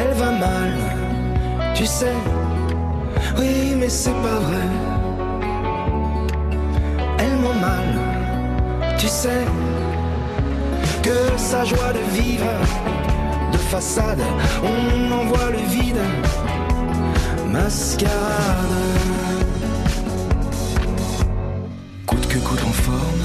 Elle 0.00 0.14
va 0.14 0.30
mal, 0.30 0.72
tu 1.74 1.84
sais. 1.84 2.16
Oui, 3.38 3.74
mais 3.78 3.90
c'est 3.90 4.10
pas 4.10 4.38
vrai. 4.48 4.68
Elle 7.18 7.36
ment 7.36 7.60
mal, 7.60 8.96
tu 8.96 9.08
sais. 9.08 9.44
Que 11.02 11.36
sa 11.36 11.64
joie 11.64 11.92
de 11.92 12.18
vivre, 12.18 12.46
de 13.68 13.72
façade, 13.72 14.20
on 14.62 15.12
en 15.12 15.24
voit 15.26 15.50
le 15.50 15.58
vide. 15.58 15.96
Mascarade. 17.50 18.16
Coûte 22.06 22.28
que 22.28 22.38
coûte 22.38 22.62
en 22.64 22.72
forme, 22.72 23.22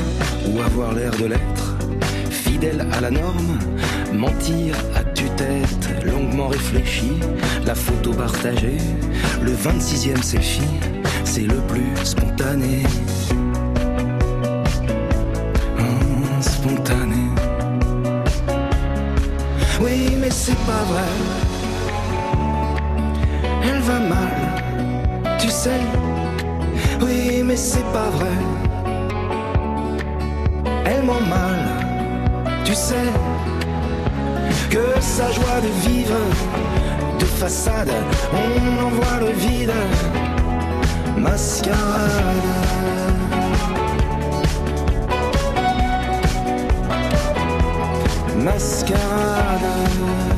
ou 0.49 0.61
avoir 0.61 0.93
l'air 0.93 1.11
de 1.11 1.25
l'être. 1.25 1.77
Fidèle 2.29 2.85
à 2.91 3.01
la 3.01 3.11
norme, 3.11 3.57
mentir 4.13 4.75
à 4.95 5.03
tue-tête, 5.03 6.05
longuement 6.05 6.49
réfléchi, 6.49 7.13
la 7.65 7.75
photo 7.75 8.11
partagée, 8.11 8.77
le 9.41 9.51
26e 9.51 10.21
selfie, 10.21 10.61
c'est 11.23 11.47
le 11.47 11.59
plus 11.67 11.95
spontané. 12.03 12.83
C'est 20.45 20.65
pas 20.65 20.83
vrai. 20.91 21.11
Elle 23.63 23.81
va 23.89 23.99
mal, 23.99 24.35
tu 25.39 25.49
sais. 25.49 25.83
Oui, 27.01 27.43
mais 27.45 27.55
c'est 27.55 27.87
pas 27.97 28.09
vrai. 28.17 28.37
Elle 30.85 31.03
ment 31.03 31.25
mal, 31.35 31.61
tu 32.65 32.75
sais. 32.75 33.09
Que 34.69 34.85
sa 34.99 35.31
joie 35.31 35.59
de 35.67 35.71
vivre, 35.87 36.19
de 37.19 37.25
façade, 37.25 37.93
on 38.33 38.85
en 38.85 38.89
voit 38.89 39.19
le 39.21 39.31
vide. 39.43 39.79
Mascarade. 41.15 42.49
Mascarade. 48.43 50.32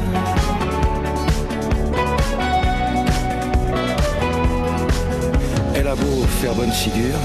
Faire 6.42 6.54
bonne 6.54 6.72
figure, 6.72 7.20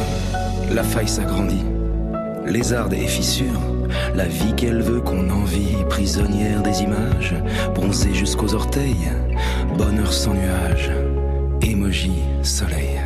la 0.73 0.83
faille 0.83 1.09
s'agrandit. 1.09 1.65
Lézarde 2.47 2.95
et 2.95 3.07
fissure, 3.07 3.61
la 4.15 4.25
vie 4.25 4.55
qu'elle 4.57 4.81
veut 4.81 5.01
qu'on 5.01 5.29
envie, 5.29 5.77
prisonnière 5.89 6.63
des 6.63 6.83
images, 6.83 7.35
bronzée 7.75 8.15
jusqu'aux 8.15 8.55
orteils, 8.55 9.11
bonheur 9.77 10.13
sans 10.13 10.33
nuage, 10.33 10.91
émoji 11.61 12.13
soleil. 12.43 13.01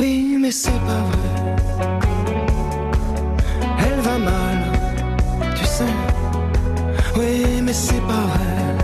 Oui, 0.00 0.38
mais 0.40 0.50
c'est 0.50 0.70
pas 0.70 1.02
vrai. 1.10 1.56
Elle 3.86 4.00
va 4.00 4.18
mal, 4.18 4.58
tu 5.54 5.64
sais. 5.64 5.84
Oui, 7.16 7.60
mais 7.62 7.74
c'est 7.74 8.00
pas 8.00 8.24
vrai. 8.32 8.76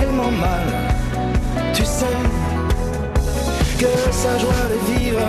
Elle 0.00 0.12
sais. 0.30 0.87
Que 3.78 3.86
sa 4.10 4.36
joie 4.38 4.50
de 4.50 4.92
vivre, 4.92 5.20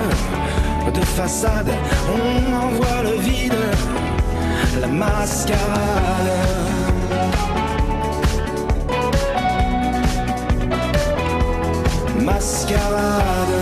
de 0.91 1.01
façade, 1.01 1.71
on 2.11 2.55
en 2.55 2.69
voit 2.69 3.03
le 3.03 3.19
vide. 3.19 3.53
La 4.81 4.87
mascarade. 4.87 6.31
Mascarade. 12.19 13.55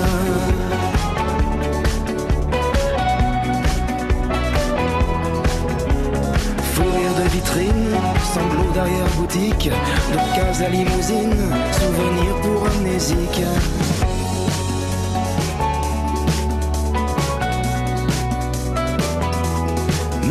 Fou 6.73 6.83
rire 6.83 7.13
de 7.17 7.29
vitrine, 7.29 7.97
sanglots 8.33 8.71
derrière 8.73 9.07
boutique, 9.17 9.69
de 10.13 10.35
cases 10.35 10.61
à 10.61 10.69
limousine, 10.69 11.35
souvenirs 11.73 12.35
pour 12.41 12.67
amnésique. 12.69 13.41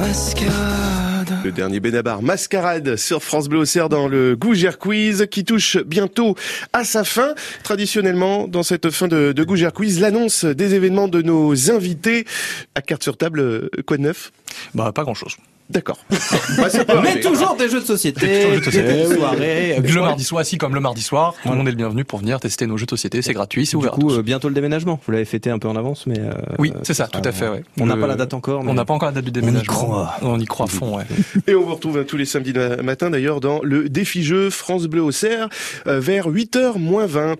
Mascarade. 0.06 1.32
Le 1.42 1.50
dernier 1.50 1.80
Benabar, 1.80 2.22
Mascarade 2.22 2.94
sur 2.94 3.24
France 3.24 3.48
Bleu 3.48 3.58
Auxerre 3.58 3.88
dans 3.88 4.06
le 4.06 4.36
Gougère 4.36 4.78
Quiz 4.78 5.26
qui 5.28 5.44
touche 5.44 5.78
bientôt 5.78 6.36
à 6.72 6.84
sa 6.84 7.02
fin. 7.02 7.34
Traditionnellement, 7.64 8.46
dans 8.46 8.62
cette 8.62 8.90
fin 8.90 9.08
de, 9.08 9.32
de 9.32 9.42
Gougère 9.42 9.72
Quiz, 9.72 9.98
l'annonce 9.98 10.44
des 10.44 10.74
événements 10.74 11.08
de 11.08 11.22
nos 11.22 11.72
invités. 11.72 12.24
À 12.76 12.82
carte 12.82 13.02
sur 13.02 13.16
table, 13.16 13.40
euh, 13.40 13.68
quoi 13.84 13.96
de 13.96 14.02
neuf? 14.02 14.30
Bah, 14.76 14.92
pas 14.92 15.02
grand 15.02 15.14
chose. 15.14 15.34
D'accord. 15.68 15.98
Bah, 16.58 16.68
Mais 16.88 16.94
arrivé. 16.94 17.20
toujours 17.20 17.56
des 17.56 17.68
jeux 17.68 17.80
de 17.80 17.84
société, 17.84 18.20
Toujours 18.20 18.36
des 18.36 18.42
jeux 18.42 18.50
de 18.52 18.56
des 18.58 18.64
société. 18.64 19.02
petites 19.04 19.16
soirées. 19.18 19.76
Le 19.82 20.00
mardi 20.00 20.24
soir, 20.24 20.44
si 20.46 20.58
comme 20.58 20.74
le 20.74 20.80
mardi 20.80 21.02
soir, 21.02 21.34
tout 21.42 21.48
le 21.50 21.56
monde 21.56 21.66
est 21.68 21.72
le 21.72 21.76
bienvenu 21.76 22.04
pour 22.04 22.20
venir 22.20 22.38
tester 22.40 22.66
nos 22.66 22.76
jeux 22.76 22.86
de 22.86 22.90
société. 22.90 23.20
C'est 23.20 23.32
gratuit, 23.34 23.66
c'est 23.66 23.70
Du 23.72 23.76
ouvert. 23.76 23.92
à 23.92 23.94
coup, 23.96 24.02
tous. 24.02 24.18
euh, 24.18 24.22
bientôt 24.22 24.48
le 24.48 24.54
déménagement. 24.54 25.00
Vous 25.04 25.12
l'avez 25.12 25.24
fêté 25.24 25.50
un 25.50 25.58
peu 25.58 25.68
en 25.68 25.76
avance, 25.76 26.06
mais. 26.06 26.18
euh, 26.18 26.30
Oui, 26.58 26.72
c'est 26.82 26.94
ça, 26.94 27.04
euh, 27.04 27.20
tout 27.20 27.28
à 27.28 27.32
fait. 27.32 27.48
Ouais. 27.48 27.62
On 27.80 27.86
n'a 27.86 27.96
pas 27.96 28.06
la 28.06 28.14
date 28.14 28.32
encore. 28.34 28.62
mais- 28.64 28.70
On 28.70 28.74
n'a 28.74 28.84
pas 28.84 28.94
encore 28.94 29.08
la 29.08 29.14
date 29.14 29.24
du 29.24 29.32
déménagement. 29.32 29.72
croit. 29.74 30.14
On 30.22 30.38
y 30.40 30.44
croit 30.46 30.66
à 30.66 30.68
fond, 30.68 30.96
ouais. 30.98 31.04
Et 31.46 31.54
on 31.54 31.62
vous 31.64 31.74
retrouve 31.74 32.04
tous 32.04 32.16
les 32.16 32.24
samedis 32.24 32.52
ma- 32.52 32.76
matin 32.82 33.10
d'ailleurs 33.10 33.40
dans 33.40 33.60
le 33.62 33.88
défi 33.88 34.22
jeu 34.22 34.50
France 34.50 34.84
Bleu 34.86 35.02
Auxerre 35.02 35.48
euh, 35.86 35.98
vers 36.00 36.28
8h 36.28 36.78
moins 36.78 37.06
20. 37.06 37.34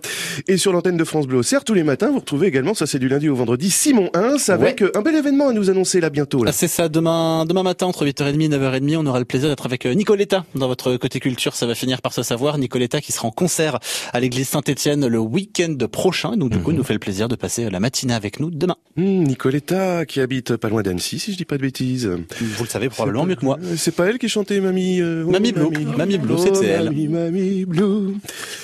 Et 0.47 0.57
sur 0.57 0.73
l'antenne 0.73 0.97
de 0.97 1.03
France 1.05 1.27
Bleu 1.27 1.37
Auxerre 1.39 1.63
tous 1.63 1.73
les 1.73 1.83
matins, 1.83 2.09
vous 2.11 2.19
retrouvez 2.19 2.47
également, 2.47 2.73
ça 2.73 2.85
c'est 2.87 2.99
du 2.99 3.07
lundi 3.07 3.29
au 3.29 3.35
vendredi, 3.35 3.69
Simon 3.71 4.09
Hins 4.13 4.35
avec 4.49 4.81
euh, 4.81 4.91
un 4.95 5.01
bel 5.01 5.15
événement 5.15 5.49
à 5.49 5.53
nous 5.53 5.69
annoncer 5.69 6.01
là 6.01 6.09
bientôt. 6.09 6.43
Là. 6.43 6.49
Ah, 6.53 6.53
C'est 6.57 6.67
ça, 6.67 6.89
demain, 6.89 7.45
demain 7.45 7.63
matin, 7.63 7.85
entre 7.85 8.03
8h30 8.17 8.41
et 8.41 8.49
9h30, 8.49 8.97
on 8.97 9.05
aura 9.05 9.19
le 9.19 9.25
plaisir 9.25 9.47
d'être 9.49 9.65
avec 9.65 9.85
euh, 9.85 9.93
Nicoletta 9.93 10.45
dans 10.55 10.67
votre 10.67 10.97
côté 10.97 11.19
culture. 11.19 11.55
Ça 11.55 11.65
va 11.67 11.75
finir 11.75 12.01
par 12.01 12.13
se 12.13 12.23
savoir. 12.23 12.57
Nicoletta 12.57 12.99
qui 13.01 13.11
sera 13.11 13.27
en 13.27 13.31
concert 13.31 13.79
à 14.13 14.19
l'église 14.19 14.47
Saint-Etienne 14.49 15.05
le 15.07 15.19
week-end 15.19 15.75
prochain. 15.91 16.35
Donc, 16.35 16.49
du 16.51 16.59
coup, 16.59 16.71
il 16.71 16.77
nous 16.77 16.83
fait 16.83 16.93
le 16.93 16.99
plaisir 16.99 17.27
de 17.27 17.35
passer 17.35 17.69
la 17.69 17.79
matinée 17.79 18.13
avec 18.13 18.39
nous 18.39 18.49
demain. 18.49 18.75
Hum, 18.97 19.23
Nicoletta 19.23 20.05
qui 20.05 20.19
habite 20.19 20.55
pas 20.55 20.69
loin 20.69 20.81
d'Annecy 20.81 21.19
si 21.19 21.31
je 21.33 21.37
dis 21.37 21.45
pas 21.45 21.57
de 21.57 21.61
bêtises. 21.61 22.07
Vous 22.39 22.63
le 22.63 22.69
savez 22.69 22.89
probablement 22.89 23.25
mieux 23.25 23.35
que 23.35 23.45
moi. 23.45 23.57
Euh, 23.63 23.75
C'est 23.77 23.95
pas 23.95 24.05
elle 24.07 24.17
qui 24.17 24.29
chantait 24.29 24.59
Mamie 24.59 24.99
euh, 25.01 25.23
oh, 25.27 25.31
Mamie 25.31 25.51
Blue. 25.51 25.69
Mamie 25.97 26.17
Blue, 26.17 26.37
c'est 26.37 26.51
Oh, 26.55 26.61
elle. 26.63 26.85
Mamie, 26.85 27.07
Mamie 27.07 27.65
Blue. 27.65 28.15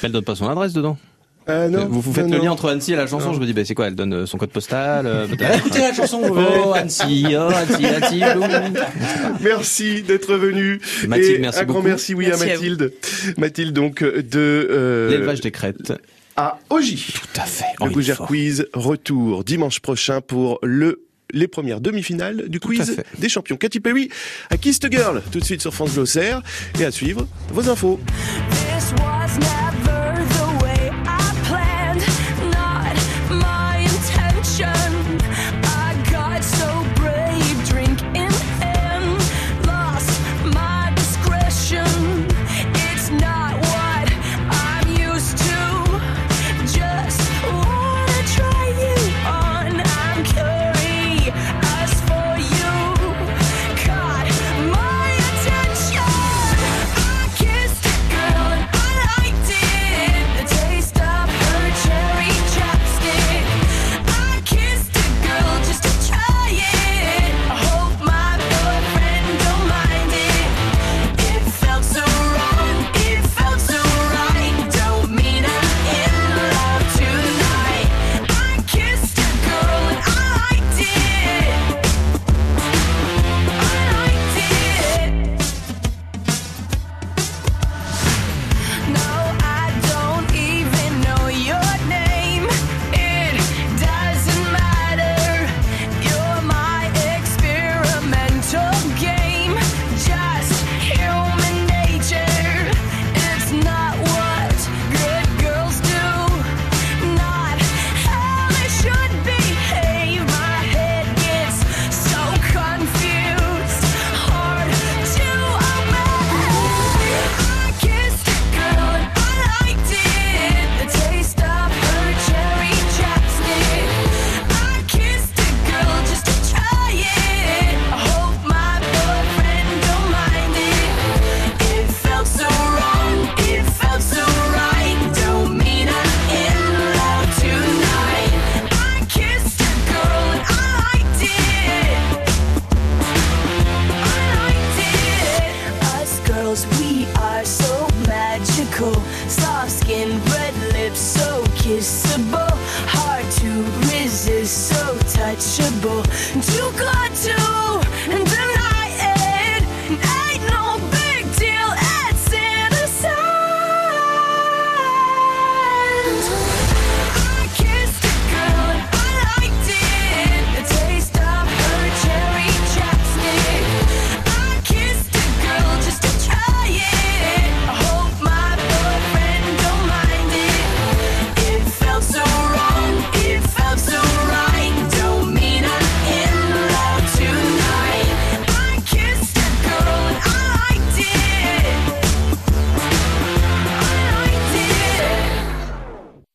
Elle 0.02 0.12
donne 0.12 0.24
pas 0.24 0.36
son 0.36 0.48
adresse 0.50 0.74
dedans. 0.74 0.98
Non. 1.48 1.86
Vous, 1.88 2.02
vous 2.02 2.14
faites 2.14 2.26
non, 2.26 2.32
le 2.32 2.38
non. 2.38 2.44
lien 2.46 2.52
entre 2.52 2.70
Annecy 2.70 2.94
et 2.94 2.96
la 2.96 3.08
chanson. 3.08 3.34
Je 3.34 3.40
me 3.40 3.46
dis, 3.46 3.54
bah, 3.54 3.64
c'est 3.66 3.76
quoi 3.76 3.88
Elle 3.88 3.96
donne 3.96 4.14
euh, 4.14 4.26
son 4.26 4.38
code 4.38 4.50
postal. 4.52 5.06
euh, 5.06 5.28
Écoutez 5.58 5.80
la 5.80 5.94
chanson. 5.94 6.22
Oh 6.30 6.74
Annecy, 6.74 7.26
oh 7.38 7.50
Annecy, 7.54 7.86
Annecy. 7.86 8.22
Merci 9.42 10.04
d'être 10.04 10.36
venu. 10.36 10.80
Mathilde, 11.08 11.36
Et 11.36 11.40
merci 11.40 11.60
un 11.60 11.64
grand 11.66 11.82
merci, 11.82 12.14
oui, 12.14 12.28
Merci 12.28 12.44
à. 12.44 12.54
Mathilde. 12.54 12.94
Mathilde, 13.38 13.74
donc, 13.74 14.04
de... 14.04 14.68
Euh, 14.72 15.10
L'élevage 15.10 15.42
des 15.42 15.52
crêtes. 15.52 15.94
à 16.36 16.60
Ogy. 16.70 17.14
Tout 17.14 17.42
à 17.42 17.46
fait. 17.46 17.66
Le 17.84 17.90
Gougère. 17.90 18.18
Quiz 18.20 18.68
retour 18.74 19.44
dimanche 19.44 19.80
prochain 19.80 20.22
pour 20.22 20.60
le 20.64 21.02
les 21.36 21.48
premières 21.48 21.82
demi-finales 21.82 22.48
du 22.48 22.60
quiz 22.60 22.98
des 23.18 23.28
champions. 23.28 23.58
Katy 23.58 23.80
Perry 23.80 24.10
à 24.52 24.58
Kiss 24.58 24.78
the 24.80 24.92
Girl 24.92 25.20
tout 25.32 25.40
de 25.40 25.44
suite 25.44 25.62
sur 25.62 25.74
France 25.74 25.94
Bleu 25.96 26.06
et 26.80 26.86
à 26.86 26.92
suivre 26.92 27.28
vos 27.50 27.68
infos. 27.70 28.00
This 28.52 28.92
was 29.00 29.40
never 29.40 29.73